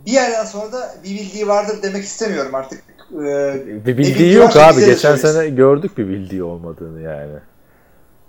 bir 0.07 0.13
yerden 0.13 0.45
sonra 0.45 0.73
da 0.73 0.95
bir 1.05 1.11
bildiği 1.11 1.49
vardır 1.49 1.83
demek 1.83 2.05
istemiyorum 2.05 2.55
artık. 2.55 2.83
E, 3.13 3.17
Bir 3.17 3.85
bildiği 3.85 3.97
bildiği 3.97 4.33
yok 4.33 4.57
abi. 4.57 4.85
Geçen 4.85 5.17
sene 5.17 5.49
gördük 5.49 5.99
bir 5.99 6.09
bildiği 6.09 6.43
olmadığını 6.43 7.01
yani. 7.01 7.39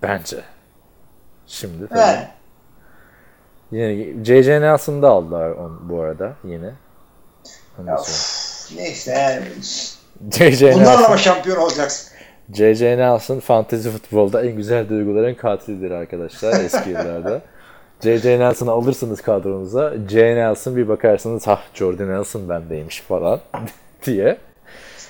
Bence. 0.04 0.38
Şimdi 1.48 1.88
tabii. 1.88 2.00
yani, 2.00 2.28
Yine 3.72 4.26
J.J. 4.26 4.62
Nelson'ı 4.62 5.02
da 5.02 5.10
aldılar 5.10 5.50
on, 5.50 5.90
bu 5.90 6.02
arada 6.02 6.34
yine. 6.44 6.72
Ondan 7.80 7.92
ya, 7.92 8.02
üf, 8.02 8.72
neyse 8.76 9.12
yani. 9.12 9.46
J.J. 10.38 10.74
Bunlarla 10.74 11.10
mı 11.10 11.20
şampiyon 11.20 11.58
olacaksın? 11.58 12.11
J.J. 12.54 12.98
Nelson 12.98 13.40
fantezi 13.40 13.90
futbolda 13.90 14.44
en 14.46 14.56
güzel 14.56 14.90
duyguların 14.90 15.36
katilidir 15.36 15.92
arkadaşlar 15.92 16.64
eski 16.64 16.90
yıllarda. 16.90 17.42
J.J. 18.04 18.40
Nelson'ı 18.40 18.72
alırsınız 18.72 19.22
kadronuza. 19.22 19.94
J. 20.10 20.36
Nelson 20.36 20.76
bir 20.76 20.88
bakarsınız 20.88 21.48
ha 21.48 21.60
Jordan 21.74 22.10
Nelson 22.10 22.50
bendeymiş 22.50 23.02
falan 23.02 23.40
diye. 24.06 24.38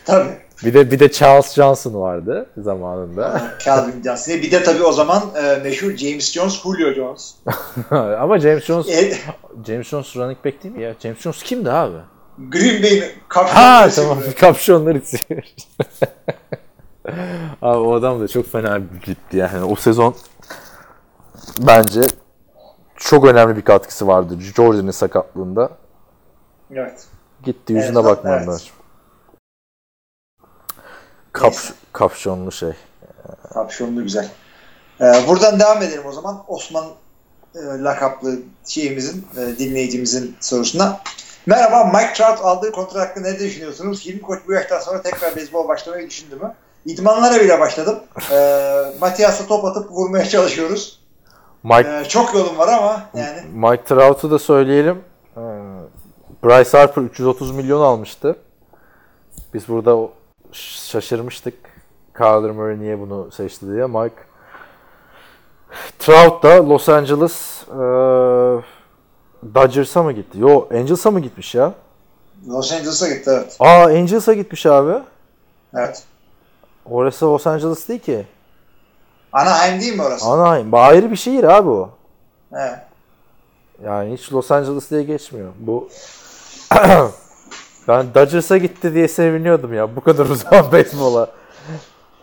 Tabii. 0.06 0.30
Bir 0.66 0.74
de 0.74 0.92
bir 0.92 1.00
de 1.00 1.12
Charles 1.12 1.54
Johnson 1.54 1.94
vardı 2.02 2.50
zamanında. 2.58 3.42
Calvin 3.66 4.04
Johnson. 4.04 4.34
Bir 4.36 4.52
de 4.52 4.64
tabii 4.64 4.84
o 4.84 4.92
zaman 4.92 5.22
e, 5.44 5.56
meşhur 5.64 5.92
James 5.98 6.32
Jones, 6.32 6.62
Julio 6.64 6.94
Jones. 6.94 7.36
Ama 8.20 8.40
James 8.40 8.64
Jones 8.66 8.90
E, 8.90 9.14
James 9.68 9.88
Jones 9.88 10.16
running 10.16 10.46
back 10.46 10.64
değil 10.64 10.76
mi 10.76 10.84
ya? 10.84 10.96
James 11.04 11.20
Jones 11.20 11.44
kimdi 11.44 11.72
abi? 11.72 11.98
Green 12.38 12.84
Bay'in 12.84 13.04
kaptanı. 13.30 13.56
Ha 13.60 13.90
tamam 13.96 14.18
kapşonlar 14.40 14.96
istiyor. 14.96 15.44
Abi 17.62 17.78
o 17.78 17.94
adam 17.94 18.22
da 18.22 18.28
çok 18.28 18.52
fena 18.52 18.80
gitti 19.06 19.38
yani. 19.38 19.64
O 19.64 19.76
sezon 19.76 20.16
bence 21.60 22.02
çok 22.96 23.26
önemli 23.26 23.56
bir 23.58 23.62
katkısı 23.62 24.08
vardı 24.08 24.40
Jordan'ın 24.40 24.92
sakatlığında. 24.92 25.70
Evet. 26.72 27.06
Gitti 27.44 27.74
yüzüne 27.74 28.00
Evet, 28.00 28.06
bakmadılar. 28.06 28.48
evet. 28.52 28.72
Kap, 31.32 31.52
Neyse. 31.52 31.74
kapşonlu 31.94 32.52
şey. 32.52 32.74
Kapşonlu 33.54 34.04
güzel. 34.04 34.30
Ee, 35.02 35.14
buradan 35.28 35.60
devam 35.60 35.82
edelim 35.82 36.06
o 36.06 36.12
zaman. 36.12 36.44
Osman 36.48 36.86
e, 37.56 37.60
lakaplı 37.60 38.40
şeyimizin, 38.66 39.28
e, 39.38 39.58
dinleyicimizin 39.60 40.36
sorusuna. 40.40 41.00
Merhaba, 41.46 41.84
Mike 41.86 42.14
Trout 42.14 42.40
aldığı 42.42 42.72
kontrat 42.72 43.10
hakkında 43.10 43.32
ne 43.32 43.40
düşünüyorsunuz? 43.40 44.06
Hilmi 44.06 44.22
Koç 44.22 44.40
bu 44.48 44.54
yaştan 44.54 44.80
sonra 44.80 45.02
tekrar 45.02 45.36
beyzbol 45.36 45.68
başlamayı 45.68 46.10
düşündü 46.10 46.36
mü? 46.36 46.56
İdmanlara 46.86 47.42
bile 47.42 47.60
başladım. 47.60 48.00
Ee, 48.32 48.84
Matias'a 49.02 49.46
top 49.48 49.66
atıp 49.66 49.92
vurmaya 49.92 50.26
çalışıyoruz. 50.26 51.00
Mike 51.64 51.90
Ee, 51.90 52.06
çok 52.06 52.34
yolum 52.34 52.58
var 52.58 52.68
ama 52.68 53.02
yani 53.14 53.42
Mike 53.54 53.84
Trout'u 53.84 54.32
da 54.32 54.40
söyleyelim. 54.40 55.02
Ee, 55.38 55.42
Bryce 56.44 56.78
Harper 56.78 57.02
330 57.02 57.52
milyon 57.52 57.82
almıştı. 57.82 58.36
Biz 59.54 59.68
burada 59.68 60.10
şaşırmıştık. 60.52 61.54
Kyler 62.18 62.52
Murray 62.52 62.80
niye 62.80 63.00
bunu 63.00 63.32
seçti 63.32 63.68
diye. 63.68 63.86
Mike 63.86 64.16
Trout 66.00 66.44
da 66.44 66.70
Los 66.70 66.90
Angeles 66.90 67.64
e, 67.70 67.78
Dodgers'a 69.56 70.04
mı 70.04 70.12
gitti? 70.12 70.40
Yo 70.40 70.68
Angels'a 70.72 71.12
mı 71.12 71.20
gitmiş 71.20 71.56
ya? 71.56 71.74
Los 72.48 72.72
Angeles'a 72.72 73.08
gitti 73.10 73.30
evet. 73.34 73.56
Aa 73.60 73.84
Angels'a 73.86 74.34
gitmiş 74.34 74.66
abi. 74.66 74.94
Evet. 75.76 76.04
Orası 76.86 77.26
Los 77.26 77.48
Angeles 77.48 77.88
değil 77.90 78.00
ki. 78.00 78.26
Anaheim 79.34 79.82
değil 79.82 79.96
mi 79.96 80.04
orası? 80.04 80.26
Anaheim. 80.26 80.74
Ayrı 80.74 81.12
bir 81.12 81.16
şehir 81.16 81.44
abi 81.44 81.70
o. 81.70 81.90
Evet. 82.54 82.80
Yani 83.86 84.14
hiç 84.14 84.34
Los 84.34 84.52
Angeles 84.52 84.92
diye 84.92 85.04
geçmiyor. 85.04 85.52
Bu 85.60 85.90
ben 87.88 88.14
Dodgers'a 88.14 88.58
gitti 88.58 88.94
diye 88.94 89.08
seviniyordum 89.08 89.74
ya. 89.74 89.96
Bu 89.96 90.02
kadar 90.02 90.26
uzun 90.30 90.72
beyzbola. 90.72 91.28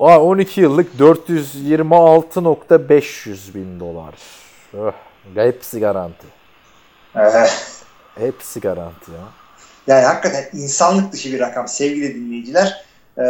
Aa, 0.01 0.21
12 0.21 0.61
yıllık 0.61 0.95
426.500 1.01 3.55
bin 3.55 3.81
dolar. 3.81 4.15
Öh, 4.75 4.93
hepsi 5.35 5.81
garanti. 5.81 6.27
Evet. 7.17 7.67
Hepsi 8.15 8.61
garanti 8.61 9.13
ya. 9.13 9.19
Yani 9.87 10.07
hakikaten 10.07 10.45
insanlık 10.53 11.13
dışı 11.13 11.33
bir 11.33 11.41
rakam 11.41 11.69
sevgili 11.69 12.15
dinleyiciler. 12.15 12.85
Ee, 13.19 13.23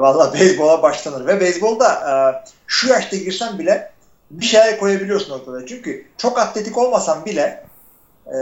Valla 0.00 0.34
beyzbola 0.34 0.82
başlanır. 0.82 1.26
Ve 1.26 1.40
beyzbolda 1.40 1.92
e, 1.92 2.14
şu 2.66 2.88
yaşta 2.88 3.16
girsen 3.16 3.58
bile 3.58 3.90
bir 4.30 4.44
şeyler 4.44 4.78
koyabiliyorsun 4.78 5.40
ortada. 5.40 5.66
Çünkü 5.66 6.06
çok 6.16 6.38
atletik 6.38 6.78
olmasan 6.78 7.24
bile 7.24 7.64
e, 8.26 8.36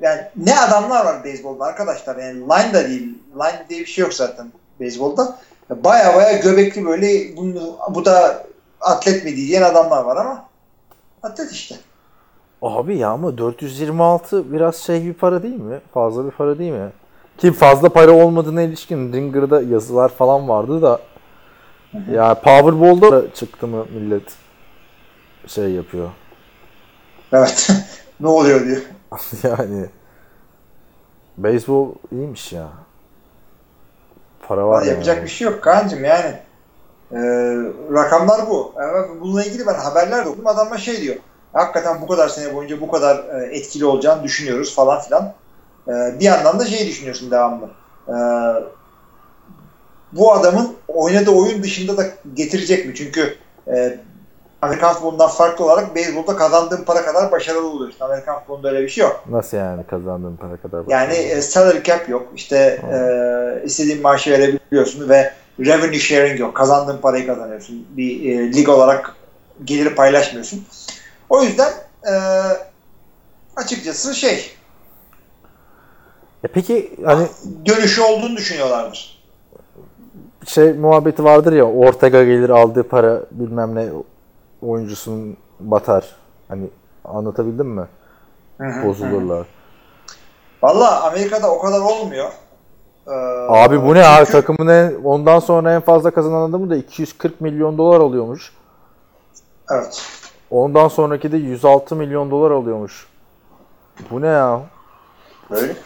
yani 0.00 0.20
ne 0.36 0.60
adamlar 0.60 1.04
var 1.04 1.24
beyzbolda 1.24 1.64
arkadaşlar. 1.64 2.16
Yani 2.16 2.40
line 2.40 2.74
da 2.74 2.88
değil. 2.88 3.18
Line 3.34 3.66
diye 3.68 3.80
bir 3.80 3.86
şey 3.86 4.02
yok 4.02 4.14
zaten 4.14 4.52
beyzbolda. 4.80 5.36
Baya 5.70 6.16
baya 6.16 6.38
göbekli 6.38 6.86
böyle 6.86 7.36
bunu, 7.36 7.78
bu 7.90 8.04
da 8.04 8.46
atlet 8.80 9.24
mi 9.24 9.36
diyen 9.36 9.62
adamlar 9.62 10.04
var 10.04 10.16
ama 10.16 10.44
atlet 11.22 11.52
işte. 11.52 11.76
Abi 12.62 12.98
ya 12.98 13.08
ama 13.08 13.38
426 13.38 14.52
biraz 14.52 14.76
şey 14.76 15.04
bir 15.04 15.14
para 15.14 15.42
değil 15.42 15.60
mi? 15.60 15.80
Fazla 15.94 16.26
bir 16.26 16.30
para 16.30 16.58
değil 16.58 16.72
mi? 16.72 16.90
Ki 17.40 17.52
fazla 17.52 17.88
para 17.88 18.12
olmadığına 18.12 18.62
ilişkin 18.62 19.12
Ringer'da 19.12 19.62
yazılar 19.62 20.08
falan 20.08 20.48
vardı 20.48 20.82
da 20.82 21.00
ya 22.12 22.34
Powerball'da 22.34 23.12
da 23.12 23.34
çıktı 23.34 23.66
mı 23.66 23.86
millet 23.94 24.22
şey 25.46 25.70
yapıyor. 25.70 26.10
Evet. 27.32 27.70
ne 28.20 28.28
oluyor 28.28 28.66
diyor. 28.66 28.82
yani 29.42 29.86
beyzbol 31.38 31.92
iyiymiş 32.12 32.52
ya. 32.52 32.68
Para 34.48 34.66
var 34.66 34.80
Var 34.80 34.86
yapacak 34.86 35.16
yani. 35.16 35.24
bir 35.24 35.30
şey 35.30 35.44
yok 35.48 35.62
Kaan'cığım 35.62 36.04
yani. 36.04 36.38
Ee, 37.12 37.18
rakamlar 37.92 38.46
bu. 38.50 38.74
Evet, 38.80 39.10
bununla 39.20 39.44
ilgili 39.44 39.66
ben 39.66 39.74
haberler 39.74 40.24
de 40.24 40.28
okudum. 40.28 40.46
Adamlar 40.46 40.78
şey 40.78 41.00
diyor. 41.00 41.16
Hakikaten 41.52 42.00
bu 42.00 42.06
kadar 42.06 42.28
sene 42.28 42.54
boyunca 42.54 42.80
bu 42.80 42.90
kadar 42.90 43.16
e, 43.16 43.56
etkili 43.56 43.84
olacağını 43.84 44.22
düşünüyoruz 44.22 44.74
falan 44.74 45.00
filan. 45.00 45.32
Ee, 45.88 46.20
bir 46.20 46.24
yandan 46.24 46.58
da 46.58 46.66
şey 46.66 46.86
düşünüyorsun 46.86 47.30
devamlı. 47.30 47.70
Ee, 48.08 48.12
bu 50.12 50.32
adamın 50.32 50.76
oynadığı 50.88 51.30
oyun 51.30 51.62
dışında 51.62 51.96
da 51.96 52.06
getirecek 52.34 52.86
mi? 52.86 52.94
Çünkü 52.94 53.36
e, 53.68 53.98
Amerikan 54.62 54.92
futbolundan 54.94 55.28
farklı 55.28 55.64
olarak 55.64 55.94
beyzbolda 55.94 56.36
kazandığın 56.36 56.84
para 56.84 57.04
kadar 57.04 57.32
başarılı 57.32 57.68
oluyorsun. 57.70 58.04
Amerikan 58.04 58.38
futbolunda 58.38 58.68
öyle 58.68 58.82
bir 58.82 58.88
şey 58.88 59.04
yok. 59.04 59.24
Nasıl 59.30 59.56
yani 59.56 59.84
kazandığın 59.86 60.36
para 60.36 60.56
kadar? 60.56 60.82
Yani 60.88 61.14
e, 61.14 61.42
salary 61.42 61.82
cap 61.82 62.08
yok. 62.08 62.28
İşte 62.36 62.56
e, 62.92 63.66
istediğin 63.66 64.02
maaşı 64.02 64.30
verebiliyorsun 64.30 65.08
ve 65.08 65.32
revenue 65.60 65.98
sharing 65.98 66.40
yok. 66.40 66.56
Kazandığın 66.56 66.98
parayı 66.98 67.26
kazanıyorsun. 67.26 67.86
Bir 67.90 68.38
e, 68.38 68.52
lig 68.52 68.68
olarak 68.68 69.16
geliri 69.64 69.94
paylaşmıyorsun. 69.94 70.66
O 71.28 71.42
yüzden 71.42 71.72
e, 72.06 72.12
açıkçası 73.56 74.14
şey 74.14 74.50
E 76.44 76.48
peki 76.48 76.96
hani 77.04 77.26
dönüşü 77.66 78.02
olduğunu 78.02 78.36
düşünüyorlardır. 78.36 79.22
şey 80.46 80.72
muhabbeti 80.72 81.24
vardır 81.24 81.52
ya 81.52 81.64
Ortega 81.64 82.24
gelir 82.24 82.50
aldığı 82.50 82.82
para 82.88 83.20
bilmem 83.30 83.74
ne 83.74 83.88
oyuncusunun 84.62 85.36
batar. 85.60 86.04
Hani 86.48 86.66
anlatabildim 87.04 87.66
mi? 87.68 87.86
Bozulurlar. 88.84 89.46
Valla 90.62 91.02
Amerika'da 91.02 91.50
o 91.50 91.58
kadar 91.60 91.80
olmuyor. 91.80 92.30
Ee, 93.06 93.10
Abi 93.48 93.82
bu 93.82 93.94
ne 93.94 94.04
abi 94.06 94.18
çünkü- 94.26 94.32
takımın 94.32 94.66
en, 94.68 94.94
ondan 95.04 95.38
sonra 95.38 95.74
en 95.74 95.80
fazla 95.80 96.10
kazanan 96.10 96.50
adamı 96.50 96.70
da 96.70 96.76
240 96.76 97.40
milyon 97.40 97.78
dolar 97.78 98.00
alıyormuş. 98.00 98.52
Evet. 99.70 100.02
Ondan 100.50 100.88
sonraki 100.88 101.32
de 101.32 101.36
106 101.36 101.96
milyon 101.96 102.30
dolar 102.30 102.50
alıyormuş. 102.50 103.06
Bu 104.10 104.20
ne 104.20 104.26
ya? 104.26 104.60
Böyle. 105.50 105.76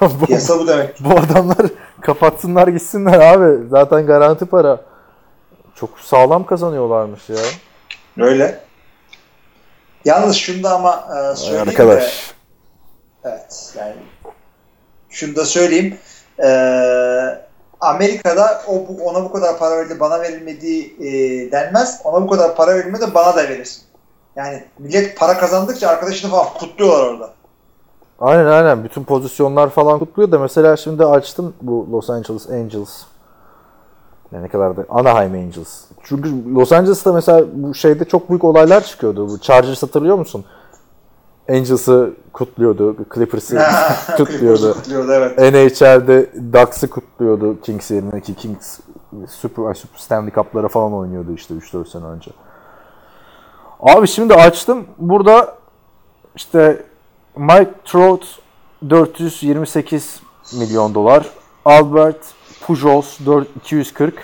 bu, 0.20 0.26
Piyasa 0.26 0.58
bu 0.58 0.66
demek. 0.68 0.96
bu 1.00 1.10
adamlar 1.10 1.66
kapatsınlar 2.00 2.68
gitsinler 2.68 3.20
abi. 3.20 3.68
Zaten 3.68 4.06
garanti 4.06 4.46
para. 4.46 4.80
Çok 5.74 5.90
sağlam 6.00 6.46
kazanıyorlarmış 6.46 7.28
ya. 7.28 7.36
Öyle. 8.18 8.60
Yalnız 10.04 10.36
şunu 10.36 10.62
da 10.62 10.74
ama 10.74 11.08
e, 11.32 11.36
söyleyeyim 11.36 11.66
de 11.66 11.70
Arkadaş. 11.70 12.34
Evet 13.24 13.74
yani 13.78 13.94
şunu 15.10 15.36
da 15.36 15.44
söyleyeyim. 15.44 15.98
Ee, 16.44 17.38
Amerika'da 17.80 18.62
o 18.68 18.72
bu- 18.74 19.04
ona 19.04 19.24
bu 19.24 19.32
kadar 19.32 19.58
para 19.58 19.78
verildi 19.78 20.00
bana 20.00 20.20
verilmediği 20.20 20.96
e, 21.00 21.10
denmez. 21.52 22.00
Ona 22.04 22.22
bu 22.22 22.30
kadar 22.30 22.56
para 22.56 22.74
verilmedi 22.74 23.04
bana 23.14 23.36
da 23.36 23.48
verirsin. 23.48 23.82
Yani 24.36 24.64
millet 24.78 25.18
para 25.18 25.38
kazandıkça 25.38 25.88
arkadaşını 25.88 26.30
falan 26.30 26.46
kutluyorlar 26.58 27.06
orada. 27.06 27.34
Aynen 28.20 28.46
aynen. 28.46 28.84
Bütün 28.84 29.04
pozisyonlar 29.04 29.70
falan 29.70 29.98
kutluyor 29.98 30.32
da 30.32 30.38
mesela 30.38 30.76
şimdi 30.76 31.04
açtım 31.04 31.54
bu 31.62 31.88
Los 31.92 32.10
Angeles 32.10 32.50
Angels. 32.50 33.02
Yani 34.32 34.44
ne 34.44 34.48
kadar 34.48 34.76
da 34.76 34.84
Anaheim 34.88 35.34
Angels. 35.34 35.84
Çünkü 36.02 36.54
Los 36.54 36.72
Angeles'ta 36.72 37.12
mesela 37.12 37.44
bu 37.52 37.74
şeyde 37.74 38.04
çok 38.04 38.28
büyük 38.30 38.44
olaylar 38.44 38.84
çıkıyordu. 38.84 39.28
Bu 39.28 39.38
Chargers 39.38 39.82
hatırlıyor 39.82 40.18
musun? 40.18 40.44
Angels'ı 41.48 42.12
kutluyordu, 42.32 42.96
Clippers'ı 43.14 43.58
kutluyordu. 44.16 44.74
kutluyordu 44.74 45.12
evet. 45.12 45.38
NHL'de 45.38 46.30
Ducks'ı 46.52 46.90
kutluyordu 46.90 47.60
Kings 47.60 47.90
yerine 47.90 48.20
ki 48.20 48.34
Kings 48.34 48.78
Super, 49.28 49.74
Super 49.74 49.98
Stanley 49.98 50.32
Cup'lara 50.32 50.68
falan 50.68 50.92
oynuyordu 50.92 51.32
işte 51.32 51.54
3-4 51.54 51.88
sene 51.88 52.04
önce. 52.04 52.30
Abi 53.80 54.08
şimdi 54.08 54.34
açtım. 54.34 54.84
Burada 54.98 55.54
işte 56.36 56.84
Mike 57.36 57.70
Trout 57.84 58.38
428 58.90 60.20
milyon 60.58 60.94
dolar. 60.94 61.26
Albert 61.64 62.34
Pujols 62.60 63.20
4 63.26 63.48
240. 63.56 64.14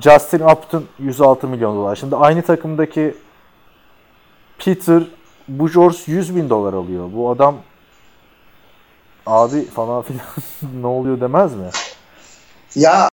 Justin 0.00 0.40
Upton 0.40 0.84
106 0.98 1.48
milyon 1.48 1.76
dolar. 1.76 1.96
Şimdi 1.96 2.16
aynı 2.16 2.42
takımdaki 2.42 3.14
Peter 4.58 5.02
Pujols 5.58 6.08
100 6.08 6.36
bin 6.36 6.50
dolar 6.50 6.72
alıyor. 6.72 7.08
Bu 7.12 7.30
adam 7.30 7.56
abi 9.26 9.64
falan 9.64 10.02
filan 10.02 10.26
ne 10.82 10.86
oluyor 10.86 11.20
demez 11.20 11.54
mi? 11.54 11.70
Ya 12.74 13.08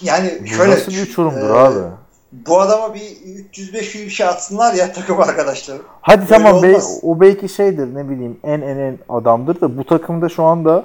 yani 0.00 0.48
şöyle 0.48 0.72
nasıl 0.72 0.92
bir 0.92 1.02
uçurumdur 1.02 1.50
e, 1.50 1.58
abi? 1.58 2.01
Bu 2.32 2.60
adama 2.60 2.94
bir 2.94 3.00
300-500 3.00 4.04
bir 4.04 4.10
şey 4.10 4.26
atsınlar 4.26 4.74
ya 4.74 4.92
takım 4.92 5.20
arkadaşları. 5.20 5.78
Hadi 6.00 6.20
Öyle 6.20 6.28
tamam 6.28 6.62
be, 6.62 6.76
o 7.02 7.20
belki 7.20 7.48
şeydir 7.48 7.94
ne 7.94 8.08
bileyim 8.08 8.38
en 8.44 8.60
en 8.60 8.78
en 8.78 8.98
adamdır 9.08 9.60
da 9.60 9.78
bu 9.78 9.84
takımda 9.84 10.28
şu 10.28 10.42
anda 10.42 10.84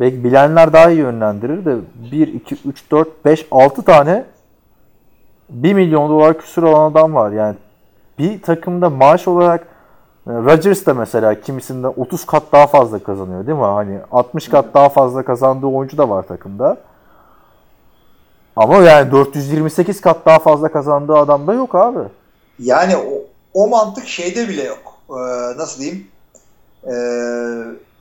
belki 0.00 0.24
bilenler 0.24 0.72
daha 0.72 0.90
iyi 0.90 0.98
yönlendirir 0.98 1.64
de 1.64 1.76
1, 2.12 2.28
2, 2.28 2.56
3, 2.64 2.90
4, 2.90 3.24
5, 3.24 3.46
6 3.50 3.82
tane 3.82 4.24
1 5.50 5.74
milyon 5.74 6.10
dolar 6.10 6.38
küsur 6.38 6.62
olan 6.62 6.90
adam 6.90 7.14
var. 7.14 7.32
Yani 7.32 7.56
bir 8.18 8.42
takımda 8.42 8.90
maaş 8.90 9.28
olarak 9.28 9.60
e, 10.26 10.30
Rodgers 10.32 10.86
da 10.86 10.94
mesela 10.94 11.40
kimisinden 11.40 11.92
30 11.96 12.26
kat 12.26 12.42
daha 12.52 12.66
fazla 12.66 12.98
kazanıyor 12.98 13.46
değil 13.46 13.58
mi? 13.58 13.64
Hani 13.64 13.98
60 14.12 14.48
kat 14.48 14.74
daha 14.74 14.88
fazla 14.88 15.22
kazandığı 15.22 15.66
oyuncu 15.66 15.98
da 15.98 16.10
var 16.10 16.22
takımda. 16.22 16.76
Ama 18.58 18.76
yani 18.76 19.12
428 19.12 20.00
kat 20.00 20.26
daha 20.26 20.38
fazla 20.38 20.72
kazandığı 20.72 21.14
adam 21.14 21.46
da 21.46 21.54
yok 21.54 21.74
abi. 21.74 21.98
Yani 22.58 22.96
o, 22.96 23.22
o 23.54 23.68
mantık 23.68 24.08
şeyde 24.08 24.48
bile 24.48 24.62
yok. 24.62 24.94
Ee, 25.10 25.14
nasıl 25.58 25.80
diyeyim? 25.80 26.08
Ee, 26.84 26.92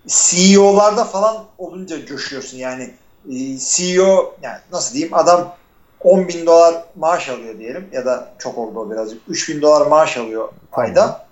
CEO'larda 0.08 1.04
falan 1.04 1.38
olunca 1.58 2.06
coşuyorsun. 2.06 2.58
Yani 2.58 2.84
e, 3.30 3.58
CEO 3.58 4.36
yani 4.42 4.58
nasıl 4.72 4.94
diyeyim 4.94 5.14
adam 5.14 5.56
10 6.04 6.28
bin 6.28 6.46
dolar 6.46 6.84
maaş 6.96 7.30
alıyor 7.30 7.60
diyelim 7.60 7.88
ya 7.92 8.06
da 8.06 8.30
çok 8.38 8.58
oldu 8.58 8.80
o 8.80 8.92
birazcık. 8.92 9.22
3 9.28 9.50
bin 9.50 9.62
dolar 9.62 9.88
maaş 9.88 10.18
alıyor 10.18 10.50
ayda. 10.72 11.26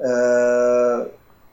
Ee, 0.00 0.04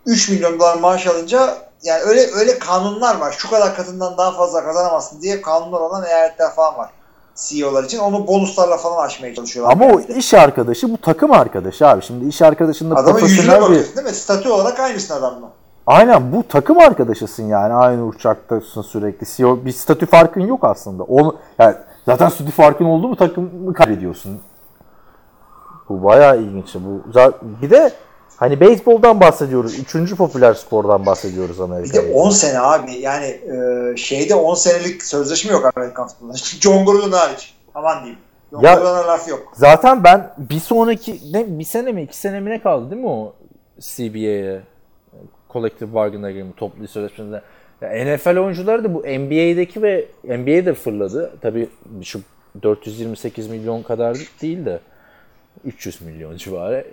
3 0.05 0.29
milyon 0.29 0.59
dolar 0.59 0.77
maaş 0.77 1.07
alınca 1.07 1.57
yani 1.83 2.01
öyle 2.01 2.27
öyle 2.33 2.59
kanunlar 2.59 3.15
var. 3.19 3.35
Şu 3.37 3.49
kadar 3.49 3.75
katından 3.75 4.17
daha 4.17 4.31
fazla 4.31 4.63
kazanamazsın 4.63 5.21
diye 5.21 5.41
kanunlar 5.41 5.79
olan 5.79 6.05
eyaletler 6.05 6.51
falan 6.55 6.77
var. 6.77 6.89
CEO'lar 7.35 7.83
için. 7.83 7.99
Onu 7.99 8.27
bonuslarla 8.27 8.77
falan 8.77 9.05
aşmaya 9.05 9.35
çalışıyorlar. 9.35 9.73
Ama 9.73 9.85
o 9.85 9.99
iş 9.99 10.33
arkadaşı 10.33 10.93
bu 10.93 10.97
takım 10.97 11.31
arkadaşı 11.31 11.87
abi. 11.87 12.01
Şimdi 12.01 12.27
iş 12.27 12.41
arkadaşında 12.41 12.95
Adamın 12.95 13.19
yüzüne 13.19 13.29
profesyonel 13.29 13.57
bir... 13.57 13.65
bakıyorsun 13.65 13.95
değil 13.95 14.07
mi? 14.07 14.13
Statü 14.13 14.49
olarak 14.49 14.79
aynısın 14.79 15.15
adamla. 15.15 15.51
Aynen 15.87 16.31
bu 16.31 16.43
takım 16.49 16.79
arkadaşısın 16.79 17.43
yani. 17.43 17.73
Aynı 17.73 18.05
uçaktasın 18.05 18.81
sürekli. 18.81 19.27
CEO, 19.35 19.65
bir 19.65 19.71
statü 19.71 20.05
farkın 20.05 20.41
yok 20.41 20.63
aslında. 20.63 21.03
Onu, 21.03 21.35
yani 21.59 21.75
zaten 22.05 22.29
statü 22.29 22.51
farkın 22.51 22.85
oldu 22.85 23.07
mu 23.07 23.15
takımı 23.15 23.73
kaybediyorsun. 23.73 24.39
Bu 25.89 26.03
bayağı 26.03 26.37
ilginç. 26.41 26.75
Bu 26.75 27.01
bir 27.61 27.69
de 27.69 27.93
hani 28.41 28.59
beyzboldan 28.59 29.19
bahsediyoruz. 29.19 29.79
Üçüncü 29.79 30.15
popüler 30.15 30.53
spordan 30.53 31.05
bahsediyoruz 31.05 31.57
Bir 31.57 31.63
Amerika'da. 31.63 32.07
de 32.07 32.11
10 32.13 32.29
sene 32.29 32.59
abi. 32.59 32.91
Yani 32.93 33.25
e, 33.25 33.97
şeyde 33.97 34.35
10 34.35 34.53
senelik 34.55 35.03
sözleşme 35.03 35.51
yok 35.51 35.71
Amerikan 35.75 36.07
futbolunda. 36.07 36.37
John 36.61 36.85
Gruden 36.85 37.11
hariç. 37.11 37.53
Aman 37.75 37.97
diyeyim. 37.99 38.19
John 38.51 38.63
Ya- 38.63 39.07
laf 39.07 39.27
yok. 39.29 39.53
Zaten 39.55 40.03
ben 40.03 40.33
bir 40.37 40.59
sonraki 40.59 41.19
ne 41.33 41.59
bir 41.59 41.63
sene 41.63 41.91
mi 41.91 42.01
iki 42.01 42.17
sene 42.17 42.39
mi 42.39 42.49
ne 42.49 42.61
kaldı 42.61 42.91
değil 42.91 43.01
mi 43.01 43.07
o 43.09 43.33
CBA'ye 43.79 44.61
Collective 45.53 45.93
Bargain 45.93 46.23
Agreement 46.23 46.57
toplu 46.57 46.87
sözleşmesinde. 46.87 47.41
Ya 47.81 47.89
NFL 48.15 48.37
oyuncuları 48.37 48.83
da 48.83 48.93
bu 48.93 48.99
NBA'deki 48.99 49.81
ve 49.81 50.05
NBA'de 50.23 50.73
fırladı. 50.73 51.31
Tabii 51.41 51.69
şu 52.03 52.21
428 52.63 53.47
milyon 53.47 53.83
kadar 53.83 54.17
değil 54.41 54.65
de 54.65 54.79
300 55.65 56.01
milyon 56.01 56.37
civarı. 56.37 56.85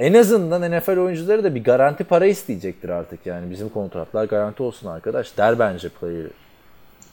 En 0.00 0.14
azından 0.14 0.78
NFL 0.78 0.98
oyuncuları 0.98 1.44
da 1.44 1.54
bir 1.54 1.64
garanti 1.64 2.04
para 2.04 2.26
isteyecektir 2.26 2.88
artık 2.88 3.26
yani. 3.26 3.50
Bizim 3.50 3.68
kontratlar 3.68 4.24
garanti 4.24 4.62
olsun 4.62 4.88
arkadaş 4.88 5.36
der 5.36 5.58
bence 5.58 5.88
player. 5.88 6.26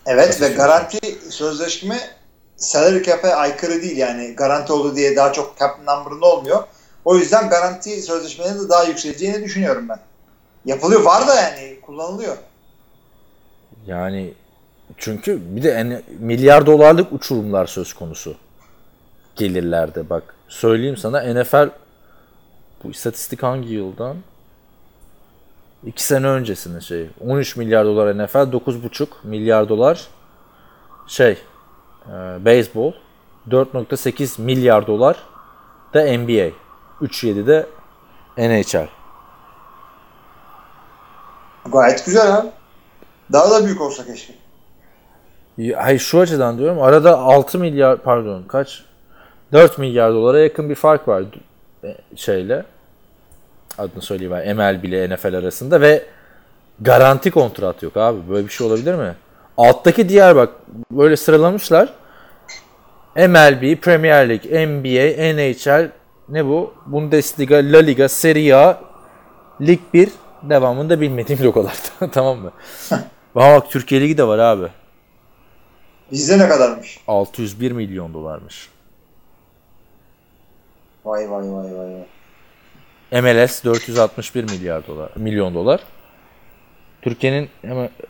Evet 0.06 0.28
Nasıl 0.28 0.30
ve 0.30 0.34
söyleyeyim? 0.34 0.58
garanti 0.58 1.00
sözleşme 1.30 1.98
salary 2.56 3.04
cap'e 3.04 3.36
aykırı 3.36 3.82
değil 3.82 3.98
yani. 3.98 4.36
Garanti 4.36 4.74
oldu 4.74 4.96
diye 4.96 5.16
daha 5.16 5.34
çok 5.34 5.58
cap 5.60 5.78
number'ında 5.80 6.26
olmuyor. 6.26 6.64
O 7.06 7.18
yüzden 7.18 7.50
garanti 7.50 8.02
sözleşmenin 8.02 8.66
de 8.66 8.70
daha 8.70 8.84
yükseleceğini 8.84 9.44
düşünüyorum 9.44 9.90
ben. 9.90 10.00
Yapılıyor. 10.66 11.02
Var 11.02 11.28
da 11.28 11.36
yani 11.36 11.80
kullanılıyor. 11.82 12.38
Yani 13.88 14.34
çünkü 14.98 15.56
bir 15.56 15.64
de 15.64 15.72
en, 15.72 16.02
milyar 16.20 16.66
dolarlık 16.66 17.14
uçurumlar 17.14 17.66
söz 17.66 17.94
konusu 17.94 18.36
gelirlerde 19.36 20.10
bak. 20.10 20.24
Söyleyeyim 20.48 20.98
sana 20.98 21.34
NFL 21.34 21.70
bu 22.88 22.92
istatistik 22.92 23.44
hangi 23.44 23.74
yıldan? 23.74 24.18
2 25.86 26.04
sene 26.04 26.28
öncesinin 26.28 26.80
şey. 26.80 27.10
13 27.28 27.56
milyar 27.56 27.86
dolar 27.86 28.18
NFL, 28.18 28.38
9,5 28.38 29.08
milyar 29.24 29.70
dolar 29.70 30.08
şey 31.08 31.38
e, 32.08 32.46
beyzbol, 32.46 32.94
4.8 33.50 34.42
milyar 34.42 34.88
dolar 34.88 35.18
da 35.94 36.02
NBA, 36.02 36.52
3.7 37.02 37.48
de 37.48 37.66
NHL. 38.38 38.88
Gayet 41.72 42.06
güzel 42.06 42.38
abi. 42.38 42.48
Daha 43.32 43.52
da 43.52 43.66
büyük 43.66 43.82
olsa 43.82 44.06
keşke. 44.06 44.34
Hayır 45.76 46.00
şu 46.00 46.20
açıdan 46.20 46.58
diyorum. 46.58 46.82
Arada 46.82 47.18
6 47.18 47.60
milyar 47.60 47.98
pardon 47.98 48.44
kaç? 48.44 48.84
4 49.54 49.78
milyar 49.78 50.12
dolara 50.14 50.40
yakın 50.40 50.70
bir 50.70 50.76
fark 50.76 51.08
var 51.08 51.24
e, 51.84 51.98
şeyle. 52.16 52.66
Adını 53.78 54.02
söyleyeyim 54.02 54.34
ben. 54.46 54.56
MLB 54.56 54.84
ile 54.84 55.16
NFL 55.16 55.34
arasında 55.36 55.82
ve 55.82 56.06
garanti 56.80 57.32
kontrat 57.32 57.84
yok 57.84 57.98
abi. 57.98 58.30
Böyle 58.30 58.48
bir 58.48 58.52
şey 58.52 58.68
olabilir 58.68 58.96
mi? 58.96 59.16
Alttaki 59.58 60.10
diğer 60.10 60.36
bak 60.36 60.50
böyle 60.92 61.18
sıralamışlar. 61.18 61.94
MLB, 63.16 63.76
Premier 63.82 64.30
League, 64.30 64.68
NBA, 64.68 65.34
NHL 65.34 65.92
ne 66.30 66.46
bu? 66.46 66.74
Bundesliga, 66.86 67.56
La 67.56 67.78
Liga, 67.78 68.10
Serie 68.10 68.54
A, 68.54 68.82
Lig 69.62 69.80
1 69.94 70.10
devamında 70.44 71.02
bilmediğim 71.02 71.44
logolar. 71.44 71.78
tamam 72.12 72.38
mı? 72.38 72.52
Bak 73.36 73.70
Türkiye 73.72 74.02
Ligi 74.02 74.18
de 74.18 74.28
var 74.28 74.40
abi. 74.40 74.68
Bizde 76.12 76.40
ne 76.40 76.48
kadarmış? 76.48 77.00
601 77.08 77.72
milyon 77.72 78.14
dolarmış. 78.14 78.70
Vay 81.06 81.32
vay 81.32 81.52
vay 81.52 81.78
vay. 81.78 81.94
vay. 81.94 82.06
MLS 83.12 83.64
461 83.66 84.44
milyar 84.44 84.88
dolar, 84.88 85.10
milyon 85.16 85.56
dolar. 85.56 85.80
Türkiye'nin 87.02 87.50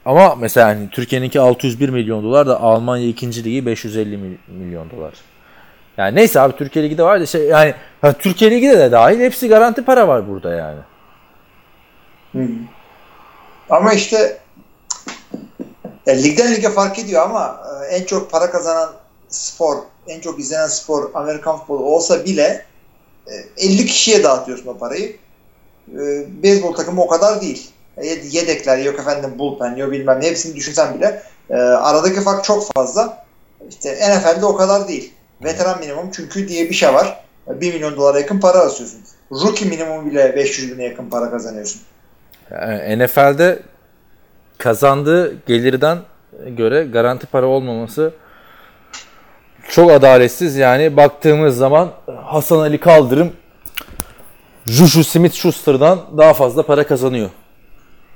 ama 0.05 0.35
mesela 0.35 0.67
hani 0.67 0.89
Türkiye'ninki 0.89 1.39
601 1.39 1.89
milyon 1.89 2.23
dolar 2.23 2.47
da 2.47 2.59
Almanya 2.61 3.07
2. 3.07 3.43
ligi 3.43 3.65
550 3.65 4.17
mil- 4.17 4.37
milyon 4.47 4.89
dolar. 4.89 5.13
Yani 5.97 6.15
neyse 6.15 6.39
abi 6.39 6.55
Türkiye 6.55 6.85
Ligi 6.85 6.97
de 6.97 7.03
var 7.03 7.25
şey 7.25 7.41
yani 7.43 7.73
ha, 8.01 8.13
Türkiye 8.13 8.51
Ligi 8.51 8.69
de, 8.69 8.79
de 8.79 8.91
dahil 8.91 9.19
hepsi 9.19 9.47
garanti 9.47 9.85
para 9.85 10.07
var 10.07 10.27
burada 10.27 10.55
yani. 10.55 10.79
Ama 13.69 13.93
işte 13.93 14.37
ya 16.05 16.13
ligden 16.13 16.53
lige 16.55 16.69
fark 16.69 16.99
ediyor 16.99 17.21
ama 17.21 17.61
e, 17.91 17.95
en 17.95 18.05
çok 18.05 18.31
para 18.31 18.51
kazanan 18.51 18.89
spor, 19.29 19.75
en 20.07 20.19
çok 20.21 20.39
izlenen 20.39 20.67
spor 20.67 21.11
Amerikan 21.13 21.57
futbolu 21.57 21.83
olsa 21.83 22.25
bile 22.25 22.43
e, 22.43 22.65
50 23.57 23.85
kişiye 23.85 24.23
dağıtıyorsun 24.23 24.67
o 24.67 24.77
parayı. 24.77 25.15
E, 25.93 26.25
Beyzbol 26.43 26.73
takımı 26.73 27.03
o 27.03 27.07
kadar 27.07 27.41
değil. 27.41 27.69
E, 27.97 28.07
Yedekler 28.07 28.77
yok 28.77 28.99
efendim 28.99 29.33
bullpen 29.39 29.75
yok 29.75 29.91
bilmem 29.91 30.21
ne 30.21 30.25
hepsini 30.27 30.55
düşünsen 30.55 30.95
bile 30.95 31.21
e, 31.49 31.53
aradaki 31.55 32.21
fark 32.21 32.43
çok 32.43 32.73
fazla. 32.73 33.25
İşte 33.69 33.93
NFL'de 33.93 34.45
o 34.45 34.55
kadar 34.55 34.87
değil. 34.87 35.13
Veteran 35.43 35.79
minimum 35.79 36.11
çünkü 36.11 36.47
diye 36.47 36.69
bir 36.69 36.75
şey 36.75 36.93
var. 36.93 37.23
1 37.47 37.73
milyon 37.73 37.95
dolara 37.97 38.19
yakın 38.19 38.39
para 38.39 38.57
asıyorsun. 38.57 38.99
Rookie 39.31 39.67
minimum 39.67 40.11
bile 40.11 40.35
500 40.35 40.71
bine 40.71 40.83
yakın 40.83 41.09
para 41.09 41.31
kazanıyorsun. 41.31 41.81
Yani 42.51 43.05
NFL'de 43.05 43.59
kazandığı 44.57 45.45
gelirden 45.45 45.97
göre 46.47 46.83
garanti 46.83 47.27
para 47.27 47.45
olmaması 47.45 48.13
çok 49.69 49.91
adaletsiz. 49.91 50.55
Yani 50.55 50.97
baktığımız 50.97 51.57
zaman 51.57 51.89
Hasan 52.23 52.59
Ali 52.59 52.77
Kaldırım 52.79 53.31
Juju 54.65 54.99
Smith-Schuster'dan 55.03 55.99
daha 56.17 56.33
fazla 56.33 56.63
para 56.63 56.87
kazanıyor. 56.87 57.29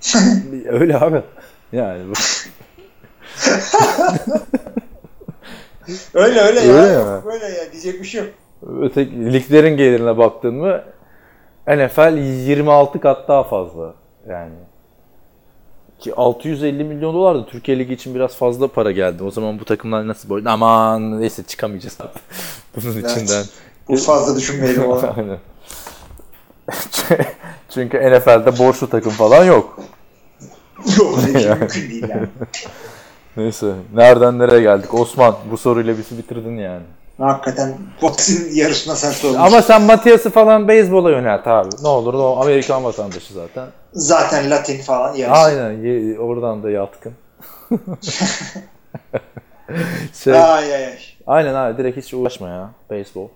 Öyle 0.70 0.98
abi. 1.00 1.22
Yani 1.72 2.04
bu- 2.10 2.14
Öyle 6.14 6.40
öyle, 6.42 6.60
Öyle 6.60 6.72
ya. 6.92 7.04
mi? 7.06 7.12
Yok, 7.12 7.26
Böyle 7.26 7.46
ya 7.46 7.72
diyecek 7.72 8.00
bir 8.02 8.06
şey 8.08 8.22
yok. 8.24 8.30
öteki 8.82 9.34
liglerin 9.34 9.78
gelirine 9.78 10.18
baktın 10.18 10.54
mı 10.56 10.82
NFL 11.68 12.18
26 12.48 13.00
kat 13.00 13.28
daha 13.28 13.44
fazla. 13.44 13.94
Yani 14.30 14.52
ki 16.02 16.16
650 16.16 16.84
milyon 16.84 17.14
dolar 17.14 17.38
da 17.38 17.46
Türkiye 17.46 17.80
Ligi 17.80 17.94
için 17.94 18.16
biraz 18.16 18.36
fazla 18.36 18.68
para 18.68 18.92
geldi. 18.92 19.24
O 19.24 19.32
zaman 19.32 19.60
bu 19.60 19.66
takımlar 19.66 20.08
nasıl 20.08 20.30
boyun? 20.30 20.46
Aman 20.46 21.22
neyse 21.22 21.44
çıkamayacağız 21.44 21.98
abi. 22.02 22.10
Bunun 22.76 22.94
Evet. 22.94 23.12
içinden. 23.12 23.46
Bu 23.88 23.98
fazla 23.98 24.36
düşünmeyelim 24.36 24.84
onu. 24.84 25.14
Aynen. 25.18 25.38
Çünkü 27.70 27.98
NFL'de 27.98 28.58
borçlu 28.60 28.90
takım 28.90 29.12
falan 29.12 29.46
yok. 29.46 29.80
Yok 30.98 31.20
şey 31.34 31.50
mümkün 31.50 31.90
değil 31.90 32.06
yani. 32.10 32.28
Neyse. 33.38 33.74
Nereden 33.94 34.40
nereye 34.40 34.62
geldik? 34.62 34.94
Osman 34.94 35.36
bu 35.52 35.58
soruyla 35.58 35.98
bizi 35.98 36.18
bitirdin 36.18 36.58
yani. 36.58 36.84
Hakikaten 37.18 37.78
boxing 38.02 38.58
yarışına 38.58 38.96
sen 38.96 39.12
sormuşsun. 39.12 39.44
Ama 39.46 39.62
sen 39.62 39.82
Matias'ı 39.82 40.30
falan 40.30 40.68
beyzbola 40.68 41.12
yönelt 41.12 41.48
abi. 41.48 41.70
Ne 41.82 41.88
olur 41.88 42.14
o 42.14 42.42
Amerikan 42.42 42.84
vatandaşı 42.84 43.34
zaten. 43.34 43.68
Zaten 43.94 44.52
Latin 44.52 44.82
falan 44.82 45.16
yarışı. 45.16 45.42
Aynen 45.42 45.72
ye- 45.84 46.20
oradan 46.20 46.64
da 46.64 46.70
yatkın. 46.72 47.14
şey, 50.24 50.34
Ay 50.34 50.74
ay 50.74 50.86
ay. 50.86 50.98
aynen 51.28 51.54
abi 51.54 51.78
direkt 51.78 51.98
hiç 51.98 52.14
uğraşma 52.14 52.50
ya 52.50 52.70
beyzbol. 52.90 53.28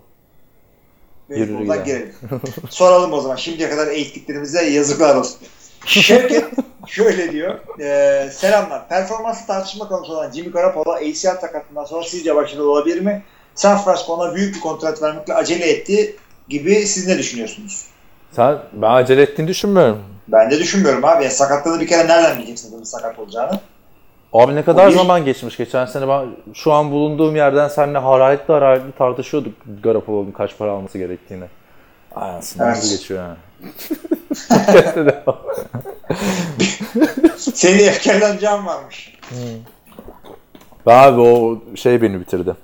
Beyzboldan 1.30 1.84
girelim. 1.84 2.14
Soralım 2.70 3.12
o 3.12 3.20
zaman. 3.20 3.36
Şimdiye 3.36 3.70
kadar 3.70 3.86
eğittiklerimize 3.86 4.64
yazıklar 4.70 5.16
olsun. 5.16 5.38
Şevket 5.86 6.44
şöyle 6.86 7.32
diyor. 7.32 7.58
E, 7.80 8.30
selamlar. 8.30 8.88
Performansı 8.88 9.46
tartışma 9.46 9.88
konusu 9.88 10.12
olan 10.12 10.30
Jimmy 10.30 10.50
Garoppolo 10.50 10.92
ACL 10.94 11.14
sakatından 11.40 11.84
sonra 11.84 12.04
sizce 12.04 12.34
başarılı 12.36 12.70
olabilir 12.70 13.00
mi? 13.00 13.22
San 13.54 13.78
Francisco 13.78 14.14
ona 14.14 14.34
büyük 14.34 14.54
bir 14.54 14.60
kontrat 14.60 15.02
vermekle 15.02 15.34
acele 15.34 15.70
etti 15.70 16.16
gibi 16.48 16.74
siz 16.86 17.06
ne 17.06 17.18
düşünüyorsunuz? 17.18 17.86
Sen 18.32 18.58
ben 18.72 18.90
acele 18.90 19.22
ettiğini 19.22 19.48
düşünmüyorum. 19.48 19.98
Ben 20.28 20.50
de 20.50 20.58
düşünmüyorum 20.58 21.04
abi. 21.04 21.24
Ya, 21.24 21.30
sakatlığını 21.30 21.80
bir 21.80 21.86
kere 21.86 22.08
nereden 22.08 22.38
bileceksin 22.38 22.68
adamın 22.70 22.84
sakat 22.84 23.18
olacağını? 23.18 23.60
Abi 24.32 24.54
ne 24.54 24.64
kadar 24.64 24.86
O 24.86 24.90
bir- 24.90 24.94
zaman 24.96 25.24
geçmiş. 25.24 25.56
Geçen 25.56 25.86
sene 25.86 26.08
ben 26.08 26.26
şu 26.54 26.72
an 26.72 26.90
bulunduğum 26.90 27.36
yerden 27.36 27.68
seninle 27.68 27.98
hararetli 27.98 28.52
hararetli 28.52 28.92
tartışıyorduk 28.98 29.54
Garoppolo'nun 29.82 30.32
kaç 30.32 30.58
para 30.58 30.70
alması 30.72 30.98
gerektiğini. 30.98 31.44
Anasını 32.14 32.64
Evet. 32.66 32.82
geçiyor 32.90 33.24
ha. 33.24 33.36
Podcast'te 34.48 35.06
de- 35.06 35.24
Seni 37.36 37.82
efkarlanacağım 37.82 38.66
varmış. 38.66 39.18
Abi 40.86 41.20
o 41.20 41.58
şey 41.76 42.02
beni 42.02 42.20
bitirdi. 42.20 42.54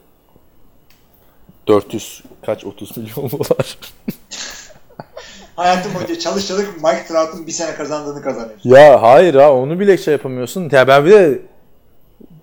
400 1.68 2.22
kaç 2.46 2.64
30 2.64 2.96
milyon 2.96 3.30
dolar. 3.30 3.78
Hayatım 5.56 5.94
boyunca 5.94 6.18
çalış 6.18 6.48
çalış 6.48 6.66
Mike 6.76 7.04
Trout'un 7.08 7.46
bir 7.46 7.52
sene 7.52 7.74
kazandığını 7.74 8.22
kazanıyorsun. 8.22 8.70
ya 8.70 9.02
hayır 9.02 9.34
ha 9.34 9.52
onu 9.52 9.80
bile 9.80 9.98
şey 9.98 10.12
yapamıyorsun. 10.12 10.68
Ya 10.72 10.88
ben 10.88 11.04
bir 11.04 11.10
de 11.10 11.38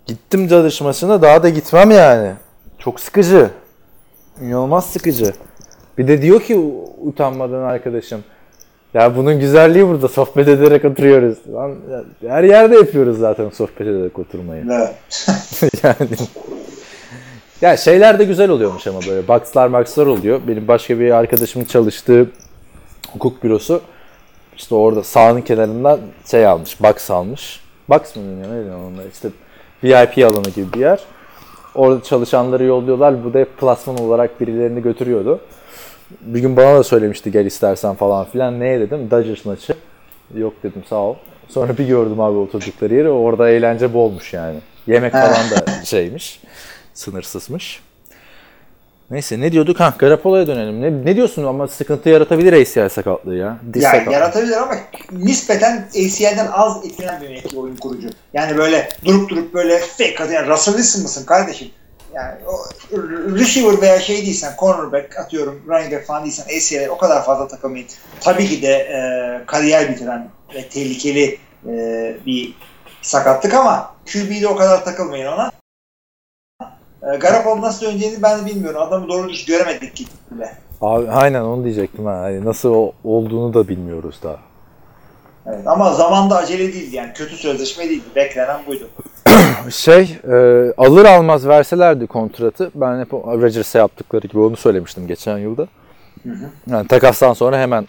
gittim 0.06 0.48
cadış 0.48 0.82
maçına 0.82 1.22
daha 1.22 1.44
da 1.44 1.50
gitmem 1.50 1.92
yani. 1.92 2.32
Çok 2.80 3.00
sıkıcı. 3.00 3.50
İnanılmaz 4.42 4.86
sıkıcı. 4.86 5.34
Bir 5.98 6.08
de 6.08 6.22
diyor 6.22 6.42
ki 6.42 6.56
utanmadan 7.02 7.62
arkadaşım. 7.64 8.24
Ya 8.94 9.16
bunun 9.16 9.40
güzelliği 9.40 9.88
burada 9.88 10.08
sohbet 10.08 10.48
ederek 10.48 10.86
oturuyoruz. 10.86 11.38
Lan, 11.54 11.76
her 12.28 12.44
yerde 12.44 12.76
yapıyoruz 12.76 13.20
zaten 13.20 13.50
sohbet 13.50 13.82
ederek 13.88 14.20
oturmayı. 14.20 14.66
Evet. 14.72 15.28
yani. 15.84 16.10
Ya 17.62 17.78
şeyler 17.78 18.20
de 18.20 18.24
güzel 18.24 18.50
oluyormuş 18.50 18.88
ama 18.88 19.00
böyle 19.08 19.28
boxlar 19.28 19.74
boxlar 19.74 20.06
oluyor. 20.06 20.42
Benim 20.48 20.68
başka 20.68 21.00
bir 21.00 21.12
arkadaşımın 21.12 21.66
çalıştığı 21.66 22.28
hukuk 23.14 23.44
bürosu 23.44 23.82
işte 24.58 24.76
orada 24.76 25.04
sahanın 25.04 25.42
kenarından 25.42 26.00
şey 26.32 26.48
almış, 26.48 26.82
box 26.82 27.12
almış. 27.12 27.60
Box 27.90 28.16
mı 28.16 28.24
deniyor 28.24 28.48
ne 28.48 28.60
deniyor 28.60 28.80
onlar 28.80 29.06
işte 29.14 29.30
VIP 29.84 30.26
alanı 30.26 30.50
gibi 30.50 30.74
bir 30.74 30.80
yer. 30.80 31.00
Orada 31.76 32.04
çalışanları 32.04 32.64
yolluyorlar. 32.64 33.24
Bu 33.24 33.34
da 33.34 33.40
hep 33.40 33.58
plasman 33.58 33.98
olarak 33.98 34.42
birilerini 34.42 34.82
götürüyordu. 34.82 35.40
Bir 36.22 36.40
gün 36.40 36.58
bana 36.58 36.76
da 36.76 36.84
söylemişti 36.84 37.32
gel 37.32 37.46
istersen 37.46 37.96
falan 37.96 38.26
filan. 38.26 38.60
Neye 38.60 38.80
dedim? 38.80 39.12
Dodgers 39.12 39.46
maçı. 39.46 39.74
Yok 40.36 40.54
dedim 40.64 40.84
sağ 40.90 40.96
ol. 40.96 41.16
Sonra 41.50 41.78
bir 41.78 41.88
gördüm 41.88 42.20
abi 42.20 42.38
oturdukları 42.38 42.94
yeri. 42.94 43.10
Orada 43.10 43.50
eğlence 43.50 43.94
bolmuş 43.94 44.34
yani. 44.34 44.58
Yemek 44.88 45.12
falan 45.12 45.50
da 45.52 45.86
şeymiş. 45.86 46.42
Sınırsızmış. 46.94 47.82
Neyse 49.12 49.40
ne 49.40 49.52
diyorduk? 49.52 49.80
Ha 49.80 49.94
Garapola'ya 50.00 50.48
dönelim. 50.48 50.82
Ne, 50.82 51.06
ne 51.12 51.16
diyorsun 51.16 51.44
ama 51.44 51.68
sıkıntı 51.68 52.10
yaratabilir 52.10 52.54
ACL 52.54 52.90
sakatlığı 52.90 53.36
ya. 53.36 53.58
Diz 53.74 53.84
Ya 53.84 53.92
sakatlığı. 53.92 54.12
yaratabilir 54.14 54.58
ama 54.58 54.76
nispeten 55.12 55.88
ACL'den 55.90 56.48
az 56.52 56.86
etkilenen 56.86 57.22
bir 57.22 57.30
yönetici 57.30 57.62
oyun 57.62 57.76
kurucu. 57.76 58.10
Yani 58.34 58.58
böyle 58.58 58.90
durup 59.06 59.30
durup 59.30 59.54
böyle 59.54 59.80
fake 59.80 60.24
atıyor. 60.24 60.42
Yani 60.42 60.50
Russell 60.50 60.74
Wilson 60.74 61.02
mısın 61.04 61.26
kardeşim? 61.26 61.68
Yani 62.14 62.34
o 62.48 62.52
receiver 63.40 63.82
veya 63.82 64.00
şey 64.00 64.18
değilsen, 64.18 64.54
cornerback 64.60 65.20
atıyorum, 65.20 65.62
running 65.68 65.94
back 65.94 66.06
falan 66.08 66.24
değilsen 66.24 66.44
ACL'e 66.44 66.90
o 66.90 66.98
kadar 66.98 67.26
fazla 67.26 67.48
takılmayın. 67.48 67.88
Tabii 68.22 68.48
ki 68.48 68.62
de 68.62 68.72
e, 68.74 69.00
kariyer 69.46 69.90
bitiren 69.90 70.30
ve 70.56 70.70
tehlikeli 70.70 71.38
e, 71.68 71.72
bir 72.26 72.54
sakatlık 73.02 73.54
ama 73.54 73.96
QB'de 74.14 74.48
o 74.48 74.56
kadar 74.56 74.86
takılmayın 74.86 75.26
ona. 75.28 75.52
E, 77.04 77.18
Garoppolo 77.18 77.62
nasıl 77.62 77.86
döneceğini 77.86 78.24
ben 78.24 78.40
de 78.40 78.46
bilmiyorum. 78.46 78.82
Adamı 78.82 79.08
doğru 79.08 79.30
düz 79.30 79.46
göremedik 79.46 79.96
ki 79.96 80.06
bile. 80.32 80.52
Abi, 80.82 81.12
aynen 81.12 81.42
onu 81.42 81.64
diyecektim 81.64 82.06
ha. 82.06 82.20
Hani 82.20 82.46
nasıl 82.46 82.92
olduğunu 83.04 83.54
da 83.54 83.68
bilmiyoruz 83.68 84.20
daha. 84.24 84.38
Evet, 85.46 85.68
ama 85.68 85.94
zamanda 85.94 86.38
acele 86.38 86.74
değildi 86.74 86.96
yani 86.96 87.14
kötü 87.14 87.36
sözleşme 87.36 87.90
değildi. 87.90 88.06
Beklenen 88.16 88.60
buydu. 88.68 88.90
Şey 89.70 90.18
e, 90.32 90.36
alır 90.78 91.06
almaz 91.06 91.48
verselerdi 91.48 92.08
kontratı 92.08 92.72
ben 92.76 93.00
hep 93.00 93.14
o 93.14 93.42
Rodgers'a 93.42 93.80
yaptıkları 93.80 94.28
gibi 94.28 94.40
onu 94.40 94.56
söylemiştim 94.56 95.08
geçen 95.08 95.38
yılda. 95.38 95.68
Yani 96.68 96.88
takastan 96.88 97.34
sonra 97.34 97.60
hemen 97.60 97.88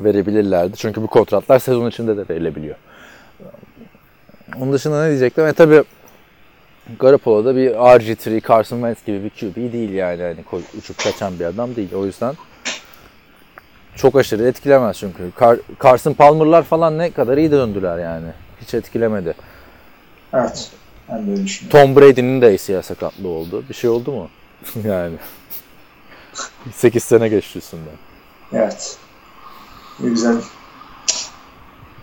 verebilirlerdi. 0.00 0.76
Çünkü 0.76 1.02
bu 1.02 1.06
kontratlar 1.06 1.58
sezon 1.58 1.88
içinde 1.88 2.16
de 2.16 2.28
verilebiliyor. 2.28 2.76
Onun 4.60 4.72
dışında 4.72 5.02
ne 5.02 5.08
diyecektim? 5.08 5.46
E 5.46 5.52
tabi 5.52 5.82
Garoppolo 6.98 7.44
da 7.44 7.56
bir 7.56 7.70
RG3, 7.70 8.48
Carson 8.48 8.76
Wentz 8.76 9.04
gibi 9.06 9.24
bir 9.24 9.30
QB 9.30 9.72
değil 9.72 9.90
yani. 9.90 10.36
Koy- 10.50 10.62
uçup 10.78 10.98
kaçan 10.98 11.38
bir 11.40 11.44
adam 11.44 11.76
değil. 11.76 11.94
O 11.94 12.06
yüzden 12.06 12.34
çok 13.96 14.16
aşırı 14.16 14.46
etkilemez 14.46 14.98
çünkü. 14.98 15.30
Car- 15.38 15.60
Carson 15.82 16.12
Palmer'lar 16.12 16.62
falan 16.62 16.98
ne 16.98 17.10
kadar 17.10 17.36
iyi 17.38 17.50
döndüler 17.50 17.98
yani. 17.98 18.28
Hiç 18.60 18.74
etkilemedi. 18.74 19.34
Evet. 20.34 20.70
Ben 21.08 21.26
de 21.26 21.30
öyle 21.30 21.44
düşünüyorum. 21.44 21.80
Tom 21.94 21.96
Brady'nin 22.02 22.40
de 22.40 22.46
ACL 22.46 22.82
sakatlığı 22.82 23.28
oldu. 23.28 23.64
Bir 23.68 23.74
şey 23.74 23.90
oldu 23.90 24.12
mu? 24.12 24.28
yani. 24.84 25.16
8 26.74 27.04
sene 27.04 27.28
geçti 27.28 27.58
üstünden. 27.58 27.94
Evet. 28.52 28.96
Ne 30.00 30.08
güzel. 30.08 30.36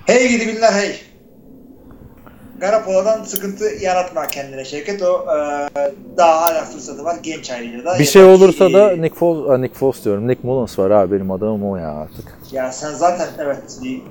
Hey 0.05 0.27
gidi 0.29 0.47
binler 0.47 0.73
hey. 0.73 1.01
Garoppolo'dan 2.59 3.23
sıkıntı 3.23 3.65
yaratma 3.81 4.27
kendine 4.27 4.65
Şevket. 4.65 5.01
O 5.01 5.25
e, 5.37 5.67
daha 6.17 6.41
hala 6.41 6.61
fırsatı 6.65 7.03
var 7.05 7.15
genç 7.23 7.51
ayrıca 7.51 7.85
da. 7.85 7.99
Bir 7.99 8.05
şey 8.05 8.23
olursa 8.23 8.67
ki- 8.67 8.73
da 8.73 8.95
Nick 8.95 9.15
Foles, 9.15 9.59
Nick 9.59 9.75
Foles 9.79 10.05
diyorum. 10.05 10.27
Nick 10.27 10.47
Mullins 10.47 10.79
var 10.79 10.91
abi 10.91 11.15
benim 11.15 11.31
adamım 11.31 11.69
o 11.71 11.75
ya 11.77 11.91
artık. 11.91 12.25
Ya 12.51 12.71
sen 12.71 12.93
zaten 12.93 13.27
evet 13.39 13.63
bir- 13.83 14.01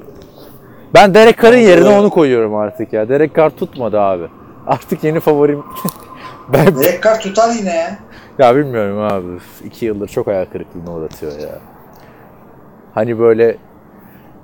Ben 0.94 1.14
Derek 1.14 1.42
Carr'ın 1.42 1.56
yerine 1.58 1.88
onu 1.88 2.10
koyuyorum 2.10 2.54
artık 2.54 2.92
ya. 2.92 3.08
Derek 3.08 3.36
Carr 3.36 3.50
tutmadı 3.50 4.00
abi. 4.00 4.24
Artık 4.66 5.04
yeni 5.04 5.20
favorim. 5.20 5.62
ben 6.52 6.66
Derek 6.78 7.02
Carr 7.02 7.20
tutar 7.20 7.54
yine 7.54 7.76
ya. 7.76 7.98
ya 8.38 8.56
bilmiyorum 8.56 8.98
abi. 8.98 9.38
İki 9.64 9.86
yıldır 9.86 10.08
çok 10.08 10.26
hayal 10.26 10.44
kırıklığına 10.44 10.92
uğratıyor 10.94 11.32
ya. 11.38 11.58
Hani 12.94 13.18
böyle 13.18 13.56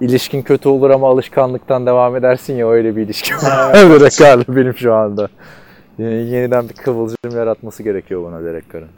ilişkin 0.00 0.42
kötü 0.42 0.68
olur 0.68 0.90
ama 0.90 1.08
alışkanlıktan 1.08 1.86
devam 1.86 2.16
edersin 2.16 2.54
ya 2.56 2.68
öyle 2.70 2.96
bir 2.96 3.02
ilişki 3.02 3.34
var. 3.34 3.74
Derek 3.74 4.12
Carr'la 4.18 4.44
benim 4.56 4.76
şu 4.76 4.94
anda. 4.94 5.28
Yeni- 5.98 6.12
Yeniden 6.30 6.68
bir 6.68 6.74
kıvılcım 6.74 7.36
yaratması 7.36 7.82
gerekiyor 7.82 8.24
bana 8.24 8.44
Derek 8.44 8.72
Carr'ın. 8.72 8.88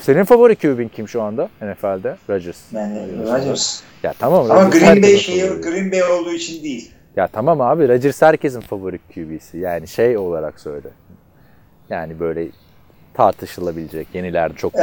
Senin 0.00 0.24
favori 0.24 0.56
QB'in 0.56 0.88
kim 0.88 1.08
şu 1.08 1.22
anda 1.22 1.48
NFL'de? 1.62 2.16
Rodgers. 2.30 2.72
Yani 2.72 3.00
Rodgers. 3.32 3.80
Ya 4.02 4.14
tamam. 4.18 4.50
Ama 4.50 4.64
Rodgers 4.66 4.82
Green 4.82 5.02
Bay 5.02 5.16
şeyi 5.16 5.40
favori. 5.46 5.60
Green 5.60 5.92
Bay 5.92 6.02
olduğu 6.02 6.32
için 6.32 6.64
değil. 6.64 6.90
Ya 7.16 7.26
tamam 7.26 7.60
abi 7.60 7.88
Rodgers 7.88 8.22
herkesin 8.22 8.60
favori 8.60 8.98
QB'si. 9.14 9.58
Yani 9.58 9.88
şey 9.88 10.16
olarak 10.18 10.60
söyle. 10.60 10.88
Yani 11.90 12.20
böyle 12.20 12.48
tartışılabilecek 13.14 14.08
yeniler 14.14 14.52
çok 14.56 14.74
Ee. 14.74 14.80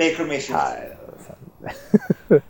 Baker 0.00 0.26
Mayfield. 0.26 0.58
Hayır, 0.58 0.92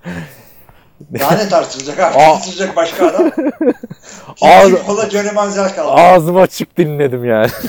Daha 1.21 1.35
ne 1.35 1.49
tartışılacak 1.49 1.99
abi? 2.01 2.15
Tartışılacak 2.15 2.77
başka 2.77 3.07
adam. 3.07 3.31
Ağzı- 4.43 4.71
Gitti 4.71 4.87
kola 4.87 5.11
Johnny 5.11 5.33
Manziel 5.33 5.75
kaldı. 5.75 5.91
Ağzım 5.93 6.37
açık 6.37 6.79
dinledim 6.79 7.25
yani. 7.25 7.51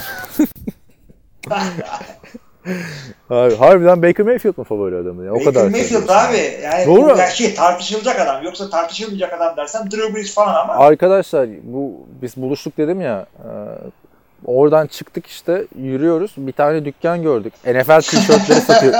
Abi, 3.29 3.55
harbiden 3.55 4.01
Baker 4.03 4.25
Mayfield 4.25 4.57
mu 4.57 4.63
favori 4.63 4.95
adamı 4.95 5.25
ya? 5.25 5.31
O 5.31 5.35
Baker 5.35 5.53
kadar. 5.53 5.67
Mayfield 5.69 6.09
abi. 6.09 6.59
Yani 6.63 6.85
Doğru. 6.85 7.17
ya 7.17 7.27
şey 7.27 7.55
tartışılacak 7.55 8.19
adam. 8.19 8.43
Yoksa 8.43 8.69
tartışılmayacak 8.69 9.33
adam 9.33 9.57
dersen 9.57 9.91
Drew 9.91 10.15
Brees 10.15 10.33
falan 10.33 10.55
ama 10.55 10.73
Arkadaşlar 10.73 11.49
bu 11.63 11.91
biz 12.21 12.37
buluştuk 12.37 12.77
dedim 12.77 13.01
ya. 13.01 13.25
e, 13.39 13.49
oradan 14.45 14.87
çıktık 14.87 15.27
işte 15.27 15.65
yürüyoruz. 15.79 16.31
Bir 16.37 16.51
tane 16.51 16.85
dükkan 16.85 17.23
gördük. 17.23 17.53
NFL 17.65 18.01
tişörtleri 18.01 18.61
satıyor. 18.67 18.93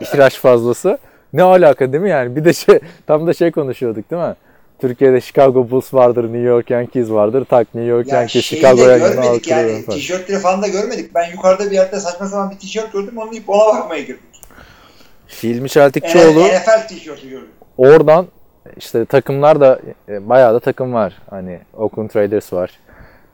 İhtiyaç 0.00 0.34
fazlası. 0.38 0.98
Ne 1.32 1.42
alaka 1.42 1.92
değil 1.92 2.02
mi 2.02 2.10
yani? 2.10 2.36
Bir 2.36 2.44
de 2.44 2.52
şey 2.52 2.78
tam 3.06 3.26
da 3.26 3.32
şey 3.32 3.50
konuşuyorduk 3.50 4.10
değil 4.10 4.22
mi? 4.22 4.34
Türkiye'de 4.80 5.20
Chicago 5.20 5.70
Bulls 5.70 5.94
vardır, 5.94 6.24
New 6.24 6.38
York 6.38 6.70
Yankees 6.70 7.10
vardır. 7.10 7.44
Tak 7.44 7.74
New 7.74 7.90
York 7.90 8.08
ya 8.08 8.16
Yankees, 8.18 8.44
Chicago 8.44 8.82
Yankees. 8.82 9.14
görmedik 9.16 9.48
yani. 9.48 9.82
falan. 9.82 9.98
Tişörtleri 9.98 10.38
falan 10.38 10.62
da 10.62 10.68
görmedik. 10.68 11.14
Ben 11.14 11.30
yukarıda 11.30 11.64
bir 11.66 11.70
yerde 11.70 12.00
saçma 12.00 12.26
sapan 12.26 12.50
bir 12.50 12.56
tişört 12.58 12.92
gördüm. 12.92 13.18
Onu 13.18 13.30
deyip 13.32 13.48
ona 13.50 13.74
bakmaya 13.74 14.00
girdim. 14.02 14.18
Hilmi 15.42 15.68
Çeltikçioğlu 15.68 16.40
NFL 16.40 16.88
tişörtü 16.88 17.30
gördüm. 17.30 17.48
oradan 17.78 18.26
işte 18.76 19.04
takımlar 19.04 19.60
da 19.60 19.80
e, 20.08 20.28
bayağı 20.28 20.54
da 20.54 20.60
takım 20.60 20.94
var. 20.94 21.14
Hani 21.30 21.58
Oakland 21.76 22.10
Raiders 22.16 22.52
var. 22.52 22.70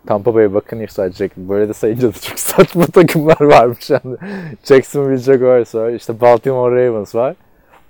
Tampa 0.06 0.34
Bay 0.34 0.54
Buccaneers. 0.54 0.98
Jack- 0.98 1.30
Böyle 1.36 1.68
de 1.68 1.72
sayınca 1.72 2.08
da 2.08 2.12
çok 2.12 2.38
saçma 2.38 2.86
takımlar 2.86 3.40
varmış. 3.40 3.90
Yani 3.90 4.16
Jacksonville 4.64 5.16
Jaguars 5.22 5.74
var. 5.74 5.90
İşte 5.90 6.20
Baltimore 6.20 6.86
Ravens 6.88 7.14
var. 7.14 7.34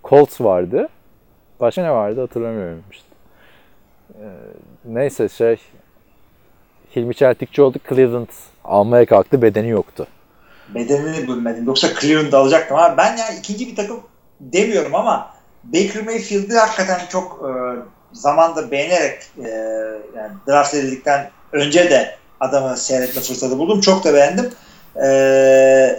Colts 0.04 0.40
vardı. 0.40 0.88
Başka 1.60 1.82
ne 1.82 1.90
vardı 1.90 2.20
hatırlamıyorum 2.20 2.84
işte. 2.90 3.06
Ee, 4.14 4.26
neyse 4.84 5.28
şey 5.28 5.56
Hilmi 6.96 7.14
Çeltikçioğlu 7.14 7.74
Cleveland 7.88 8.28
almaya 8.64 9.06
kalktı. 9.06 9.42
Bedeni 9.42 9.68
yoktu. 9.68 10.06
Bedenini 10.74 11.28
bilmedim. 11.28 11.66
Yoksa 11.66 11.88
Cleveland'ı 12.00 12.36
alacaktım 12.36 12.76
ama 12.76 12.96
ben 12.96 13.16
yani 13.16 13.38
ikinci 13.38 13.66
bir 13.66 13.76
takım 13.76 14.00
demiyorum 14.40 14.94
ama 14.94 15.30
Baker 15.64 16.04
Mayfield'i 16.04 16.54
hakikaten 16.54 17.00
çok 17.08 17.42
e, 17.42 17.50
zamanda 18.12 18.70
beğenerek 18.70 19.22
e, 19.38 19.48
yani 20.16 20.32
draft 20.48 20.74
edildikten 20.74 21.30
önce 21.52 21.90
de 21.90 22.16
adamı 22.40 22.76
seyretme 22.76 23.22
fırsatı 23.22 23.58
buldum. 23.58 23.80
Çok 23.80 24.04
da 24.04 24.14
beğendim. 24.14 24.50
E, 24.96 25.06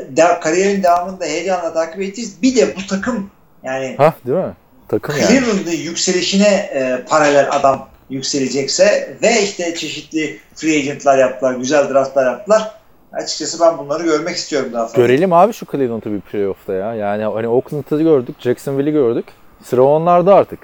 de, 0.10 0.40
kariyerin 0.42 0.84
devamını 0.84 1.26
heyecanla 1.26 1.74
takip 1.74 2.02
edeceğiz. 2.02 2.42
Bir 2.42 2.56
de 2.56 2.76
bu 2.76 2.88
takım 2.88 3.32
yani 3.66 3.96
Ha 3.98 4.14
değil 4.26 4.38
mi? 4.38 4.54
Takım 4.88 5.16
yani. 5.18 5.28
Cleveland'ın 5.28 5.72
yükselişine 5.72 6.48
e, 6.48 7.06
paralel 7.10 7.48
adam 7.52 7.88
yükselecekse 8.10 9.18
ve 9.22 9.42
işte 9.44 9.76
çeşitli 9.76 10.40
free 10.56 10.80
agentlar 10.80 11.18
yaptılar, 11.18 11.56
güzel 11.56 11.90
draftlar 11.90 12.26
yaptılar. 12.26 12.72
Açıkçası 13.14 13.60
ben 13.62 13.78
bunları 13.78 14.04
görmek 14.04 14.36
istiyorum 14.36 14.70
daha 14.74 14.88
fazla. 14.88 15.02
Görelim 15.02 15.34
abi 15.34 15.54
şu 15.54 15.66
Cleveland'ı 15.72 16.12
bir 16.14 16.22
playoff'ta 16.22 16.74
ya. 16.74 16.94
Yani 16.94 17.24
hani 17.24 17.48
Oakland'ı 17.48 18.02
gördük, 18.02 18.36
Jacksonville'i 18.40 18.92
gördük. 18.92 19.26
Sıra 19.64 19.82
onlarda 19.82 20.36
artık. 20.36 20.60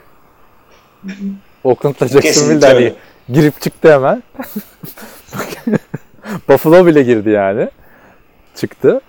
Oakland'la 1.64 2.08
Jacksonville 2.08 2.68
hani 2.68 2.94
girip 3.30 3.62
çıktı 3.62 3.94
hemen. 3.94 4.24
Buffalo 6.50 6.86
bile 6.86 7.04
girdi 7.04 7.30
yani. 7.30 7.70
Çıktı. 8.56 9.02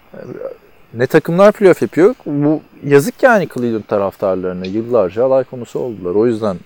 Ne 0.95 1.07
takımlar 1.07 1.53
playoff 1.53 1.82
yapıyor. 1.82 2.14
Bu 2.26 2.61
yazık 2.84 3.22
yani 3.22 3.49
Cleveland 3.55 3.84
taraftarlarına. 3.84 4.66
Yıllarca 4.66 5.24
alay 5.24 5.45
konusu 5.45 5.78
oldular. 5.78 6.14
O 6.14 6.26
yüzden 6.26 6.57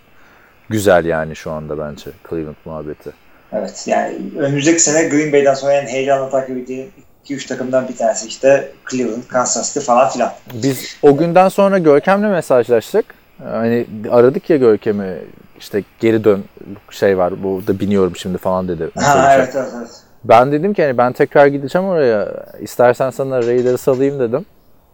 güzel 0.69 1.05
yani 1.05 1.37
şu 1.37 1.51
anda 1.51 1.79
bence 1.79 2.11
Cleveland 2.31 2.57
muhabbeti. 2.65 3.13
Evet 3.53 3.85
yani 3.87 4.19
önümüzdeki 4.39 4.81
sene 4.81 5.09
Green 5.09 5.33
Bay'den 5.33 5.55
sonra 5.55 5.73
en 5.73 5.87
heyecanla 5.87 6.31
takip 6.31 6.57
ettiğim 6.57 6.87
2-3 7.25 7.49
takımdan 7.49 7.89
bir 7.89 7.97
tanesi 7.97 8.29
işte 8.29 8.73
Cleveland, 8.91 9.23
Kansas 9.29 9.75
City 9.75 9.87
falan 9.87 10.09
filan. 10.09 10.33
Biz 10.63 10.97
o 11.03 11.17
günden 11.17 11.49
sonra 11.49 11.79
Görkem'le 11.79 12.31
mesajlaştık. 12.31 13.05
Hani 13.45 13.87
aradık 14.11 14.51
ya 14.51 14.57
Görkem'i 14.57 15.19
işte 15.59 15.85
geri 16.01 16.25
dön 16.25 16.45
şey 16.91 17.19
var 17.19 17.43
burada 17.43 17.81
biniyorum 17.81 18.17
şimdi 18.17 18.39
falan 18.39 18.69
dedi. 18.69 18.91
Ha 18.95 19.35
evet 19.35 19.53
evet 19.57 19.69
evet. 19.79 20.06
Ben 20.29 20.53
dedim 20.53 20.75
ki 20.75 20.83
hani 20.83 20.99
ben 20.99 21.13
tekrar 21.13 21.47
gideceğim 21.47 21.89
oraya. 21.89 22.47
İstersen 22.61 23.11
sana 23.11 23.43
Raiders'ı 23.43 23.79
salayım 23.83 24.21
dedim. 24.21 24.47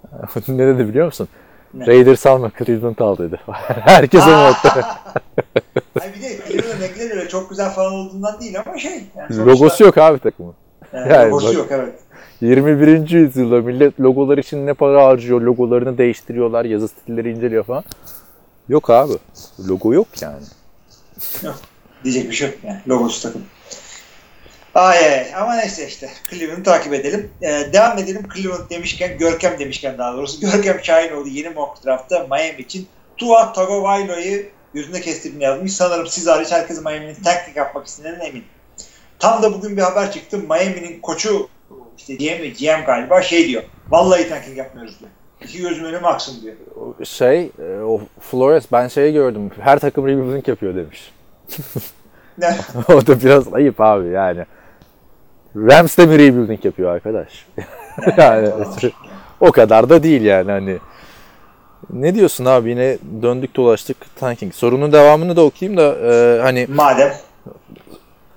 ne 0.48 0.66
dedi 0.66 0.88
biliyor 0.88 1.06
musun? 1.06 1.28
Ne? 1.74 1.86
Raiders 1.86 2.26
alma 2.26 2.50
Cleveland 2.58 2.98
al 2.98 3.18
dedi. 3.18 3.40
Herkes 3.66 4.22
o 4.26 4.30
modda. 4.30 4.86
Hayır 5.98 6.14
bir 6.14 6.22
de 6.22 6.38
Cleveland 6.48 6.80
renkleri 6.82 7.12
öyle 7.12 7.28
çok 7.28 7.50
güzel 7.50 7.70
falan 7.70 7.92
olduğundan 7.92 8.40
değil 8.40 8.60
ama 8.66 8.78
şey. 8.78 8.92
Yani 8.92 9.34
sonuçta- 9.34 9.44
Logosu 9.50 9.84
yok 9.84 9.98
abi 9.98 10.18
takımın. 10.18 10.54
Yani 10.92 11.08
Yani 11.12 11.30
logosu 11.30 11.46
bak- 11.48 11.54
yok 11.54 11.66
evet. 11.70 11.94
21. 12.40 13.10
yüzyılda 13.10 13.60
millet 13.60 14.00
logolar 14.00 14.38
için 14.38 14.66
ne 14.66 14.74
para 14.74 15.04
harcıyor, 15.04 15.40
logolarını 15.40 15.98
değiştiriyorlar, 15.98 16.64
yazı 16.64 16.88
stilleri 16.88 17.30
inceliyor 17.30 17.64
falan. 17.64 17.84
Yok 18.68 18.90
abi. 18.90 19.12
Logo 19.68 19.94
yok 19.94 20.06
yani. 20.20 20.42
Diyecek 22.04 22.30
bir 22.30 22.34
şey 22.34 22.48
yok 22.48 22.58
yani. 22.64 22.80
Logosu 22.88 23.22
takım. 23.22 23.42
Ay 24.74 24.98
ay 24.98 25.34
ama 25.34 25.54
neyse 25.54 25.86
işte. 25.86 26.10
Cleveland'ı 26.30 26.62
takip 26.62 26.94
edelim. 26.94 27.30
Ee, 27.42 27.72
devam 27.72 27.98
edelim. 27.98 28.22
Cleveland 28.34 28.70
demişken, 28.70 29.18
Görkem 29.18 29.58
demişken 29.58 29.98
daha 29.98 30.16
doğrusu. 30.16 30.40
Görkem 30.52 30.80
Şahinoğlu 30.82 31.28
yeni 31.28 31.48
mock 31.48 31.86
draft'ta 31.86 32.18
Miami 32.18 32.60
için 32.60 32.86
Tua 33.16 33.52
Tagovailo'yu 33.52 34.42
gözünde 34.74 35.00
kestirdiğini 35.00 35.44
yazmış. 35.44 35.72
Sanırım 35.72 36.06
siz 36.06 36.26
hariç 36.26 36.52
herkes 36.52 36.84
Miami'nin 36.84 37.14
tanking 37.14 37.56
yapmak 37.56 37.86
istediğinden 37.86 38.20
emin. 38.20 38.44
Tam 39.18 39.42
da 39.42 39.52
bugün 39.54 39.76
bir 39.76 39.82
haber 39.82 40.12
çıktı. 40.12 40.38
Miami'nin 40.38 41.00
koçu 41.00 41.48
işte 41.98 42.14
GM, 42.14 42.44
GM 42.58 42.84
galiba 42.86 43.22
şey 43.22 43.48
diyor. 43.48 43.62
Vallahi 43.88 44.28
tanking 44.28 44.58
yapmıyoruz 44.58 45.00
diyor. 45.00 45.10
İki 45.44 45.62
gözüm 45.62 45.84
önüme 45.84 46.08
aksın 46.08 46.42
diyor. 46.42 46.54
Şey, 47.04 47.50
e, 47.58 47.82
o 47.82 48.00
Flores 48.20 48.64
ben 48.72 48.88
şeyi 48.88 49.12
gördüm. 49.12 49.50
Her 49.60 49.78
takım 49.78 50.06
rebuilding 50.06 50.48
yapıyor 50.48 50.76
demiş. 50.76 51.12
Ne? 52.38 52.56
o 52.88 53.06
da 53.06 53.20
biraz 53.20 53.54
ayıp 53.54 53.80
abi 53.80 54.08
yani. 54.08 54.46
Rams 55.56 55.98
de 55.98 56.06
mi 56.06 56.18
rebuilding 56.18 56.64
yapıyor 56.64 56.94
arkadaş? 56.94 57.46
yani 58.16 58.48
o 59.40 59.52
kadar 59.52 59.88
da 59.88 60.02
değil 60.02 60.22
yani 60.22 60.50
hani. 60.50 60.78
Ne 61.90 62.14
diyorsun 62.14 62.44
abi 62.44 62.70
yine 62.70 62.98
döndük 63.22 63.56
dolaştık 63.56 63.96
tanking. 64.16 64.54
Sorunun 64.54 64.92
devamını 64.92 65.36
da 65.36 65.44
okuyayım 65.44 65.80
da 65.80 65.96
e, 66.12 66.40
hani 66.42 66.66
Madem 66.74 67.12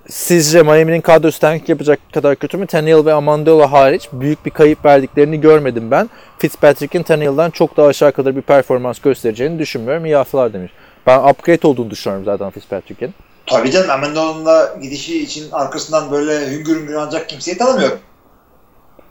sizce 0.09 0.63
Miami'nin 0.63 1.01
kadrosu 1.01 1.39
tanking 1.39 1.70
yapacak 1.70 1.99
kadar 2.13 2.36
kötü 2.36 2.57
mü? 2.57 2.68
Tannehill 2.68 3.05
ve 3.05 3.13
Amendola 3.13 3.72
hariç 3.72 4.09
büyük 4.13 4.45
bir 4.45 4.51
kayıp 4.51 4.86
verdiklerini 4.86 5.41
görmedim 5.41 5.91
ben. 5.91 6.09
Fitzpatrick'in 6.38 7.03
Tannehill'dan 7.03 7.49
çok 7.49 7.78
daha 7.78 7.88
aşağı 7.88 8.11
kadar 8.11 8.36
bir 8.36 8.41
performans 8.41 8.99
göstereceğini 8.99 9.59
düşünmüyorum. 9.59 10.05
İyi 10.05 10.16
haftalar 10.16 10.53
demiş. 10.53 10.72
Ben 11.07 11.20
upgrade 11.30 11.68
olduğunu 11.68 11.89
düşünüyorum 11.89 12.26
zaten 12.26 12.49
Fitzpatrick'in. 12.49 13.13
Tabii 13.48 13.72
canım 13.72 13.89
Amendola'nın 13.89 14.82
gidişi 14.82 15.24
için 15.24 15.52
arkasından 15.52 16.12
böyle 16.12 16.52
hüngür 16.52 16.80
hüngür 16.80 16.93
ancak 16.93 17.30
kimseyi 17.30 17.58
tanımıyorum. 17.58 18.00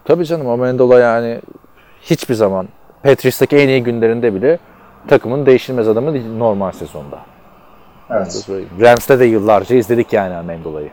Tabii 0.05 0.27
canım 0.27 0.49
Amendola 0.49 0.99
yani 0.99 1.41
hiçbir 2.03 2.35
zaman 2.35 2.69
Patriots'taki 3.03 3.57
en 3.57 3.69
iyi 3.69 3.83
günlerinde 3.83 4.35
bile 4.35 4.59
takımın 5.09 5.47
değişilmez 5.47 5.89
adamı 5.89 6.15
değil 6.15 6.37
normal 6.37 6.73
sezonda. 6.73 7.19
Evet. 8.11 8.49
Rams'te 8.81 9.19
de 9.19 9.25
yıllarca 9.25 9.77
izledik 9.77 10.13
yani 10.13 10.35
Amendola'yı. 10.35 10.91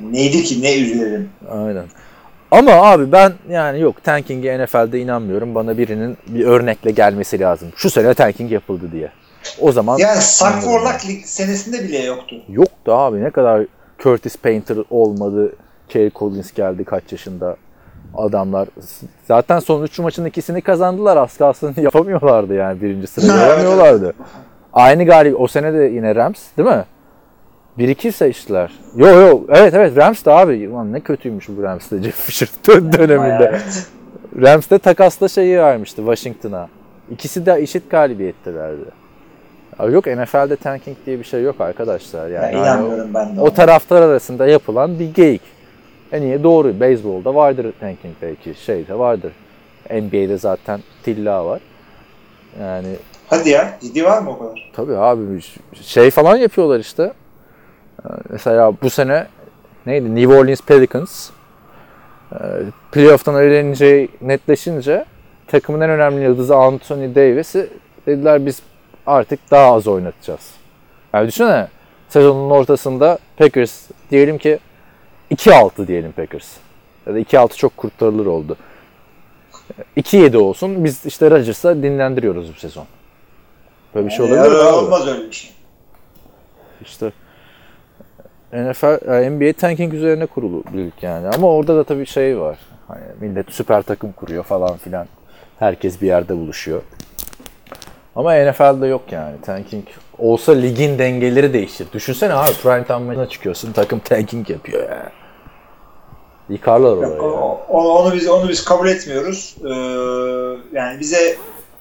Neydi 0.00 0.42
ki 0.42 0.62
ne 0.62 0.78
üzülelim. 0.78 1.30
Aynen. 1.50 1.84
Ama 2.50 2.72
abi 2.72 3.12
ben 3.12 3.32
yani 3.50 3.80
yok 3.80 4.04
tanking'e 4.04 4.64
NFL'de 4.64 5.00
inanmıyorum. 5.00 5.54
Bana 5.54 5.78
birinin 5.78 6.18
bir 6.26 6.44
örnekle 6.44 6.90
gelmesi 6.90 7.40
lazım. 7.40 7.68
Şu 7.76 7.90
sene 7.90 8.14
tanking 8.14 8.52
yapıldı 8.52 8.92
diye. 8.92 9.12
O 9.60 9.72
zaman 9.72 9.98
Yani 9.98 10.20
Sakforlak 10.20 11.06
lig 11.08 11.24
senesinde 11.24 11.84
bile 11.84 11.98
yoktu. 11.98 12.36
yoktu 12.48 12.92
abi 12.92 13.24
ne 13.24 13.30
kadar 13.30 13.66
Curtis 13.98 14.36
Painter 14.36 14.76
olmadı. 14.90 15.52
Kerry 15.88 16.10
Collins 16.14 16.52
geldi 16.52 16.84
kaç 16.84 17.12
yaşında 17.12 17.56
adamlar. 18.16 18.68
Zaten 19.28 19.58
son 19.58 19.82
3 19.82 19.98
maçın 19.98 20.24
ikisini 20.24 20.60
kazandılar. 20.62 21.16
Az 21.16 21.36
kalsın 21.36 21.74
yapamıyorlardı 21.80 22.54
yani 22.54 22.82
birinci 22.82 23.06
sırayı 23.06 23.40
yapamıyorlardı. 23.40 24.12
Aynı 24.72 25.04
galip 25.04 25.40
o 25.40 25.46
sene 25.48 25.72
de 25.72 25.84
yine 25.84 26.14
Rams 26.14 26.40
değil 26.58 26.68
mi? 26.68 26.84
1-2 27.78 28.12
seçtiler. 28.12 28.72
Yo 28.96 29.08
yo 29.08 29.40
evet 29.48 29.74
evet 29.74 29.96
Rams 29.96 30.24
de 30.24 30.30
abi. 30.30 30.68
Ulan 30.68 30.92
ne 30.92 31.00
kötüymüş 31.00 31.48
bu 31.48 31.62
Rams 31.62 31.90
de 31.90 31.98
Jeff 32.02 32.14
Fisher 32.16 32.48
dön- 32.68 32.92
döneminde. 32.92 33.60
Rams 34.40 34.70
de 34.70 34.78
takasla 34.78 35.28
şeyi 35.28 35.58
vermişti 35.58 35.96
Washington'a. 35.96 36.68
İkisi 37.10 37.46
de 37.46 37.52
eşit 37.60 37.90
galibiyettelerdi. 37.90 38.84
Yok 39.90 40.06
NFL'de 40.06 40.56
tanking 40.56 40.96
diye 41.06 41.18
bir 41.18 41.24
şey 41.24 41.42
yok 41.42 41.60
arkadaşlar. 41.60 42.28
Yani, 42.28 42.44
Yani 42.44 42.54
yani 42.54 42.62
inanmıyorum 42.62 43.14
ben 43.14 43.36
de. 43.36 43.40
o, 43.40 43.44
ona. 43.44 43.50
taraftar 43.54 44.02
arasında 44.02 44.46
yapılan 44.46 44.98
bir 44.98 45.14
geyik. 45.14 45.42
En 46.12 46.22
iyi 46.22 46.42
doğru. 46.42 46.80
Beyzbolda 46.80 47.34
vardır 47.34 47.72
tanking 47.80 48.14
belki. 48.22 48.54
Şeyde 48.54 48.98
vardır. 48.98 49.32
NBA'de 49.90 50.36
zaten 50.38 50.80
tilla 51.02 51.46
var. 51.46 51.60
Yani 52.60 52.88
Hadi 53.28 53.48
ya 53.48 53.78
ciddi 53.80 54.04
var 54.04 54.22
mı 54.22 54.30
o 54.30 54.38
kadar? 54.38 54.70
Tabii 54.72 54.96
abi 54.96 55.22
şey 55.82 56.10
falan 56.10 56.36
yapıyorlar 56.36 56.80
işte. 56.80 57.12
Ee, 58.04 58.08
Mesela 58.30 58.72
bu 58.82 58.90
sene 58.90 59.26
neydi? 59.86 60.14
New 60.14 60.34
Orleans 60.36 60.60
Pelicans 60.60 61.30
Ee, 62.32 62.36
playoff'tan 62.92 63.42
eleneceği 63.42 64.08
netleşince 64.20 65.04
takımın 65.46 65.80
en 65.80 65.90
önemli 65.90 66.24
yıldızı 66.24 66.56
Anthony 66.56 67.14
Davis'i 67.14 67.68
dediler 68.06 68.46
biz 68.46 68.62
artık 69.06 69.50
daha 69.50 69.72
az 69.74 69.86
oynatacağız. 69.86 70.50
Yani 71.12 71.28
düşünsene 71.28 71.68
sezonun 72.08 72.50
ortasında 72.50 73.18
Packers 73.36 73.90
diyelim 74.10 74.38
ki 74.38 74.58
2-6 75.30 75.86
diyelim 75.86 76.12
Packers. 76.12 76.56
Ya 77.06 77.14
da 77.14 77.20
2-6 77.20 77.56
çok 77.56 77.76
kurtarılır 77.76 78.26
oldu. 78.26 78.56
2-7 79.96 80.36
olsun 80.36 80.84
biz 80.84 81.06
işte 81.06 81.30
Rodgers'a 81.30 81.82
dinlendiriyoruz 81.82 82.54
bu 82.54 82.58
sezon. 82.58 82.84
Böyle 83.94 84.06
bir 84.06 84.12
şey 84.12 84.26
olabilir 84.26 84.50
mi? 84.50 84.56
Olmaz 84.56 85.08
öyle 85.08 85.26
bir 85.28 85.32
şey. 85.32 85.50
İşte 86.82 87.12
NFL, 88.52 89.28
NBA 89.30 89.52
tanking 89.52 89.94
üzerine 89.94 90.26
kurulu 90.26 90.64
lig 90.76 90.92
yani. 91.02 91.28
Ama 91.28 91.46
orada 91.46 91.76
da 91.76 91.84
tabii 91.84 92.06
şey 92.06 92.38
var. 92.38 92.58
Hani 92.88 93.02
millet 93.20 93.52
süper 93.52 93.82
takım 93.82 94.12
kuruyor 94.12 94.44
falan 94.44 94.76
filan. 94.76 95.06
Herkes 95.58 96.00
bir 96.00 96.06
yerde 96.06 96.36
buluşuyor. 96.36 96.82
Ama 98.16 98.34
NFL'de 98.34 98.86
yok 98.86 99.02
yani. 99.10 99.40
Tanking 99.46 99.84
olsa 100.18 100.52
ligin 100.52 100.98
dengeleri 100.98 101.52
değişir. 101.52 101.86
Düşünsene 101.92 102.34
abi 102.34 102.52
prime 102.62 102.84
time 102.84 102.98
maçına 102.98 103.28
çıkıyorsun 103.28 103.72
takım 103.72 103.98
tanking 103.98 104.50
yapıyor 104.50 104.82
ya. 104.90 105.12
Yıkarlar 106.48 106.96
orayı. 106.96 107.12
Yok, 107.12 107.22
ya. 107.22 107.28
o- 107.28 107.60
o- 107.68 107.98
onu 108.02 108.14
biz 108.14 108.28
onu 108.28 108.48
biz 108.48 108.64
kabul 108.64 108.88
etmiyoruz. 108.88 109.56
Ee, 109.64 109.68
yani 110.78 111.00
bize 111.00 111.36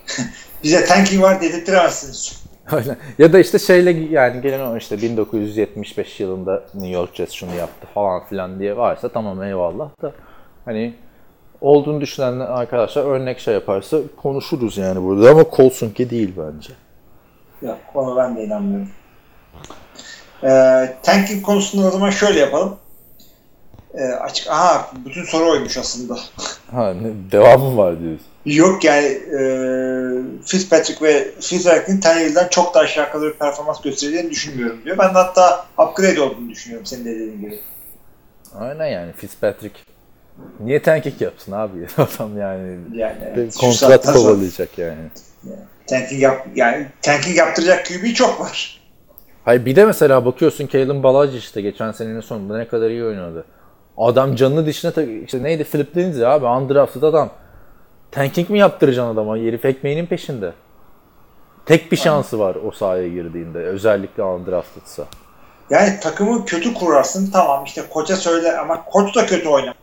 bize 0.64 0.86
tanking 0.86 1.24
var 1.24 1.42
dedirtemezsiniz. 1.42 2.42
Aynen. 2.72 2.98
ya 3.20 3.34
da 3.34 3.40
işte 3.40 3.60
şeyle 3.60 3.92
yani 3.92 4.42
gelen 4.42 4.60
o 4.68 4.78
işte 4.78 5.02
1975 5.02 6.20
yılında 6.20 6.64
New 6.74 6.90
York 6.90 7.16
Jets 7.16 7.32
şunu 7.34 7.56
yaptı 7.56 7.88
falan 7.94 8.26
filan 8.26 8.60
diye 8.60 8.78
varsa 8.78 9.10
tamam 9.10 9.44
eyvallah 9.44 9.90
da 10.02 10.12
hani 10.66 10.94
olduğunu 11.62 12.02
düşünen 12.02 12.40
arkadaşlar 12.40 13.04
örnek 13.04 13.40
şey 13.40 13.54
yaparsa 13.54 13.98
konuşuruz 14.22 14.78
yani 14.78 15.04
burada 15.04 15.30
ama 15.30 15.46
Colson'ki 15.56 16.10
değil 16.10 16.34
bence. 16.38 16.74
Yok 17.62 17.80
onu 17.94 18.18
ben 18.18 18.36
de 18.36 18.44
inanmıyorum. 18.44 18.90
Ee, 20.44 20.96
tanking 21.04 21.46
konusunda 21.46 21.88
o 21.88 21.92
zaman 21.92 22.10
şöyle 22.10 22.40
yapalım. 22.40 22.78
Ee, 23.94 24.04
açık 24.04 24.48
aha 24.50 24.92
bütün 25.06 25.24
soru 25.24 25.52
oymuş 25.52 25.78
aslında. 25.78 26.20
Ha 26.72 26.94
ne, 26.94 27.32
devamı 27.32 27.78
var 27.78 28.00
diyorsun. 28.00 28.26
Yok 28.46 28.84
yani 28.84 29.06
e, 29.06 29.42
Fitzpatrick 30.46 31.06
ve 31.06 31.32
Fitzpatrick'in 31.42 32.00
Tannehill'den 32.00 32.48
çok 32.48 32.74
daha 32.74 32.84
aşağı 32.84 33.12
kalır 33.12 33.34
bir 33.34 33.38
performans 33.38 33.82
göstereceğini 33.82 34.30
düşünmüyorum 34.30 34.82
diyor. 34.86 34.98
Ben 34.98 35.10
de 35.10 35.14
hatta 35.14 35.66
upgrade 35.78 36.22
olduğunu 36.22 36.50
düşünüyorum 36.50 36.86
senin 36.86 37.06
de 37.06 37.10
dediğin 37.10 37.42
gibi. 37.42 37.60
Aynen 38.60 38.88
yani 38.88 39.12
Fitzpatrick. 39.12 39.80
Niye 40.60 40.82
tanking 40.82 41.22
yapsın 41.22 41.52
abi? 41.52 41.88
Adam 41.98 42.38
yani 42.38 42.78
Yani 42.94 43.18
evet, 43.36 43.56
kontrat 43.56 44.06
kovalayacak 44.06 44.78
yani. 44.78 45.00
Tanking, 45.88 46.22
yap, 46.22 46.48
yani 46.56 46.88
tanking 47.02 47.38
yaptıracak 47.38 47.86
QB 47.86 48.14
çok 48.14 48.42
var. 48.42 48.82
Hayır 49.46 49.66
bir 49.66 49.76
de 49.76 49.86
mesela 49.86 50.26
bakıyorsun 50.26 50.68
Kalen 50.68 51.04
Ballage 51.04 51.38
işte 51.38 51.62
geçen 51.62 51.92
senenin 51.92 52.22
sonunda 52.22 52.58
ne 52.58 52.68
kadar 52.68 52.90
iyi 52.90 53.04
oynadı. 53.04 53.46
Adam 53.98 54.36
canını 54.36 54.66
dişine 54.66 54.92
tak 54.92 55.08
işte 55.26 55.44
neydi 55.44 55.64
Philip 55.64 55.98
Lindsay 55.98 56.26
abi 56.26 56.46
undrafted 56.46 57.02
adam. 57.02 57.30
Tanking 58.12 58.50
mi 58.50 58.60
yaptıracaksın 58.60 59.14
adama? 59.14 59.38
Herif 59.38 59.66
ekmeğinin 59.66 60.06
peşinde. 60.06 60.54
Tek 61.66 61.92
bir 61.92 61.98
şansı 61.98 62.40
var 62.40 62.58
o 62.68 62.72
sahaya 62.72 63.08
girdiğinde. 63.08 63.60
Özellikle 63.60 64.24
undrafted'sa. 64.24 65.06
Yani 65.70 66.00
takımı 66.00 66.46
kötü 66.46 66.74
kurarsın 66.74 67.32
tamam 67.32 67.64
işte 67.64 67.82
koça 67.90 68.16
söyle 68.16 68.58
ama 68.58 68.86
koç 68.86 69.16
da 69.16 69.26
kötü 69.26 69.50
oynar. 69.50 69.76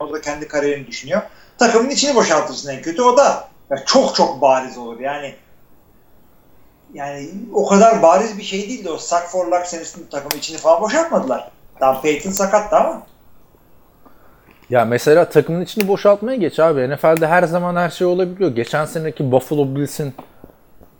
O 0.00 0.12
da 0.12 0.20
kendi 0.20 0.48
kariyerini 0.48 0.86
düşünüyor. 0.86 1.22
Takımın 1.58 1.90
içini 1.90 2.14
boşaltırsın 2.14 2.70
en 2.70 2.82
kötü 2.82 3.02
o 3.02 3.16
da 3.16 3.48
çok 3.86 4.14
çok 4.14 4.42
bariz 4.42 4.78
olur 4.78 5.00
yani. 5.00 5.34
Yani 6.94 7.30
o 7.52 7.66
kadar 7.66 8.02
bariz 8.02 8.38
bir 8.38 8.42
şey 8.42 8.68
değildi 8.68 8.90
o 8.90 8.98
Sack 8.98 9.28
for 9.28 9.46
Luck 9.46 9.66
senesinde 9.66 10.08
takımın 10.08 10.36
içini 10.36 10.58
falan 10.58 10.80
boşaltmadılar. 10.80 11.50
Tam 11.80 12.02
Peyton 12.02 12.30
sakattı 12.30 12.76
ama. 12.76 13.02
Ya 14.70 14.84
mesela 14.84 15.28
takımın 15.28 15.60
içini 15.60 15.88
boşaltmaya 15.88 16.36
geç 16.36 16.58
abi. 16.58 16.94
NFL'de 16.94 17.26
her 17.26 17.42
zaman 17.42 17.76
her 17.76 17.90
şey 17.90 18.06
olabiliyor. 18.06 18.50
Geçen 18.50 18.84
seneki 18.84 19.32
Buffalo 19.32 19.76
Bills'in 19.76 20.14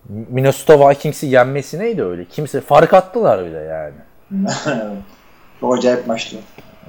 Minnesota 0.08 0.88
Vikings'i 0.90 1.26
yenmesi 1.26 1.78
neydi 1.78 2.02
öyle? 2.02 2.24
Kimse 2.24 2.60
fark 2.60 2.94
attılar 2.94 3.46
bile 3.46 3.58
yani. 3.58 3.94
çok 5.60 5.78
acayip 5.78 6.06
maçtı. 6.06 6.36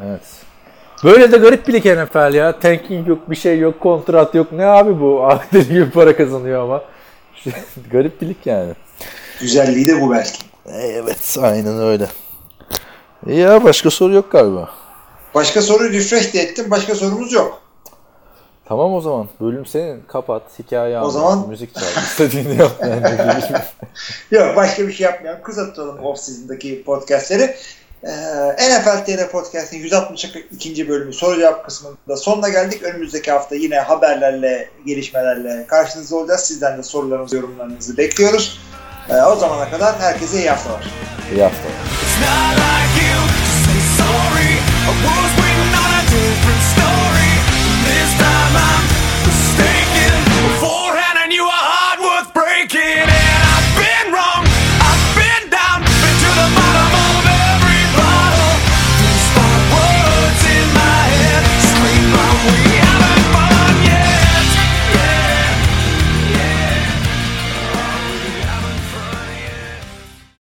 Evet. 0.05 0.46
Böyle 1.03 1.31
de 1.31 1.37
garip 1.37 1.67
bir 1.67 1.73
lig 1.73 1.85
NFL 1.85 2.33
ya. 2.33 2.59
Tanking 2.59 3.07
yok, 3.07 3.29
bir 3.29 3.35
şey 3.35 3.59
yok, 3.59 3.79
kontrat 3.79 4.35
yok. 4.35 4.51
Ne 4.51 4.65
abi 4.65 4.99
bu? 5.01 5.23
Akdeli 5.27 5.67
gibi 5.67 5.89
para 5.89 6.15
kazanıyor 6.17 6.63
ama. 6.63 6.81
garip 7.91 8.21
bir 8.21 8.27
lig 8.29 8.37
yani. 8.45 8.73
Güzelliği 9.41 9.87
de 9.87 10.01
bu 10.01 10.11
belki. 10.11 10.43
Evet, 10.73 11.37
aynen 11.41 11.79
öyle. 11.79 12.07
Ya 13.27 13.63
başka 13.63 13.89
soru 13.89 14.13
yok 14.13 14.31
galiba. 14.31 14.69
Başka 15.35 15.61
soru 15.61 15.89
refresh 15.93 16.33
de 16.33 16.39
ettim. 16.41 16.71
Başka 16.71 16.95
sorumuz 16.95 17.33
yok. 17.33 17.61
Tamam 18.65 18.93
o 18.93 19.01
zaman. 19.01 19.27
Bölüm 19.41 19.65
senin. 19.65 20.01
Kapat. 20.07 20.41
Hikaye 20.59 20.97
anlat. 20.97 21.13
zaman- 21.13 21.49
Müzik 21.49 21.75
çal. 21.75 21.81
İstediğini 22.03 22.57
yap. 22.61 22.71
Yani. 22.81 23.01
Yok 24.31 24.55
başka 24.55 24.87
bir 24.87 24.93
şey 24.93 25.05
yapmayalım. 25.05 25.41
Kısa 25.43 25.65
tutalım 25.65 25.97
off-season'daki 25.99 26.83
podcastleri. 26.83 27.55
Ee, 28.03 28.09
NFL 28.69 29.05
TR 29.05 29.29
Podcast'in 29.31 29.77
162. 29.77 30.89
bölümü 30.89 31.13
soru 31.13 31.39
cevap 31.39 31.65
kısmında 31.65 32.17
sonuna 32.17 32.49
geldik. 32.49 32.83
Önümüzdeki 32.83 33.31
hafta 33.31 33.55
yine 33.55 33.79
haberlerle, 33.79 34.69
gelişmelerle 34.85 35.65
karşınızda 35.67 36.15
olacağız. 36.15 36.41
Sizden 36.41 36.77
de 36.77 36.83
sorularınızı, 36.83 37.35
yorumlarınızı 37.35 37.97
bekliyoruz. 37.97 38.59
Ee, 39.09 39.13
o 39.13 39.35
zamana 39.35 39.69
kadar 39.69 39.99
herkese 39.99 40.37
iyi 40.37 40.49
haftalar. 40.49 40.87
İyi 41.33 41.43
haftalar. 41.43 41.73
Beforehand 50.43 51.31